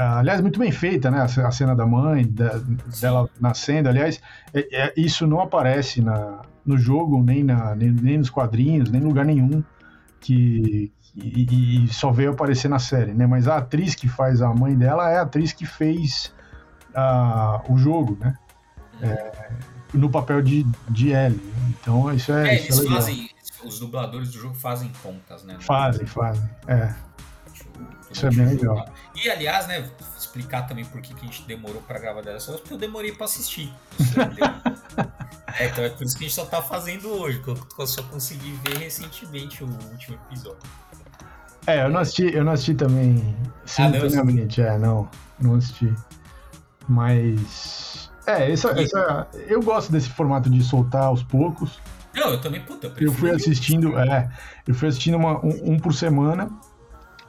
Aliás, 0.00 0.40
muito 0.40 0.58
bem 0.58 0.72
feita, 0.72 1.10
né? 1.10 1.20
A 1.20 1.50
cena 1.50 1.74
da 1.74 1.86
mãe, 1.86 2.26
da, 2.26 2.60
dela 3.00 3.28
nascendo. 3.40 3.88
Aliás, 3.88 4.20
é, 4.54 4.68
é, 4.72 4.94
isso 4.96 5.26
não 5.26 5.40
aparece 5.40 6.00
na, 6.00 6.42
no 6.64 6.78
jogo, 6.78 7.22
nem, 7.22 7.44
na, 7.44 7.74
nem, 7.74 7.90
nem 7.90 8.18
nos 8.18 8.30
quadrinhos, 8.30 8.90
nem 8.90 9.00
em 9.00 9.04
lugar 9.04 9.24
nenhum. 9.24 9.62
Que, 10.20 10.92
e, 11.16 11.84
e, 11.84 11.88
só 11.88 12.10
veio 12.10 12.30
aparecer 12.30 12.68
na 12.68 12.78
série, 12.78 13.12
né? 13.12 13.26
Mas 13.26 13.48
a 13.48 13.56
atriz 13.56 13.94
que 13.94 14.08
faz 14.08 14.40
a 14.40 14.52
mãe 14.54 14.76
dela 14.76 15.10
é 15.10 15.18
a 15.18 15.22
atriz 15.22 15.52
que 15.52 15.66
fez 15.66 16.32
uh, 16.90 17.72
o 17.72 17.76
jogo, 17.76 18.16
né? 18.20 18.36
É, 19.02 19.50
no 19.94 20.10
papel 20.10 20.42
de, 20.42 20.64
de 20.88 21.10
Ellie. 21.10 21.40
Então 21.68 22.12
isso 22.14 22.32
é. 22.32 22.56
É, 22.56 22.62
eles 22.62 22.78
é 22.78 22.88
fazem. 22.88 23.30
Os 23.64 23.78
dubladores 23.78 24.30
do 24.30 24.38
jogo 24.38 24.54
fazem 24.54 24.90
contas, 25.02 25.44
né? 25.44 25.56
Fazem, 25.60 26.06
fazem. 26.06 26.48
É. 26.66 26.94
Isso 28.10 28.26
é 28.26 28.30
bem 28.30 28.46
legal. 28.46 28.88
E 29.14 29.30
aliás, 29.30 29.66
né, 29.66 29.88
explicar 30.18 30.62
também 30.62 30.84
por 30.84 31.00
que, 31.00 31.14
que 31.14 31.24
a 31.24 31.26
gente 31.26 31.42
demorou 31.42 31.80
para 31.82 31.98
gravar 31.98 32.22
dessa 32.22 32.52
porque 32.52 32.74
eu 32.74 32.78
demorei 32.78 33.12
para 33.12 33.26
assistir. 33.26 33.72
é, 35.58 35.66
então 35.66 35.84
é 35.84 35.90
por 35.90 36.04
isso 36.04 36.16
que 36.16 36.24
a 36.24 36.28
gente 36.28 36.34
só 36.34 36.44
tá 36.44 36.60
fazendo 36.60 37.08
hoje, 37.08 37.40
que 37.40 37.48
eu 37.50 37.86
só 37.86 38.02
consegui 38.04 38.52
ver 38.64 38.78
recentemente 38.78 39.62
o 39.62 39.68
último 39.92 40.18
episódio. 40.26 40.58
É, 41.66 41.84
eu 41.84 41.90
não 41.90 42.00
assisti, 42.00 42.34
eu 42.34 42.44
não 42.44 42.52
assisti 42.52 42.74
também 42.74 43.36
simultaneamente, 43.64 44.62
ah, 44.62 44.74
é, 44.74 44.78
não, 44.78 45.08
não 45.38 45.54
assisti. 45.54 45.92
Mas. 46.88 48.10
É, 48.26 48.50
essa, 48.50 48.70
essa, 48.80 49.28
eu 49.46 49.62
gosto 49.62 49.92
desse 49.92 50.08
formato 50.10 50.48
de 50.48 50.62
soltar 50.62 51.04
aos 51.04 51.22
poucos. 51.22 51.78
Não, 52.14 52.30
eu 52.30 52.40
também, 52.40 52.60
puta, 52.62 52.88
eu, 52.88 53.06
eu 53.06 53.12
fui 53.12 53.30
assistindo, 53.30 53.98
é, 53.98 54.28
eu 54.66 54.74
fui 54.74 54.88
assistindo 54.88 55.16
uma, 55.16 55.44
um, 55.44 55.72
um, 55.72 55.78
por 55.78 55.94
semana, 55.94 56.50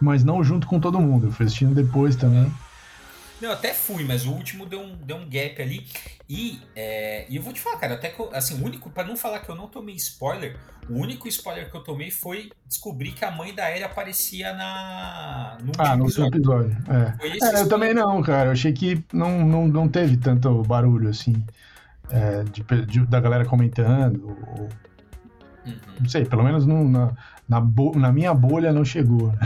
mas 0.02 0.24
não 0.24 0.44
junto 0.44 0.68
com 0.68 0.80
todo 0.80 1.00
mundo. 1.00 1.28
Eu 1.28 1.32
fui 1.32 1.46
assistindo 1.46 1.76
depois 1.76 2.16
também. 2.16 2.52
Não, 3.42 3.52
até 3.52 3.74
fui, 3.74 4.04
mas 4.04 4.26
o 4.26 4.32
último 4.32 4.68
deu 4.68 4.80
um, 4.80 4.96
deu 4.98 5.18
um 5.18 5.28
gap 5.28 5.60
ali. 5.60 5.88
E, 6.30 6.62
é, 6.76 7.26
e 7.28 7.36
eu 7.36 7.42
vou 7.42 7.52
te 7.52 7.60
falar, 7.60 7.78
cara, 7.78 7.96
até 7.96 8.10
que, 8.10 8.22
assim, 8.34 8.62
o 8.62 8.64
único, 8.64 8.90
para 8.92 9.08
não 9.08 9.18
falar 9.18 9.40
que 9.40 9.50
eu 9.50 9.56
não 9.56 9.68
tomei 9.68 9.96
spoiler, 9.96 10.58
o 10.88 10.94
único 10.94 11.28
spoiler 11.28 11.70
que 11.70 11.76
eu 11.76 11.82
tomei 11.82 12.12
foi 12.12 12.52
descobrir 12.68 13.14
que 13.14 13.26
a 13.26 13.32
mãe 13.32 13.54
da 13.54 13.72
Ellie 13.72 13.84
aparecia 13.84 14.54
na. 14.54 15.58
No 15.64 15.72
ah, 15.78 15.98
no 15.98 16.10
seu 16.10 16.28
episódio. 16.28 16.78
É, 16.88 17.58
é 17.58 17.62
eu 17.62 17.68
também 17.68 17.94
não, 17.94 18.22
cara. 18.22 18.50
Eu 18.50 18.52
achei 18.52 18.74
que 18.74 19.04
não, 19.12 19.44
não, 19.44 19.68
não 19.68 19.90
teve 19.90 20.18
tanto 20.18 20.62
barulho 20.64 21.10
assim. 21.10 21.44
É, 22.12 22.44
de, 22.44 22.64
de, 22.86 23.06
da 23.08 23.20
galera 23.20 23.46
comentando. 23.46 24.38
Ou, 24.58 24.70
uhum. 25.66 25.80
Não 26.00 26.10
sei, 26.10 26.26
pelo 26.26 26.44
menos 26.44 26.66
no, 26.66 26.88
na, 26.88 27.12
na, 27.52 27.60
bo, 27.60 27.92
na 28.00 28.14
minha 28.14 28.34
bolha 28.34 28.72
não 28.72 28.86
chegou. 28.86 29.28
Né? 29.34 29.40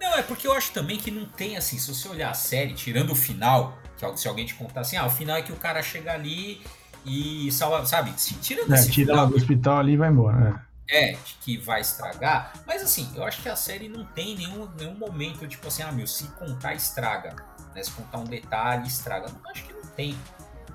Não, 0.00 0.18
é 0.18 0.22
porque 0.22 0.48
eu 0.48 0.52
acho 0.52 0.72
também 0.72 0.98
que 0.98 1.12
não 1.12 1.26
tem 1.26 1.56
assim, 1.56 1.78
se 1.78 1.94
você 1.94 2.08
olhar 2.08 2.30
a 2.30 2.34
série, 2.34 2.74
tirando 2.74 3.12
o 3.12 3.14
final, 3.14 3.78
que 3.96 4.20
se 4.20 4.26
alguém 4.26 4.44
te 4.44 4.54
contar 4.56 4.80
assim, 4.80 4.96
ah, 4.96 5.06
o 5.06 5.10
final 5.10 5.36
é 5.36 5.42
que 5.42 5.52
o 5.52 5.56
cara 5.56 5.80
chega 5.80 6.12
ali 6.12 6.60
e 7.04 7.52
salva, 7.52 7.86
sabe? 7.86 8.12
Tirando 8.42 8.74
é, 8.74 8.80
esse 8.80 8.90
tira 8.90 9.12
final, 9.12 9.28
do 9.28 9.36
hospital 9.36 9.78
ali 9.78 9.92
e 9.92 9.96
vai 9.96 10.10
embora. 10.10 10.68
É. 10.90 11.12
é, 11.12 11.18
que 11.40 11.56
vai 11.56 11.82
estragar. 11.82 12.52
Mas 12.66 12.82
assim, 12.82 13.08
eu 13.14 13.22
acho 13.22 13.40
que 13.42 13.48
a 13.48 13.54
série 13.54 13.88
não 13.88 14.04
tem 14.04 14.36
nenhum, 14.36 14.68
nenhum 14.76 14.94
momento, 14.94 15.46
tipo 15.46 15.68
assim, 15.68 15.84
ah, 15.84 15.92
meu, 15.92 16.06
se 16.08 16.26
contar 16.32 16.74
estraga. 16.74 17.36
Né? 17.76 17.82
Se 17.84 17.92
contar 17.92 18.18
um 18.18 18.24
detalhe, 18.24 18.88
estraga. 18.88 19.28
Não, 19.28 19.50
acho 19.52 19.64
que 19.64 19.72
não 19.72 19.86
tem. 19.94 20.16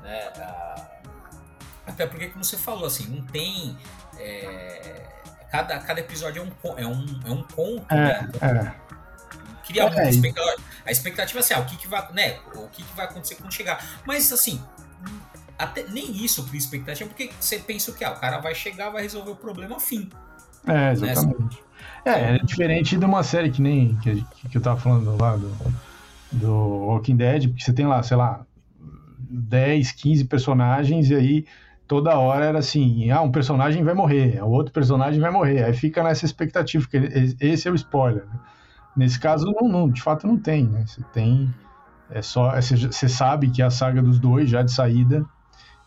Né? 0.01 0.31
Ah, 0.37 0.89
até 1.85 2.07
porque, 2.07 2.27
como 2.27 2.45
você 2.45 2.57
falou, 2.57 2.85
assim, 2.85 3.07
não 3.07 3.21
tem. 3.25 3.77
É, 4.17 5.03
cada, 5.53 5.77
cada 5.77 5.99
episódio 5.99 6.41
é 6.41 6.43
um, 6.43 6.79
é 6.79 6.87
um, 6.87 7.19
é 7.27 7.31
um 7.31 7.43
conto. 7.43 7.85
É, 7.91 8.23
né? 8.23 8.31
é 8.41 8.83
criar 9.67 9.85
uma 9.85 10.01
é, 10.01 10.09
expectativa. 10.09 10.63
A 10.83 10.91
expectativa 10.91 11.39
é 11.39 11.41
assim, 11.41 11.53
ah, 11.53 11.59
o 11.59 11.65
que, 11.65 11.77
que 11.77 11.87
vai, 11.87 12.11
né? 12.11 12.39
O 12.55 12.67
que, 12.69 12.81
que 12.81 12.95
vai 12.95 13.05
acontecer 13.05 13.35
quando 13.35 13.53
chegar. 13.53 14.01
Mas 14.03 14.33
assim, 14.33 14.59
até 15.57 15.83
nem 15.83 16.11
isso 16.11 16.43
cria 16.45 16.57
expectativa, 16.57 17.07
porque 17.07 17.29
você 17.39 17.59
pensa 17.59 17.91
o 17.91 17.93
que? 17.93 18.03
Ah, 18.03 18.11
o 18.11 18.19
cara 18.19 18.39
vai 18.39 18.55
chegar, 18.55 18.89
vai 18.89 19.03
resolver 19.03 19.29
o 19.29 19.35
problema, 19.35 19.79
fim. 19.79 20.09
É, 20.65 20.71
né? 20.71 20.91
exatamente. 20.91 21.63
É, 22.03 22.35
é 22.35 22.37
diferente 22.39 22.97
de 22.97 23.05
uma 23.05 23.23
série 23.23 23.51
que 23.51 23.61
nem 23.61 23.95
que, 23.97 24.25
que 24.49 24.57
eu 24.57 24.61
tava 24.61 24.79
falando 24.79 25.15
lá 25.21 25.37
do, 25.37 25.55
do 26.31 26.51
Walking 26.87 27.15
Dead, 27.15 27.47
porque 27.47 27.63
você 27.63 27.73
tem 27.73 27.85
lá, 27.85 28.01
sei 28.01 28.17
lá, 28.17 28.43
10, 29.29 29.91
15 29.91 30.25
personagens 30.25 31.11
e 31.11 31.15
aí 31.15 31.45
toda 31.87 32.17
hora 32.17 32.45
era 32.45 32.59
assim, 32.59 33.09
ah, 33.11 33.21
um 33.21 33.31
personagem 33.31 33.83
vai 33.83 33.93
morrer, 33.93 34.41
o 34.43 34.49
outro 34.49 34.73
personagem 34.73 35.19
vai 35.19 35.31
morrer, 35.31 35.63
aí 35.63 35.73
fica 35.73 36.03
nessa 36.03 36.25
expectativa, 36.25 36.87
que 36.87 36.97
esse 37.39 37.67
é 37.67 37.71
o 37.71 37.75
spoiler, 37.75 38.25
né? 38.25 38.39
Nesse 38.95 39.19
caso, 39.19 39.45
não, 39.45 39.67
não, 39.67 39.89
de 39.89 40.01
fato 40.01 40.27
não 40.27 40.37
tem, 40.37 40.65
né? 40.65 40.85
Você 40.85 41.01
tem. 41.11 41.53
É 42.11 42.21
só. 42.21 42.53
Você 42.61 43.09
sabe 43.09 43.49
que 43.49 43.61
é 43.61 43.65
a 43.65 43.71
saga 43.71 44.01
dos 44.01 44.19
dois 44.19 44.49
já 44.49 44.61
de 44.61 44.71
saída. 44.71 45.25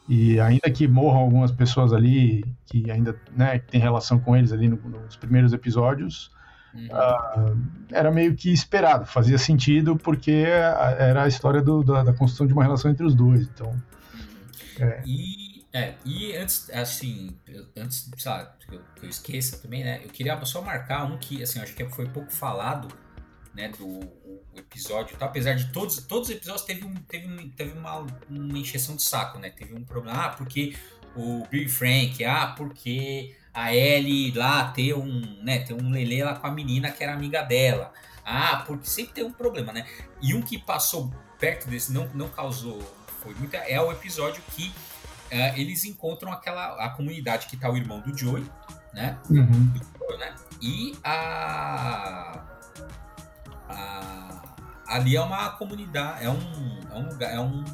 E 0.09 0.39
ainda 0.39 0.71
que 0.71 0.87
morram 0.87 1.21
algumas 1.21 1.51
pessoas 1.51 1.93
ali 1.93 2.45
que 2.67 2.91
ainda 2.91 3.17
né, 3.35 3.59
tem 3.59 3.81
relação 3.81 4.21
com 4.21 4.37
eles 4.37 4.53
ali 4.53 4.69
no, 4.69 4.77
nos 4.77 5.17
primeiros 5.17 5.53
episódios, 5.53 6.31
uhum. 6.73 6.87
uh, 6.87 7.59
era 7.91 8.11
meio 8.13 8.37
que 8.37 8.53
esperado, 8.53 9.05
fazia 9.05 9.37
sentido 9.37 9.97
porque 9.97 10.31
era 10.31 11.25
a 11.25 11.29
história 11.29 11.61
do, 11.61 11.83
da, 11.83 12.05
da, 12.05 12.13
construção 12.13 12.47
de 12.47 12.53
uma 12.53 12.63
relação 12.63 12.89
entre 12.89 13.05
os 13.05 13.17
dois. 13.17 13.49
Então, 13.53 13.69
uhum. 13.69 14.87
é. 14.87 15.03
E 15.05 15.46
é, 15.77 15.95
e 16.07 16.35
antes, 16.35 16.71
assim, 16.71 17.39
antes, 17.77 18.11
sabe, 18.17 18.49
que 18.67 18.75
eu, 18.75 18.81
que 18.95 19.05
eu 19.05 19.11
esqueça 19.11 19.59
também, 19.59 19.85
né? 19.85 20.01
Eu 20.03 20.09
queria 20.09 20.43
só 20.47 20.63
marcar 20.63 21.05
um 21.05 21.19
que, 21.19 21.43
assim, 21.43 21.61
acho 21.61 21.75
que 21.75 21.85
foi 21.91 22.09
pouco 22.09 22.33
falado, 22.33 22.89
né, 23.55 23.69
do 23.69 24.01
episódio, 24.55 25.19
tá? 25.19 25.27
apesar 25.27 25.53
de 25.53 25.71
todos, 25.73 25.99
todos 25.99 26.31
os 26.31 26.35
episódios 26.35 26.65
teve, 26.65 26.83
um, 26.87 26.95
teve, 26.95 27.27
um, 27.27 27.51
teve 27.51 27.79
uma, 27.79 28.07
uma 28.31 28.59
encheção 28.59 28.97
de 28.97 29.03
saco, 29.03 29.39
né? 29.39 29.51
Teve 29.51 29.75
um 29.75 29.85
problema, 29.85 30.25
ah, 30.25 30.29
porque 30.31 30.75
o 31.15 31.47
Bill 31.51 31.69
Frank, 31.69 32.25
ah, 32.25 32.55
porque 32.57 33.37
a 33.53 33.75
Ellie 33.75 34.33
lá 34.33 34.71
ter 34.71 34.95
um, 34.95 35.43
né, 35.43 35.59
ter 35.59 35.75
um 35.75 35.91
lelê 35.91 36.25
lá 36.25 36.37
com 36.37 36.47
a 36.47 36.51
menina 36.51 36.91
que 36.91 37.05
era 37.05 37.13
amiga 37.13 37.43
dela. 37.43 37.93
Ah, 38.25 38.65
porque 38.67 38.87
sempre 38.87 39.13
tem 39.13 39.25
um 39.25 39.33
problema, 39.33 39.75
né? 39.75 39.87
E 40.23 40.33
um 40.33 40.41
que 40.41 40.57
passou 40.57 41.13
perto 41.39 41.69
desse, 41.69 41.93
não, 41.93 42.09
não 42.15 42.31
causou, 42.31 42.81
foi 43.23 43.35
muita, 43.35 43.59
é 43.59 43.79
o 43.79 43.93
episódio 43.93 44.43
que 44.55 44.73
é, 45.31 45.59
eles 45.59 45.85
encontram 45.85 46.33
aquela 46.33 46.85
a 46.85 46.91
comunidade 46.91 47.47
que 47.47 47.57
tá 47.57 47.71
o 47.71 47.77
irmão 47.77 48.01
do 48.01 48.17
Joey, 48.17 48.45
né? 48.93 49.19
Uhum. 49.31 49.73
Do, 49.73 50.19
né? 50.19 50.35
E 50.61 50.97
a, 51.05 52.43
a, 53.69 54.43
ali 54.89 55.17
é 55.17 55.21
uma 55.21 55.51
comunidade, 55.51 56.25
é 56.25 56.31
um, 56.31 56.81
é 56.91 56.99
um 56.99 57.09
lugar, 57.09 57.33
é 57.33 57.41
um 57.41 57.65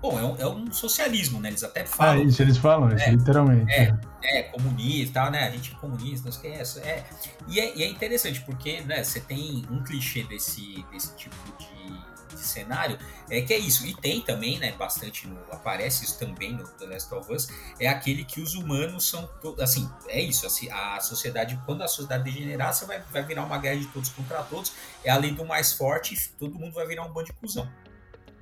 bom, 0.00 0.18
é 0.18 0.22
um, 0.22 0.36
é 0.36 0.46
um 0.46 0.72
socialismo, 0.72 1.40
né? 1.40 1.48
Eles 1.48 1.64
até 1.64 1.84
falam. 1.84 2.22
Ah, 2.22 2.24
isso 2.24 2.42
eles 2.42 2.56
falam, 2.56 2.90
é, 2.90 3.10
literalmente. 3.10 3.72
É, 3.72 3.94
é, 4.22 4.38
é 4.38 4.42
comunista, 4.44 5.30
né? 5.30 5.46
A 5.46 5.50
gente 5.50 5.72
é 5.72 5.78
comunista, 5.78 6.24
não 6.24 6.30
esquece. 6.30 6.80
É. 6.80 7.04
E, 7.48 7.60
é, 7.60 7.76
e 7.76 7.82
é 7.82 7.88
interessante 7.88 8.40
porque, 8.42 8.80
né? 8.82 9.02
Você 9.02 9.20
tem 9.20 9.64
um 9.70 9.82
clichê 9.82 10.22
desse, 10.24 10.84
desse 10.90 11.14
tipo 11.16 11.36
de 11.58 12.15
de 12.36 12.46
cenário, 12.46 12.98
é 13.28 13.40
que 13.40 13.52
é 13.52 13.58
isso. 13.58 13.86
E 13.86 13.94
tem 13.94 14.20
também, 14.20 14.58
né, 14.58 14.72
bastante 14.72 15.26
no, 15.26 15.38
aparece 15.50 16.04
isso 16.04 16.18
também 16.18 16.52
no 16.52 16.66
The 16.66 16.86
Last 16.86 17.14
of 17.14 17.32
Us, 17.32 17.48
é 17.80 17.88
aquele 17.88 18.24
que 18.24 18.40
os 18.40 18.54
humanos 18.54 19.08
são, 19.08 19.28
assim, 19.60 19.90
é 20.08 20.20
isso, 20.20 20.46
assim, 20.46 20.70
a 20.70 21.00
sociedade, 21.00 21.60
quando 21.66 21.82
a 21.82 21.88
sociedade 21.88 22.24
degenerar, 22.24 22.72
você 22.72 22.84
vai, 22.84 23.00
vai 23.10 23.22
virar 23.24 23.44
uma 23.44 23.58
guerra 23.58 23.78
de 23.80 23.86
todos 23.86 24.10
contra 24.10 24.42
todos, 24.42 24.72
é 25.04 25.10
além 25.10 25.34
do 25.34 25.44
mais 25.44 25.72
forte, 25.72 26.30
todo 26.38 26.58
mundo 26.58 26.72
vai 26.72 26.86
virar 26.86 27.04
um 27.04 27.12
bando 27.12 27.26
de 27.26 27.32
cuzão, 27.32 27.70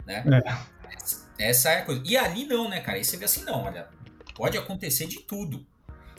né? 0.07 0.25
É. 0.27 0.75
Essa 1.39 1.71
é 1.71 1.81
a 1.81 1.85
coisa. 1.85 2.03
E 2.05 2.17
ali 2.17 2.47
não, 2.47 2.69
né, 2.69 2.81
cara? 2.81 2.99
Aí 2.99 3.05
você 3.05 3.17
vê 3.17 3.25
assim, 3.25 3.45
não, 3.45 3.65
olha, 3.65 3.89
pode 4.35 4.57
acontecer 4.57 5.07
de 5.07 5.21
tudo. 5.21 5.67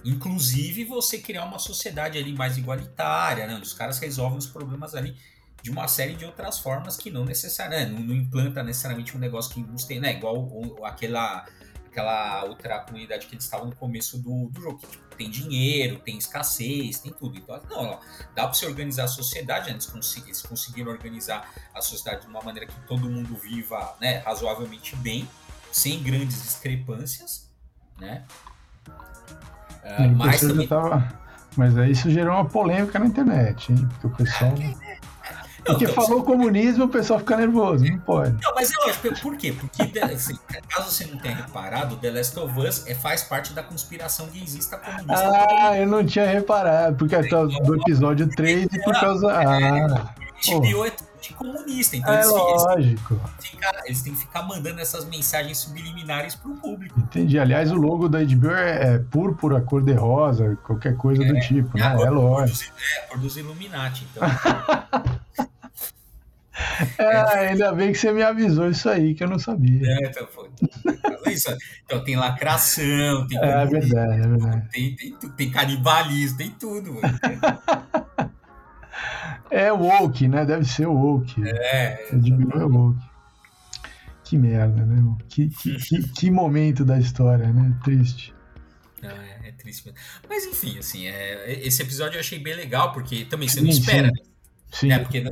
Inclusive 0.03 0.83
você 0.83 1.17
criar 1.17 1.45
uma 1.45 1.57
sociedade 1.57 2.17
ali 2.17 2.33
mais 2.33 2.57
igualitária, 2.57 3.47
né? 3.47 3.55
Onde 3.55 3.63
os 3.63 3.73
caras 3.73 3.97
resolvem 3.97 4.37
os 4.37 4.45
problemas 4.45 4.93
ali 4.93 5.17
de 5.65 5.71
uma 5.71 5.87
série 5.87 6.13
de 6.13 6.23
outras 6.23 6.59
formas 6.59 6.95
que 6.95 7.09
não 7.09 7.25
necessariamente, 7.25 7.91
né, 7.91 7.97
não, 7.97 8.05
não, 8.05 8.13
implanta 8.13 8.61
necessariamente 8.61 9.17
um 9.17 9.19
negócio 9.19 9.51
que 9.51 9.59
nos 9.61 9.83
tem, 9.83 9.99
né? 9.99 10.13
Igual 10.13 10.37
o, 10.37 10.85
aquela, 10.85 11.43
aquela 11.87 12.43
outra 12.43 12.81
comunidade 12.81 13.25
que 13.25 13.33
eles 13.33 13.45
estavam 13.45 13.65
no 13.69 13.75
começo 13.75 14.19
do, 14.19 14.47
do 14.49 14.61
jogo, 14.61 14.77
que 14.77 14.85
tipo, 14.85 15.15
tem 15.15 15.27
dinheiro, 15.27 15.97
tem 15.97 16.19
escassez, 16.19 16.99
tem 16.99 17.11
tudo. 17.11 17.39
Então, 17.39 17.59
não, 17.67 17.77
ó, 17.77 17.99
dá 18.35 18.43
para 18.43 18.53
se 18.53 18.63
organizar 18.63 19.05
a 19.05 19.07
sociedade, 19.07 19.65
né? 19.65 19.71
eles, 19.71 19.87
consegu 19.87 20.27
eles 20.27 20.41
conseguiram 20.43 20.91
organizar 20.91 21.51
a 21.73 21.81
sociedade 21.81 22.21
de 22.21 22.27
uma 22.27 22.43
maneira 22.43 22.67
que 22.67 22.79
todo 22.81 23.09
mundo 23.09 23.35
viva 23.35 23.95
né, 23.99 24.19
razoavelmente 24.19 24.95
bem, 24.97 25.27
sem 25.71 26.03
grandes 26.03 26.43
discrepâncias, 26.43 27.49
né? 27.99 28.23
Uh, 28.87 30.15
mas, 30.15 30.41
também... 30.41 30.67
tava... 30.67 31.11
mas 31.57 31.75
aí 31.75 31.89
isso 31.89 32.07
gerou 32.11 32.35
uma 32.35 32.45
polêmica 32.45 32.99
na 32.99 33.07
internet, 33.07 33.71
hein? 33.71 33.89
Porque 33.93 34.05
o 34.05 34.09
pessoal. 34.11 34.53
Porque 35.65 35.85
então, 35.85 35.95
falou 35.95 36.23
comunismo, 36.23 36.85
o 36.85 36.87
pessoal 36.87 37.19
fica 37.19 37.37
nervoso, 37.37 37.83
não 37.83 37.99
pode. 37.99 38.41
Não, 38.43 38.53
mas 38.53 38.71
eu 38.71 38.83
acho, 38.83 39.21
por 39.21 39.35
quê? 39.35 39.51
Porque, 39.51 39.99
assim, 39.99 40.37
caso 40.69 40.91
você 40.91 41.05
não 41.07 41.17
tenha 41.17 41.35
reparado, 41.35 41.95
The 41.97 42.11
Last 42.11 42.39
of 42.39 42.59
Us 42.59 42.87
é, 42.87 42.93
faz 42.93 43.23
parte 43.23 43.51
da 43.51 43.63
conspiração 43.63 44.27
gaysista 44.27 44.77
comunista. 44.77 45.15
Ah, 45.15 45.75
eu 45.77 45.87
não 45.87 46.05
tinha 46.05 46.27
reparado, 46.27 46.97
porque 46.97 47.15
é 47.15 47.23
do 47.23 47.75
episódio 47.75 48.29
3 48.29 48.67
e 48.71 48.83
por 48.83 48.93
causa. 48.93 49.27
Ah, 49.33 50.13
HBO 50.47 50.85
é 50.85 50.91
de 51.21 51.33
comunista, 51.33 51.97
então 51.97 52.13
é 52.13 52.17
eles, 52.17 52.29
lógico. 52.29 53.21
Eles, 53.39 53.85
eles 53.85 54.01
têm 54.03 54.13
que 54.13 54.19
ficar 54.19 54.43
mandando 54.43 54.79
essas 54.79 55.05
mensagens 55.05 55.57
subliminares 55.57 56.35
pro 56.35 56.51
público. 56.55 56.99
Entendi. 56.99 57.39
Aliás, 57.39 57.71
o 57.71 57.75
logo 57.75 58.07
da 58.07 58.19
HBO 58.23 58.51
é, 58.51 58.95
é 58.95 58.99
púrpura, 58.99 59.61
cor 59.61 59.81
de 59.81 59.93
rosa, 59.93 60.57
qualquer 60.63 60.95
coisa 60.95 61.23
é, 61.23 61.27
do 61.27 61.39
tipo, 61.39 61.75
é 61.77 61.81
né? 61.81 62.03
É 62.03 62.09
lógico. 62.11 62.75
É, 62.77 62.99
a 62.99 63.07
cor 63.07 63.17
dos 63.17 63.37
Illuminati, 63.37 64.07
então. 64.11 64.27
É, 66.97 67.49
ainda 67.49 67.71
bem 67.71 67.91
que 67.91 67.97
você 67.97 68.11
me 68.11 68.21
avisou 68.21 68.69
isso 68.69 68.89
aí, 68.89 69.13
que 69.13 69.23
eu 69.23 69.29
não 69.29 69.39
sabia. 69.39 69.87
É, 69.87 70.07
então, 70.07 70.27
pô, 70.27 70.47
isso. 71.29 71.55
então 71.85 72.03
tem 72.03 72.15
lacração, 72.15 73.27
tem. 73.27 73.37
É, 73.37 73.65
verdade, 73.65 74.21
é 74.21 74.27
verdade. 74.27 74.69
Tem, 74.71 74.95
tem, 74.95 75.31
tem, 75.31 75.51
canibalismo, 75.51 76.37
tem 76.37 76.51
tudo. 76.51 76.99
é 79.49 79.71
woke, 79.71 80.27
né? 80.27 80.45
Deve 80.45 80.65
ser 80.65 80.87
woke. 80.87 81.41
É. 81.47 82.09
Diminui 82.13 82.61
é 82.61 82.65
woke. 82.65 83.05
Que 84.23 84.37
merda, 84.37 84.85
né? 84.85 85.15
Que, 85.29 85.49
que, 85.49 85.75
que, 85.75 86.09
que, 86.09 86.31
momento 86.31 86.83
da 86.83 86.97
história, 86.97 87.51
né? 87.53 87.77
Triste. 87.83 88.33
É, 89.01 89.49
é 89.49 89.51
triste 89.51 89.85
mesmo. 89.85 89.99
Mas 90.27 90.45
enfim, 90.45 90.79
assim, 90.79 91.07
é, 91.07 91.65
esse 91.65 91.81
episódio 91.81 92.17
eu 92.17 92.19
achei 92.19 92.39
bem 92.39 92.55
legal, 92.55 92.91
porque 92.91 93.25
também 93.25 93.47
você 93.47 93.61
não 93.61 93.69
espera, 93.69 94.07
né? 94.07 94.34
Sim. 94.71 94.87
Né? 94.87 94.99
Porque 94.99 95.23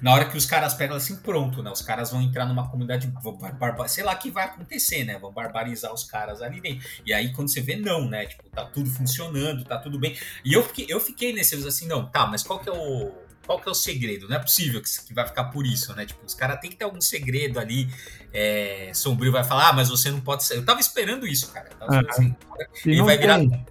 na 0.00 0.12
hora 0.12 0.26
que 0.26 0.36
os 0.36 0.46
caras 0.46 0.74
pegam 0.74 0.96
assim, 0.96 1.16
pronto, 1.16 1.62
né? 1.62 1.70
Os 1.70 1.82
caras 1.82 2.10
vão 2.10 2.22
entrar 2.22 2.46
numa 2.46 2.68
comunidade, 2.68 3.12
barbar, 3.58 3.88
sei 3.88 4.04
lá 4.04 4.14
o 4.14 4.18
que 4.18 4.30
vai 4.30 4.44
acontecer, 4.44 5.04
né? 5.04 5.18
Vão 5.18 5.32
barbarizar 5.32 5.92
os 5.92 6.04
caras 6.04 6.40
ali 6.40 6.60
dentro. 6.60 6.86
E 7.04 7.12
aí, 7.12 7.32
quando 7.32 7.52
você 7.52 7.60
vê, 7.60 7.76
não, 7.76 8.08
né? 8.08 8.26
Tipo, 8.26 8.48
tá 8.50 8.64
tudo 8.64 8.88
funcionando, 8.88 9.64
tá 9.64 9.78
tudo 9.78 9.98
bem. 9.98 10.16
E 10.44 10.52
eu 10.52 10.62
fiquei, 10.62 10.86
eu 10.88 11.00
fiquei 11.00 11.32
nesse 11.32 11.54
assim, 11.66 11.86
não, 11.86 12.06
tá, 12.06 12.26
mas 12.26 12.42
qual 12.42 12.58
que 12.60 12.68
é 12.68 12.72
o. 12.72 13.12
Qual 13.44 13.60
que 13.60 13.68
é 13.68 13.72
o 13.72 13.74
segredo? 13.74 14.28
Não 14.28 14.36
é 14.36 14.38
possível 14.38 14.80
que, 14.80 14.88
que 15.04 15.12
vai 15.12 15.26
ficar 15.26 15.44
por 15.44 15.66
isso, 15.66 15.92
né? 15.96 16.06
Tipo, 16.06 16.24
os 16.24 16.32
caras 16.32 16.60
tem 16.60 16.70
que 16.70 16.76
ter 16.76 16.84
algum 16.84 17.00
segredo 17.00 17.58
ali 17.58 17.92
é, 18.32 18.92
sombrio. 18.94 19.32
Vai 19.32 19.42
falar, 19.42 19.70
ah, 19.70 19.72
mas 19.72 19.88
você 19.88 20.12
não 20.12 20.20
pode 20.20 20.44
ser. 20.44 20.58
Eu 20.58 20.64
tava 20.64 20.78
esperando 20.78 21.26
isso, 21.26 21.50
cara. 21.50 21.68
Eu 21.72 21.76
tava 21.76 22.08
assim, 22.08 22.36
ele 22.86 23.02
vai 23.02 23.18
virar. 23.18 23.40
Tem. 23.40 23.66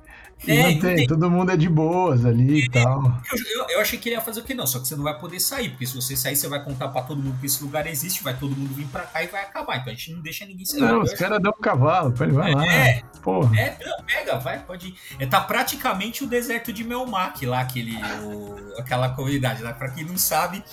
É, 0.47 0.63
não 0.63 0.80
tem, 0.80 0.95
tem, 0.95 1.08
todo 1.08 1.30
mundo 1.30 1.51
é 1.51 1.58
de 1.58 1.69
boas 1.69 2.25
ali 2.25 2.65
e 2.65 2.69
tal. 2.69 3.04
Eu, 3.32 3.69
eu, 3.69 3.82
achei 3.82 3.99
que 3.99 4.10
ele 4.10 4.15
ia 4.15 4.21
fazer 4.21 4.39
o 4.39 4.43
que 4.43 4.56
não, 4.56 4.65
só 4.65 4.80
que 4.80 4.88
você 4.88 4.95
não 4.95 5.04
vai 5.04 5.17
poder 5.17 5.39
sair, 5.39 5.69
porque 5.69 5.86
se 5.86 5.95
você 5.95 6.15
sair, 6.15 6.36
você 6.36 6.47
vai 6.47 6.63
contar 6.63 6.88
pra 6.88 7.04
todo 7.04 7.21
mundo 7.21 7.38
que 7.39 7.45
esse 7.45 7.63
lugar 7.63 7.86
existe, 7.86 8.23
vai 8.23 8.36
todo 8.36 8.56
mundo 8.56 8.73
vir 8.73 8.88
pra 8.88 9.04
cá 9.04 9.23
e 9.23 9.27
vai 9.27 9.43
acabar. 9.43 9.77
Então 9.77 9.93
a 9.93 9.95
gente 9.95 10.12
não 10.13 10.21
deixa 10.21 10.45
ninguém 10.45 10.65
sair. 10.65 10.82
Não, 10.82 11.01
os 11.01 11.13
caras 11.13 11.39
dão 11.41 11.54
um 11.56 11.62
cavalo, 11.62 12.13
ele 12.19 12.32
vai 12.32 12.54
lá. 12.54 12.65
É, 12.65 13.04
porra. 13.21 13.60
É, 13.60 13.77
não, 13.86 14.04
pega, 14.04 14.39
vai, 14.39 14.60
pode 14.60 14.88
ir. 14.88 14.95
É, 15.19 15.27
tá 15.27 15.41
praticamente 15.41 16.23
o 16.23 16.27
deserto 16.27 16.73
de 16.73 16.84
Melmac 16.84 17.45
lá, 17.45 17.62
aquele, 17.62 17.95
o, 18.23 18.80
aquela 18.80 19.10
comunidade 19.10 19.62
lá. 19.62 19.73
Pra 19.73 19.89
quem 19.89 20.04
não 20.04 20.17
sabe, 20.17 20.63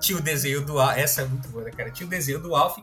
tinha 0.00 0.16
o 0.16 0.20
desenho 0.20 0.64
do 0.64 0.78
Alf, 0.78 0.96
essa 0.96 1.22
é 1.22 1.24
muito 1.24 1.48
boa, 1.48 1.64
né, 1.64 1.70
cara? 1.70 1.90
Tinha 1.90 2.06
o 2.06 2.10
desenho 2.10 2.38
do 2.38 2.54
Alf 2.54 2.78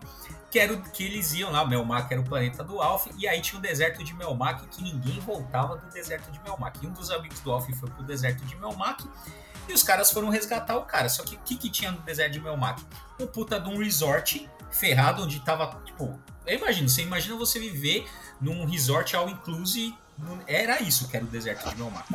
que, 0.55 0.59
era, 0.59 0.77
que 0.77 1.03
eles 1.03 1.33
iam 1.33 1.51
lá, 1.51 1.65
Melmac 1.65 2.09
era 2.09 2.21
o 2.21 2.23
planeta 2.23 2.63
do 2.63 2.81
Alf, 2.81 3.07
e 3.17 3.27
aí 3.27 3.41
tinha 3.41 3.59
o 3.59 3.61
deserto 3.61 4.01
de 4.01 4.13
Melmac 4.13 4.65
que 4.67 4.81
ninguém 4.81 5.19
voltava 5.19 5.75
do 5.75 5.85
deserto 5.89 6.31
de 6.31 6.41
Melmac. 6.43 6.79
E 6.81 6.87
um 6.87 6.93
dos 6.93 7.11
amigos 7.11 7.41
do 7.41 7.51
Alf 7.51 7.69
foi 7.77 7.89
pro 7.89 8.03
deserto 8.03 8.45
de 8.45 8.55
Melmac 8.55 9.05
e 9.67 9.73
os 9.73 9.83
caras 9.83 10.13
foram 10.13 10.29
resgatar 10.29 10.77
o 10.77 10.85
cara. 10.85 11.09
Só 11.09 11.23
que 11.23 11.35
o 11.35 11.39
que, 11.39 11.57
que 11.57 11.69
tinha 11.69 11.91
no 11.91 11.99
deserto 11.99 12.31
de 12.31 12.39
Melmac? 12.39 12.81
Um 13.19 13.27
puta 13.27 13.59
de 13.59 13.69
um 13.69 13.77
resort 13.77 14.49
ferrado 14.71 15.23
onde 15.23 15.41
tava, 15.41 15.77
tipo, 15.83 16.17
eu 16.47 16.57
imagino, 16.57 16.87
você 16.87 17.01
imagina 17.01 17.35
você 17.35 17.59
viver 17.59 18.07
num 18.39 18.65
resort 18.65 19.13
all 19.13 19.29
inclusive 19.29 19.93
era 20.47 20.81
isso 20.81 21.07
que 21.07 21.17
era 21.17 21.25
o 21.25 21.27
deserto 21.27 21.69
de 21.69 21.75
Melmac. 21.75 22.07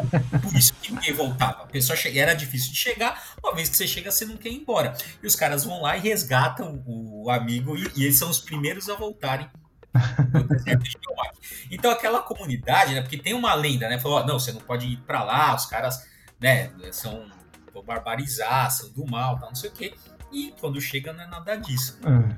Por 0.42 0.56
isso 0.56 0.72
que 0.74 0.92
ninguém 0.92 1.12
voltava. 1.12 1.62
A 1.62 1.66
pessoa 1.66 1.96
che... 1.96 2.18
Era 2.18 2.34
difícil 2.34 2.72
de 2.72 2.78
chegar, 2.78 3.34
uma 3.42 3.54
vez 3.54 3.68
que 3.68 3.76
você 3.76 3.86
chega, 3.86 4.10
você 4.10 4.24
não 4.24 4.36
quer 4.36 4.50
ir 4.50 4.56
embora. 4.56 4.94
E 5.22 5.26
os 5.26 5.36
caras 5.36 5.64
vão 5.64 5.82
lá 5.82 5.96
e 5.96 6.00
resgatam 6.00 6.82
o 6.86 7.30
amigo, 7.30 7.76
e, 7.76 7.90
e 7.96 8.04
eles 8.04 8.18
são 8.18 8.30
os 8.30 8.40
primeiros 8.40 8.88
a 8.88 8.94
voltarem 8.94 9.48
do 10.32 10.44
deserto 10.44 10.84
de 10.84 10.98
Melmac. 11.06 11.38
Então 11.70 11.90
aquela 11.90 12.22
comunidade, 12.22 12.94
né? 12.94 13.02
Porque 13.02 13.18
tem 13.18 13.34
uma 13.34 13.54
lenda, 13.54 13.88
né? 13.88 13.98
Falou, 13.98 14.24
não, 14.26 14.38
você 14.38 14.52
não 14.52 14.60
pode 14.60 14.86
ir 14.86 14.96
para 14.98 15.22
lá, 15.22 15.54
os 15.54 15.66
caras, 15.66 16.06
né, 16.40 16.72
são 16.92 17.28
vão 17.72 17.82
barbarizar, 17.82 18.70
são 18.70 18.90
do 18.90 19.06
mal, 19.06 19.38
tal, 19.38 19.48
não 19.48 19.54
sei 19.54 19.70
o 19.70 19.72
quê. 19.72 19.94
E 20.32 20.54
quando 20.60 20.80
chega 20.80 21.12
não 21.12 21.24
é 21.24 21.26
nada 21.26 21.56
disso. 21.56 21.98
Né? 22.02 22.36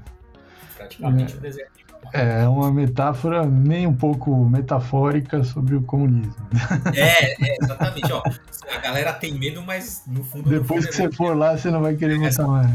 Praticamente 0.76 1.34
é. 1.34 1.36
o 1.36 1.40
deserto 1.40 1.76
de 1.76 1.81
é 2.12 2.46
uma 2.46 2.70
metáfora 2.70 3.44
nem 3.46 3.86
um 3.86 3.94
pouco 3.94 4.44
metafórica 4.44 5.42
sobre 5.44 5.76
o 5.76 5.82
comunismo. 5.82 6.34
É, 6.94 7.32
é 7.32 7.56
exatamente. 7.62 8.12
Ó, 8.12 8.22
a 8.70 8.78
galera 8.78 9.12
tem 9.14 9.38
medo, 9.38 9.62
mas 9.62 10.02
no 10.06 10.22
fundo. 10.22 10.48
Depois 10.48 10.86
no 10.86 10.92
fundo 10.92 10.96
que 10.96 11.02
é 11.02 11.08
você 11.08 11.16
for 11.16 11.36
lá, 11.36 11.56
você 11.56 11.70
não 11.70 11.80
vai 11.80 11.96
querer 11.96 12.18
voltar 12.18 12.46
mais. 12.46 12.70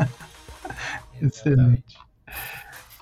Excelente. 1.20 1.98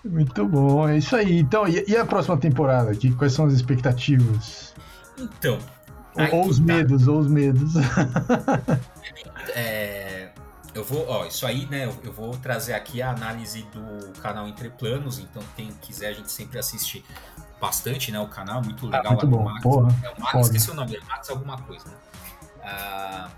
Muito 0.04 0.46
bom, 0.46 0.88
é 0.88 0.98
isso 0.98 1.14
aí. 1.14 1.38
Então, 1.38 1.64
e, 1.68 1.96
a 1.96 2.04
próxima 2.04 2.36
temporada 2.36 2.90
aqui? 2.90 3.12
Quais 3.12 3.32
são 3.32 3.46
as 3.46 3.52
expectativas? 3.52 4.74
Então. 5.18 5.58
Ou, 6.16 6.40
ou 6.40 6.46
os 6.48 6.58
tá. 6.58 6.64
medos, 6.64 7.06
ou 7.06 7.18
os 7.20 7.28
medos. 7.28 7.74
É, 9.54 10.01
eu 10.74 10.84
vou, 10.84 11.06
ó, 11.08 11.26
isso 11.26 11.46
aí, 11.46 11.66
né? 11.66 11.84
Eu, 11.84 11.96
eu, 12.04 12.12
vou 12.12 12.36
trazer 12.38 12.74
aqui 12.74 13.02
a 13.02 13.10
análise 13.10 13.62
do 13.64 14.12
canal 14.20 14.48
Entre 14.48 14.70
Planos, 14.70 15.18
então 15.18 15.42
quem 15.54 15.70
quiser 15.74 16.08
a 16.08 16.12
gente 16.12 16.32
sempre 16.32 16.58
assiste 16.58 17.04
bastante, 17.60 18.10
né? 18.10 18.18
O 18.18 18.28
canal, 18.28 18.62
muito 18.62 18.86
legal. 18.86 19.02
Ah, 19.06 19.10
muito 19.10 19.26
bom, 19.26 19.44
Max, 19.44 19.62
porra. 19.62 19.88
É 20.02 20.10
o 20.10 20.20
Max, 20.20 20.46
esqueci 20.46 20.70
o 20.70 20.74
nome, 20.74 20.96
é 20.96 21.00
Max 21.00 21.30
alguma 21.30 21.60
coisa, 21.62 21.88
né? 21.88 21.96
Ah, 22.62 23.30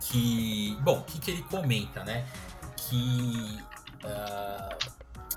que, 0.00 0.76
bom, 0.82 0.98
o 0.98 1.02
que, 1.02 1.18
que 1.18 1.30
ele 1.30 1.42
comenta, 1.42 2.04
né? 2.04 2.26
Que 2.76 3.58
ah, 4.04 4.76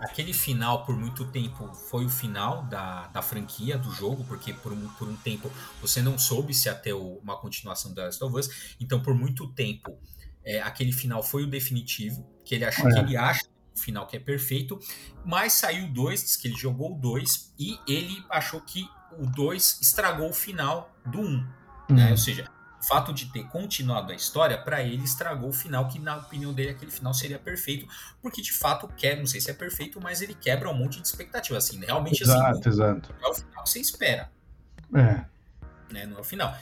aquele 0.02 0.34
final 0.34 0.86
por 0.86 0.96
muito 0.96 1.26
tempo 1.26 1.74
foi 1.74 2.06
o 2.06 2.10
final 2.10 2.64
da, 2.64 3.08
da 3.08 3.22
franquia 3.22 3.78
do 3.78 3.92
jogo, 3.92 4.26
porque 4.26 4.54
por 4.54 4.74
um, 4.74 4.88
por 4.90 5.08
um 5.08 5.16
tempo 5.16 5.50
você 5.82 6.02
não 6.02 6.18
soube 6.18 6.54
se 6.54 6.70
até 6.70 6.94
uma 6.94 7.38
continuação 7.38 7.94
da 7.94 8.06
Last 8.06 8.24
of 8.24 8.36
Us, 8.38 8.76
então 8.80 9.00
por 9.00 9.16
muito 9.16 9.48
tempo 9.48 9.98
é, 10.48 10.62
aquele 10.62 10.94
final 10.94 11.22
foi 11.22 11.44
o 11.44 11.48
definitivo, 11.48 12.26
que 12.46 12.56
ele 12.56 12.64
achou 12.64 12.90
é. 12.90 12.94
que 12.94 13.00
ele 13.00 13.18
acha 13.18 13.46
o 13.76 13.80
final 13.80 14.08
que 14.08 14.16
é 14.16 14.20
perfeito, 14.20 14.80
mas 15.26 15.52
saiu 15.52 15.90
dois, 15.90 16.24
diz 16.24 16.38
que 16.38 16.48
ele 16.48 16.56
jogou 16.56 16.96
o 16.96 16.98
dois 16.98 17.54
e 17.60 17.78
ele 17.86 18.24
achou 18.30 18.62
que 18.62 18.88
o 19.20 19.26
dois 19.26 19.78
estragou 19.82 20.30
o 20.30 20.34
final 20.34 20.96
do 21.06 21.20
um, 21.20 21.38
né? 21.38 21.48
uhum. 21.90 21.96
né? 21.98 22.12
Ou 22.12 22.18
seja, 22.18 22.50
o 22.80 22.88
fato 22.88 23.14
de 23.14 23.26
ter 23.26 23.44
continuado 23.50 24.14
a 24.14 24.16
história, 24.16 24.58
para 24.58 24.82
ele 24.82 25.04
estragou 25.04 25.50
o 25.50 25.54
final, 25.54 25.90
que 25.90 26.00
na 26.00 26.16
opinião 26.16 26.54
dele 26.54 26.70
aquele 26.70 26.92
final 26.92 27.14
seria 27.14 27.38
perfeito, 27.38 27.86
porque 28.22 28.42
de 28.42 28.54
fato 28.54 28.88
quer, 28.88 29.18
não 29.18 29.28
sei 29.28 29.42
se 29.42 29.52
é 29.52 29.54
perfeito, 29.54 30.00
mas 30.02 30.22
ele 30.22 30.34
quebra 30.34 30.70
um 30.70 30.74
monte 30.74 31.02
de 31.02 31.08
expectativa, 31.08 31.58
assim, 31.58 31.78
realmente 31.84 32.24
exato, 32.24 32.60
assim, 32.60 32.70
exato. 32.70 33.14
não 33.20 33.28
é 33.28 33.32
o 33.32 33.36
final 33.36 33.64
que 33.64 33.70
você 33.70 33.80
espera. 33.82 34.32
É. 34.96 35.26
Né, 35.92 36.06
não 36.06 36.18
é 36.18 36.22
o 36.22 36.24
final. 36.24 36.56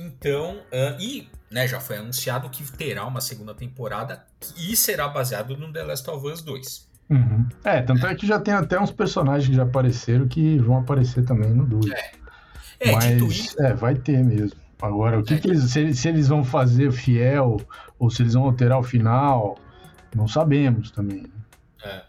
Então, 0.00 0.56
uh, 0.56 1.00
e 1.00 1.28
né, 1.50 1.68
já 1.68 1.80
foi 1.80 1.98
anunciado 1.98 2.48
que 2.48 2.64
terá 2.72 3.04
uma 3.04 3.20
segunda 3.20 3.54
temporada 3.54 4.24
e 4.56 4.74
será 4.74 5.08
baseado 5.08 5.56
no 5.56 5.72
The 5.72 5.82
Last 5.82 6.08
of 6.08 6.26
Us 6.26 6.40
2. 6.42 6.88
Uhum. 7.10 7.48
É, 7.64 7.82
tanto 7.82 8.06
é. 8.06 8.12
é. 8.12 8.14
que 8.14 8.26
já 8.26 8.38
tem 8.38 8.54
até 8.54 8.80
uns 8.80 8.92
personagens 8.92 9.48
que 9.48 9.54
já 9.54 9.64
apareceram 9.64 10.28
que 10.28 10.58
vão 10.58 10.78
aparecer 10.78 11.24
também 11.24 11.50
no 11.50 11.66
2. 11.66 11.90
É, 11.90 12.12
é 12.80 12.92
Mas, 12.92 13.22
isso, 13.22 13.60
é, 13.60 13.74
vai 13.74 13.94
ter 13.94 14.24
mesmo. 14.24 14.58
Agora, 14.80 15.18
o 15.18 15.22
que, 15.22 15.34
é. 15.34 15.38
que 15.38 15.48
eles, 15.48 15.64
se, 15.70 15.92
se, 15.92 16.08
eles 16.08 16.28
vão 16.28 16.42
fazer 16.42 16.90
fiel 16.92 17.60
ou 17.98 18.08
se 18.08 18.22
eles 18.22 18.32
vão 18.32 18.44
alterar 18.44 18.78
o 18.78 18.82
final, 18.82 19.58
não 20.14 20.26
sabemos 20.26 20.90
também. 20.90 21.22
Né? 21.22 21.28
É. 21.84 22.02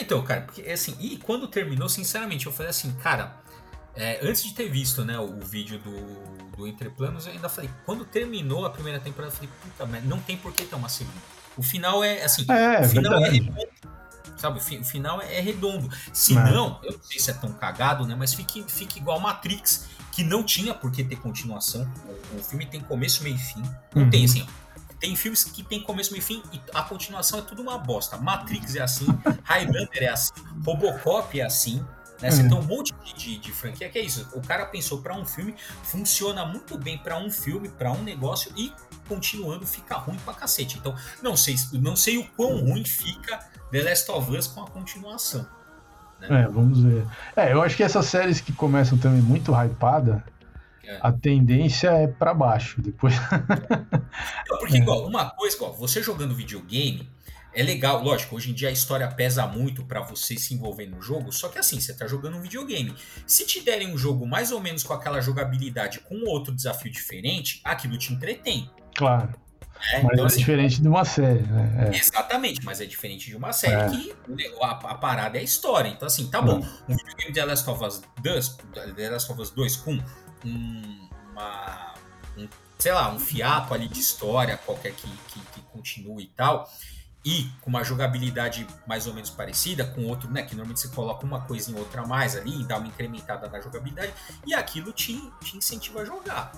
Então, 0.00 0.22
cara, 0.22 0.42
porque 0.42 0.62
assim, 0.62 0.96
e 1.00 1.18
quando 1.18 1.48
terminou, 1.48 1.88
sinceramente, 1.88 2.46
eu 2.46 2.52
falei 2.52 2.70
assim, 2.70 2.92
cara, 3.02 3.36
é, 3.96 4.20
antes 4.22 4.42
de 4.42 4.54
ter 4.54 4.68
visto 4.68 5.04
né, 5.04 5.18
o 5.18 5.40
vídeo 5.40 5.78
do, 5.78 6.56
do 6.56 6.66
Entre 6.66 6.90
Planos, 6.90 7.26
eu 7.26 7.32
ainda 7.32 7.48
falei, 7.48 7.70
quando 7.84 8.04
terminou 8.04 8.66
a 8.66 8.70
primeira 8.70 8.98
temporada, 8.98 9.32
eu 9.32 9.36
falei, 9.36 9.50
puta, 9.62 9.86
mas 9.86 10.04
não 10.04 10.20
tem 10.20 10.36
por 10.36 10.52
que 10.52 10.64
ter 10.64 10.74
uma 10.74 10.88
segunda. 10.88 11.16
O 11.56 11.62
final 11.62 12.02
é 12.02 12.24
assim, 12.24 12.44
é, 12.50 12.80
o 12.80 12.88
final 12.88 13.24
é 13.24 13.30
redondo. 13.30 13.68
Sabe, 14.36 14.58
o 14.58 14.84
final 14.84 15.22
é, 15.22 15.38
é 15.38 15.40
redondo. 15.40 15.88
Se 16.12 16.34
não, 16.34 16.80
eu 16.82 16.92
não 16.92 17.02
sei 17.02 17.20
se 17.20 17.30
é 17.30 17.34
tão 17.34 17.52
cagado, 17.52 18.04
né? 18.04 18.16
Mas 18.18 18.34
fique, 18.34 18.64
fique 18.68 18.98
igual 18.98 19.20
Matrix, 19.20 19.86
que 20.10 20.24
não 20.24 20.42
tinha 20.42 20.74
por 20.74 20.90
que 20.90 21.04
ter 21.04 21.16
continuação. 21.16 21.88
O, 22.32 22.40
o 22.40 22.42
filme 22.42 22.66
tem 22.66 22.80
começo, 22.80 23.22
meio 23.22 23.36
e 23.36 23.38
fim. 23.38 23.62
Não 23.94 24.02
uhum. 24.02 24.10
tem 24.10 24.24
assim, 24.24 24.42
ó. 24.42 24.64
Tem 24.98 25.14
filmes 25.14 25.44
que 25.44 25.62
tem 25.62 25.80
começo, 25.80 26.12
meio 26.12 26.20
e 26.20 26.24
fim 26.24 26.42
e 26.52 26.60
a 26.72 26.82
continuação 26.82 27.38
é 27.38 27.42
tudo 27.42 27.62
uma 27.62 27.78
bosta. 27.78 28.16
Matrix 28.16 28.74
é 28.74 28.82
assim, 28.82 29.06
Highlander 29.44 30.02
é 30.02 30.08
assim, 30.08 30.32
Robocop 30.64 31.38
é 31.38 31.44
assim, 31.44 31.84
Né? 32.20 32.30
Você 32.30 32.42
uhum. 32.42 32.48
tem 32.48 32.58
um 32.58 32.62
monte 32.62 32.94
de, 33.04 33.14
de, 33.14 33.38
de, 33.38 33.52
franquia 33.52 33.88
que 33.88 33.98
é 33.98 34.02
isso. 34.02 34.28
O 34.34 34.40
cara 34.40 34.66
pensou 34.66 35.02
para 35.02 35.14
um 35.14 35.24
filme, 35.24 35.54
funciona 35.82 36.44
muito 36.46 36.78
bem 36.78 36.96
para 36.98 37.18
um 37.18 37.30
filme, 37.30 37.68
para 37.68 37.92
um 37.92 38.02
negócio 38.02 38.52
e 38.56 38.72
continuando 39.08 39.66
fica 39.66 39.96
ruim 39.96 40.16
pra 40.24 40.34
cacete. 40.34 40.78
Então, 40.78 40.94
não 41.22 41.36
sei, 41.36 41.56
não 41.72 41.96
sei 41.96 42.18
o 42.18 42.26
quão 42.30 42.60
ruim 42.60 42.84
fica 42.84 43.38
The 43.70 43.82
Last 43.82 44.10
of 44.10 44.36
Us 44.36 44.46
com 44.46 44.62
a 44.62 44.70
continuação. 44.70 45.46
Né? 46.20 46.42
É, 46.42 46.46
vamos 46.46 46.82
ver. 46.82 47.06
É, 47.36 47.52
eu 47.52 47.62
acho 47.62 47.76
que 47.76 47.82
essas 47.82 48.06
séries 48.06 48.40
que 48.40 48.52
começam 48.52 48.96
também 48.96 49.20
muito 49.20 49.52
hypada, 49.52 50.24
é. 50.84 50.98
a 51.00 51.12
tendência 51.12 51.88
é 51.88 52.06
para 52.06 52.32
baixo 52.32 52.80
depois. 52.80 53.14
Não, 54.48 54.58
porque, 54.58 54.78
igual, 54.78 55.06
uma 55.06 55.30
coisa, 55.30 55.56
igual, 55.56 55.74
você 55.74 56.02
jogando 56.02 56.34
videogame, 56.34 57.08
é 57.54 57.62
legal, 57.62 58.02
lógico, 58.02 58.34
hoje 58.34 58.50
em 58.50 58.54
dia 58.54 58.68
a 58.68 58.72
história 58.72 59.06
pesa 59.08 59.46
muito 59.46 59.84
para 59.84 60.00
você 60.00 60.36
se 60.36 60.52
envolver 60.52 60.86
no 60.86 61.00
jogo, 61.00 61.30
só 61.30 61.48
que 61.48 61.58
assim, 61.58 61.80
você 61.80 61.94
tá 61.94 62.06
jogando 62.06 62.36
um 62.36 62.40
videogame. 62.40 62.94
Se 63.26 63.46
te 63.46 63.60
derem 63.60 63.92
um 63.92 63.96
jogo 63.96 64.26
mais 64.26 64.50
ou 64.50 64.60
menos 64.60 64.82
com 64.82 64.92
aquela 64.92 65.20
jogabilidade 65.20 66.00
com 66.00 66.28
outro 66.28 66.52
desafio 66.52 66.90
diferente, 66.90 67.60
aquilo 67.64 67.96
te 67.96 68.12
entretém. 68.12 68.68
Claro. 68.96 69.32
É, 69.92 70.02
mas 70.02 70.12
então, 70.12 70.24
é 70.24 70.26
assim, 70.26 70.38
diferente 70.38 70.82
de 70.82 70.88
uma 70.88 71.04
série, 71.04 71.42
né? 71.42 71.90
É. 71.92 71.96
Exatamente, 71.96 72.64
mas 72.64 72.80
é 72.80 72.86
diferente 72.86 73.26
de 73.26 73.36
uma 73.36 73.52
série 73.52 73.74
é. 73.74 73.88
que 73.90 74.14
a, 74.60 74.70
a, 74.70 74.94
parada 74.94 75.36
é 75.36 75.40
a 75.40 75.44
história. 75.44 75.88
Então, 75.88 76.06
assim, 76.06 76.28
tá 76.28 76.40
bom. 76.40 76.60
É. 76.88 76.92
Um 76.92 76.96
videogame 76.96 77.28
de 77.28 77.34
The 77.34 77.44
Last 77.44 77.70
of 77.70 77.84
Us 77.84 78.02
2, 78.22 78.56
The 78.96 79.10
Last 79.10 79.30
of 79.30 79.40
Us 79.40 79.50
2 79.50 79.76
com 79.76 79.98
um, 80.44 81.08
uma, 81.32 81.94
um, 82.36 82.48
sei 82.78 82.92
lá, 82.92 83.12
um 83.12 83.18
fiato 83.18 83.74
ali 83.74 83.86
de 83.88 84.00
história 84.00 84.56
qualquer 84.56 84.92
que, 84.92 85.08
que, 85.28 85.40
que 85.52 85.60
continue 85.72 86.24
e 86.24 86.28
tal 86.28 86.68
e 87.24 87.50
com 87.60 87.70
uma 87.70 87.82
jogabilidade 87.82 88.66
mais 88.86 89.06
ou 89.06 89.14
menos 89.14 89.30
parecida 89.30 89.84
com 89.84 90.04
outro, 90.04 90.30
né? 90.30 90.42
Que 90.42 90.54
normalmente 90.54 90.80
você 90.80 90.88
coloca 90.88 91.24
uma 91.24 91.40
coisa 91.40 91.70
em 91.70 91.74
outra 91.74 92.02
a 92.02 92.06
mais 92.06 92.36
ali 92.36 92.60
e 92.60 92.64
dá 92.64 92.76
uma 92.76 92.86
incrementada 92.86 93.48
na 93.48 93.60
jogabilidade, 93.60 94.12
e 94.46 94.54
aquilo 94.54 94.92
te, 94.92 95.18
te 95.40 95.56
incentiva 95.56 96.02
a 96.02 96.04
jogar. 96.04 96.52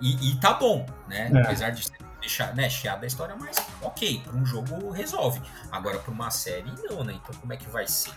E, 0.00 0.30
e 0.30 0.40
tá 0.40 0.54
bom, 0.54 0.84
né? 1.06 1.30
É. 1.32 1.42
Apesar 1.42 1.70
de 1.70 1.86
deixar 2.20 2.54
né, 2.54 2.68
chiado 2.68 3.00
da 3.00 3.06
história, 3.06 3.36
mas 3.38 3.56
ok, 3.80 4.20
para 4.24 4.34
um 4.34 4.44
jogo 4.44 4.90
resolve. 4.90 5.40
Agora, 5.70 5.98
para 5.98 6.12
uma 6.12 6.30
série, 6.30 6.72
não, 6.88 7.04
né? 7.04 7.14
Então, 7.14 7.38
como 7.40 7.52
é 7.52 7.56
que 7.56 7.68
vai 7.70 7.86
ser? 7.86 8.12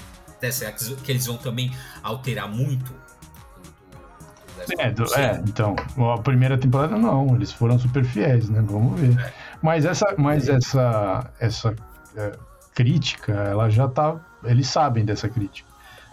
Será 0.51 0.71
que 0.71 1.11
eles 1.11 1.27
vão 1.27 1.37
também 1.37 1.71
alterar 2.01 2.49
muito 2.49 2.91
é, 4.77 4.91
do, 4.91 5.05
é, 5.15 5.41
então, 5.47 5.75
a 6.13 6.17
primeira 6.19 6.57
temporada 6.57 6.95
não, 6.97 7.35
eles 7.35 7.51
foram 7.51 7.79
super 7.79 8.03
fiéis, 8.03 8.49
né? 8.49 8.61
Vamos 8.65 8.99
ver. 8.99 9.19
É. 9.19 9.33
Mas 9.61 9.85
essa, 9.85 10.13
mas 10.17 10.49
essa, 10.49 11.31
essa 11.39 11.75
é, 12.15 12.37
crítica, 12.73 13.33
ela 13.33 13.69
já 13.69 13.87
tá. 13.87 14.19
Eles 14.43 14.67
sabem 14.67 15.05
dessa 15.05 15.29
crítica. 15.29 15.69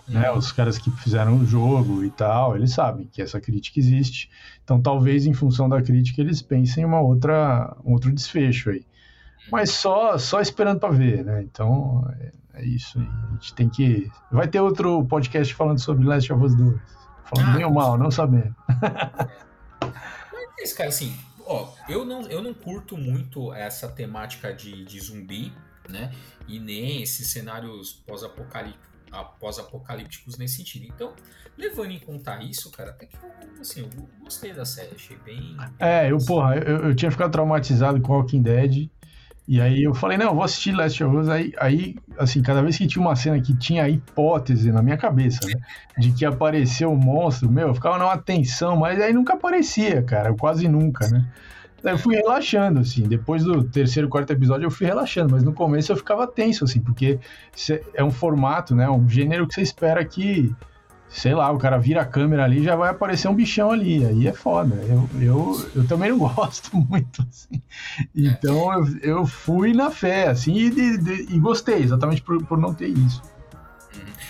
Né? 0.09 0.31
Uhum. 0.31 0.39
Os 0.39 0.51
caras 0.53 0.79
que 0.79 0.91
fizeram 0.91 1.37
o 1.37 1.45
jogo 1.45 2.03
e 2.03 2.11
tal, 2.11 2.57
eles 2.57 2.73
sabem 2.73 3.07
que 3.07 3.21
essa 3.21 3.41
crítica 3.41 3.79
existe. 3.79 4.31
Então, 4.65 4.81
talvez 4.81 5.27
em 5.27 5.35
função 5.35 5.69
da 5.69 5.83
crítica 5.83 6.21
eles 6.21 6.41
pensem 6.41 6.83
em 6.83 6.87
uma 6.87 7.01
outra, 7.01 7.77
um 7.85 7.93
outro 7.93 8.11
desfecho 8.13 8.71
aí. 8.71 8.87
Mas 9.51 9.71
só, 9.71 10.19
só 10.19 10.41
esperando 10.41 10.81
para 10.81 10.91
ver, 10.91 11.25
né? 11.25 11.43
Então, 11.43 12.07
é, 12.21 12.33
é, 12.55 12.65
isso. 12.65 12.99
A 12.99 13.35
gente 13.35 13.55
tem 13.55 13.69
que. 13.69 14.11
Vai 14.31 14.49
ter 14.49 14.61
outro 14.61 15.05
podcast 15.05 15.55
falando 15.55 15.79
sobre 15.79 16.07
Last 16.07 16.33
of 16.33 16.45
Us 16.45 16.55
2. 16.55 16.81
Falando 17.25 17.49
ah, 17.49 17.53
bem 17.53 17.65
ou 17.65 17.73
mal, 17.73 17.99
não 17.99 18.11
sabendo. 18.11 18.55
Mas 19.81 20.73
é 20.73 20.75
cara, 20.75 20.89
assim, 20.89 21.15
ó, 21.47 21.69
eu 21.89 22.05
não, 22.05 22.23
eu 22.23 22.43
não 22.43 22.53
curto 22.53 22.97
muito 22.97 23.53
essa 23.53 23.89
temática 23.89 24.53
de, 24.53 24.85
de 24.85 25.01
zumbi 25.01 25.53
né? 25.89 26.13
E 26.47 26.59
nem 26.59 27.03
esses 27.03 27.29
cenários 27.29 27.93
pós-apocalípticos 28.07 28.89
pós-apocalípticos 29.41 30.37
nesse 30.37 30.57
sentido. 30.57 30.87
Então, 30.87 31.13
levando 31.57 31.93
em 31.93 31.99
conta 31.99 32.43
isso, 32.43 32.71
cara, 32.71 32.91
até 32.91 33.07
que 33.07 33.17
eu, 33.17 33.31
assim, 33.61 33.81
eu 33.81 33.89
gostei 34.21 34.53
da 34.53 34.65
série, 34.65 34.95
achei 34.95 35.17
bem. 35.25 35.57
É, 35.79 36.11
eu, 36.11 36.19
porra, 36.19 36.57
eu, 36.57 36.89
eu 36.89 36.95
tinha 36.95 37.11
ficado 37.11 37.33
traumatizado 37.33 38.01
com 38.01 38.13
Walking 38.13 38.43
Dead. 38.43 38.91
E 39.47 39.63
aí 39.63 39.83
eu 39.83 39.95
falei, 39.95 40.19
não, 40.19 40.35
vou 40.35 40.45
assistir 40.45 40.73
Last 40.73 41.03
of 41.03 41.17
Us. 41.17 41.29
Aí, 41.31 41.55
aí, 41.59 41.97
assim, 42.19 42.43
cada 42.43 42.61
vez 42.61 42.77
que 42.77 42.87
tinha 42.87 43.01
uma 43.01 43.17
cena 43.17 43.41
que 43.41 43.57
tinha 43.57 43.85
a 43.85 43.89
hipótese 43.89 44.71
na 44.71 44.83
minha 44.83 44.99
cabeça, 44.99 45.41
né? 45.47 45.55
De 45.97 46.13
que 46.13 46.27
apareceu 46.27 46.91
o 46.91 46.93
um 46.93 46.99
monstro, 46.99 47.51
meu, 47.51 47.69
eu 47.69 47.75
ficava 47.75 47.99
numa 47.99 48.19
tensão, 48.19 48.77
mas 48.77 49.01
aí 49.01 49.11
nunca 49.11 49.33
aparecia, 49.33 50.03
cara, 50.03 50.35
quase 50.35 50.69
nunca, 50.69 51.09
né? 51.09 51.27
Eu 51.83 51.99
fui 51.99 52.17
relaxando, 52.17 52.81
assim. 52.81 53.03
Depois 53.03 53.45
do 53.45 53.63
terceiro, 53.65 54.09
quarto 54.09 54.33
episódio, 54.33 54.67
eu 54.67 54.71
fui 54.71 54.87
relaxando, 54.87 55.33
mas 55.33 55.43
no 55.43 55.53
começo 55.53 55.93
eu 55.93 55.97
ficava 55.97 56.27
tenso, 56.27 56.65
assim, 56.65 56.81
porque 56.81 57.19
é 57.95 58.03
um 58.03 58.11
formato, 58.11 58.75
né? 58.75 58.89
Um 58.89 59.09
gênero 59.09 59.47
que 59.47 59.55
você 59.55 59.63
espera 59.63 60.05
que, 60.05 60.55
sei 61.09 61.35
lá, 61.35 61.51
o 61.51 61.59
cara 61.59 61.79
vira 61.79 62.03
a 62.03 62.07
câmera 62.07 62.45
ali 62.45 62.63
já 62.63 62.75
vai 62.75 62.91
aparecer 62.91 63.29
um 63.29 63.35
bichão 63.35 63.71
ali. 63.71 64.05
Aí 64.05 64.27
é 64.27 64.33
foda. 64.33 64.75
Eu, 64.89 65.09
eu, 65.21 65.71
eu 65.77 65.87
também 65.87 66.11
não 66.11 66.19
gosto 66.35 66.77
muito, 66.77 67.23
assim. 67.29 67.63
Então 68.15 68.73
eu, 68.73 68.99
eu 69.03 69.27
fui 69.27 69.73
na 69.73 69.91
fé, 69.91 70.29
assim, 70.29 70.55
e, 70.55 70.71
de, 70.71 70.99
de, 70.99 71.35
e 71.35 71.39
gostei, 71.39 71.83
exatamente 71.83 72.23
por, 72.23 72.45
por 72.45 72.59
não 72.59 72.75
ter 72.75 72.89
isso. 72.89 73.23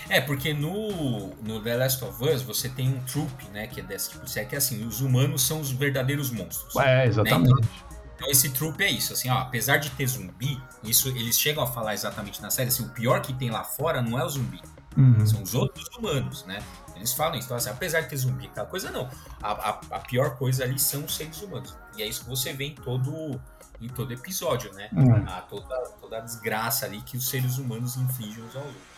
É, 0.08 0.20
porque 0.20 0.54
no, 0.54 1.34
no 1.42 1.60
The 1.62 1.76
Last 1.76 2.04
of 2.04 2.24
Us 2.24 2.42
você 2.42 2.68
tem 2.68 2.88
um 2.88 3.00
troop, 3.02 3.48
né? 3.52 3.66
Que 3.66 3.80
é 3.80 3.82
desse 3.82 4.10
tipo, 4.10 4.24
é 4.36 4.44
que 4.44 4.54
é 4.54 4.58
assim, 4.58 4.86
os 4.86 5.00
humanos 5.00 5.42
são 5.42 5.60
os 5.60 5.70
verdadeiros 5.70 6.30
monstros. 6.30 6.74
É, 6.76 7.06
exatamente. 7.06 7.54
Né? 7.54 7.60
Então, 7.60 7.88
então, 8.18 8.28
esse 8.28 8.50
troop 8.50 8.82
é 8.82 8.90
isso, 8.90 9.12
assim, 9.12 9.30
ó, 9.30 9.38
apesar 9.38 9.76
de 9.76 9.90
ter 9.90 10.04
zumbi, 10.08 10.60
isso 10.82 11.08
eles 11.10 11.38
chegam 11.38 11.62
a 11.62 11.68
falar 11.68 11.94
exatamente 11.94 12.42
na 12.42 12.50
série, 12.50 12.66
assim, 12.66 12.84
o 12.84 12.88
pior 12.88 13.22
que 13.22 13.32
tem 13.32 13.48
lá 13.48 13.62
fora 13.62 14.02
não 14.02 14.18
é 14.18 14.24
o 14.24 14.28
zumbi, 14.28 14.60
uhum. 14.96 15.24
são 15.24 15.40
os 15.40 15.54
outros 15.54 15.86
humanos, 15.96 16.44
né? 16.44 16.60
Eles 16.96 17.12
falam 17.12 17.38
isso, 17.38 17.46
então, 17.46 17.56
assim, 17.56 17.70
apesar 17.70 18.00
de 18.00 18.08
ter 18.08 18.16
zumbi, 18.16 18.46
aquela 18.46 18.66
coisa 18.66 18.90
não, 18.90 19.08
a, 19.40 19.52
a, 19.52 19.80
a, 19.92 20.00
pior 20.00 20.36
coisa 20.36 20.64
ali 20.64 20.80
são 20.80 21.04
os 21.04 21.14
seres 21.14 21.40
humanos. 21.40 21.76
E 21.96 22.02
é 22.02 22.08
isso 22.08 22.24
que 22.24 22.28
você 22.28 22.52
vê 22.52 22.64
em 22.64 22.74
todo, 22.74 23.40
em 23.80 23.88
todo 23.88 24.12
episódio, 24.12 24.72
né? 24.72 24.88
Uhum. 24.92 25.24
A, 25.28 25.40
toda, 25.42 25.76
toda 26.00 26.18
a 26.18 26.20
desgraça 26.20 26.86
ali 26.86 27.00
que 27.02 27.16
os 27.16 27.28
seres 27.28 27.56
humanos 27.56 27.96
infligem 27.96 28.42
uns 28.42 28.56
aos 28.56 28.66
outros. 28.66 28.97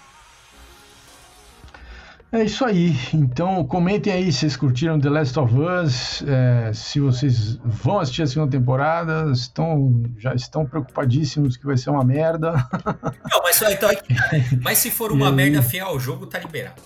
É 2.32 2.44
isso 2.44 2.64
aí. 2.64 2.96
Então 3.12 3.64
comentem 3.64 4.12
aí 4.12 4.30
se 4.32 4.40
vocês 4.40 4.56
curtiram 4.56 5.00
The 5.00 5.08
Last 5.10 5.36
of 5.38 5.52
Us, 5.52 6.22
é, 6.22 6.72
se 6.72 7.00
vocês 7.00 7.56
vão 7.64 7.98
assistir 7.98 8.22
a 8.22 8.26
segunda 8.26 8.52
temporada, 8.52 9.30
estão, 9.32 10.00
já 10.16 10.32
estão 10.32 10.64
preocupadíssimos 10.64 11.56
que 11.56 11.66
vai 11.66 11.76
ser 11.76 11.90
uma 11.90 12.04
merda. 12.04 12.52
Não, 13.30 13.42
mas, 13.42 13.60
então, 13.62 13.90
mas 14.62 14.78
se 14.78 14.92
for 14.92 15.10
uma 15.12 15.32
merda 15.32 15.60
fiel 15.60 15.88
ao 15.88 15.98
jogo, 15.98 16.24
tá 16.26 16.38
liberado. 16.38 16.80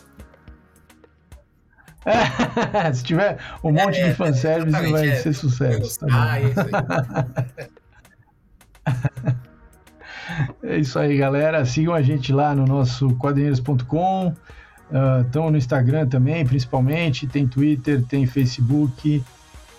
É, 2.07 2.93
se 2.93 3.05
tiver 3.05 3.39
um 3.63 3.71
monte 3.71 3.99
é, 3.99 4.09
de 4.09 4.15
fanservice, 4.15 4.77
é, 4.77 4.91
vai 4.91 5.17
ser 5.17 5.35
sucesso. 5.35 5.99
Tá 6.01 6.07
ah, 6.11 6.41
isso 6.41 6.61
aí. 6.61 6.71
é 10.63 10.79
isso 10.79 10.99
aí, 10.99 11.17
galera. 11.19 11.65
Sigam 11.67 11.95
a 11.95 12.01
gente 12.01 12.33
lá 12.33 12.55
no 12.55 12.65
nosso 12.65 13.15
quadrinheiros.com. 13.17 14.35
Estão 15.27 15.47
uh, 15.47 15.51
no 15.51 15.57
Instagram 15.57 16.07
também, 16.07 16.45
principalmente. 16.45 17.27
Tem 17.27 17.47
Twitter, 17.47 18.03
tem 18.05 18.27
Facebook. 18.27 19.23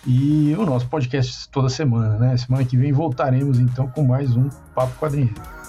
E 0.08 0.56
o 0.58 0.66
nosso 0.66 0.88
podcast 0.88 1.50
toda 1.50 1.68
semana, 1.68 2.18
né? 2.18 2.38
Semana 2.38 2.64
que 2.64 2.78
vem 2.78 2.92
voltaremos 2.92 3.60
então 3.60 3.88
com 3.88 4.04
mais 4.04 4.36
um 4.36 4.50
Papo 4.76 4.94
Quadrinheiro. 5.00 5.65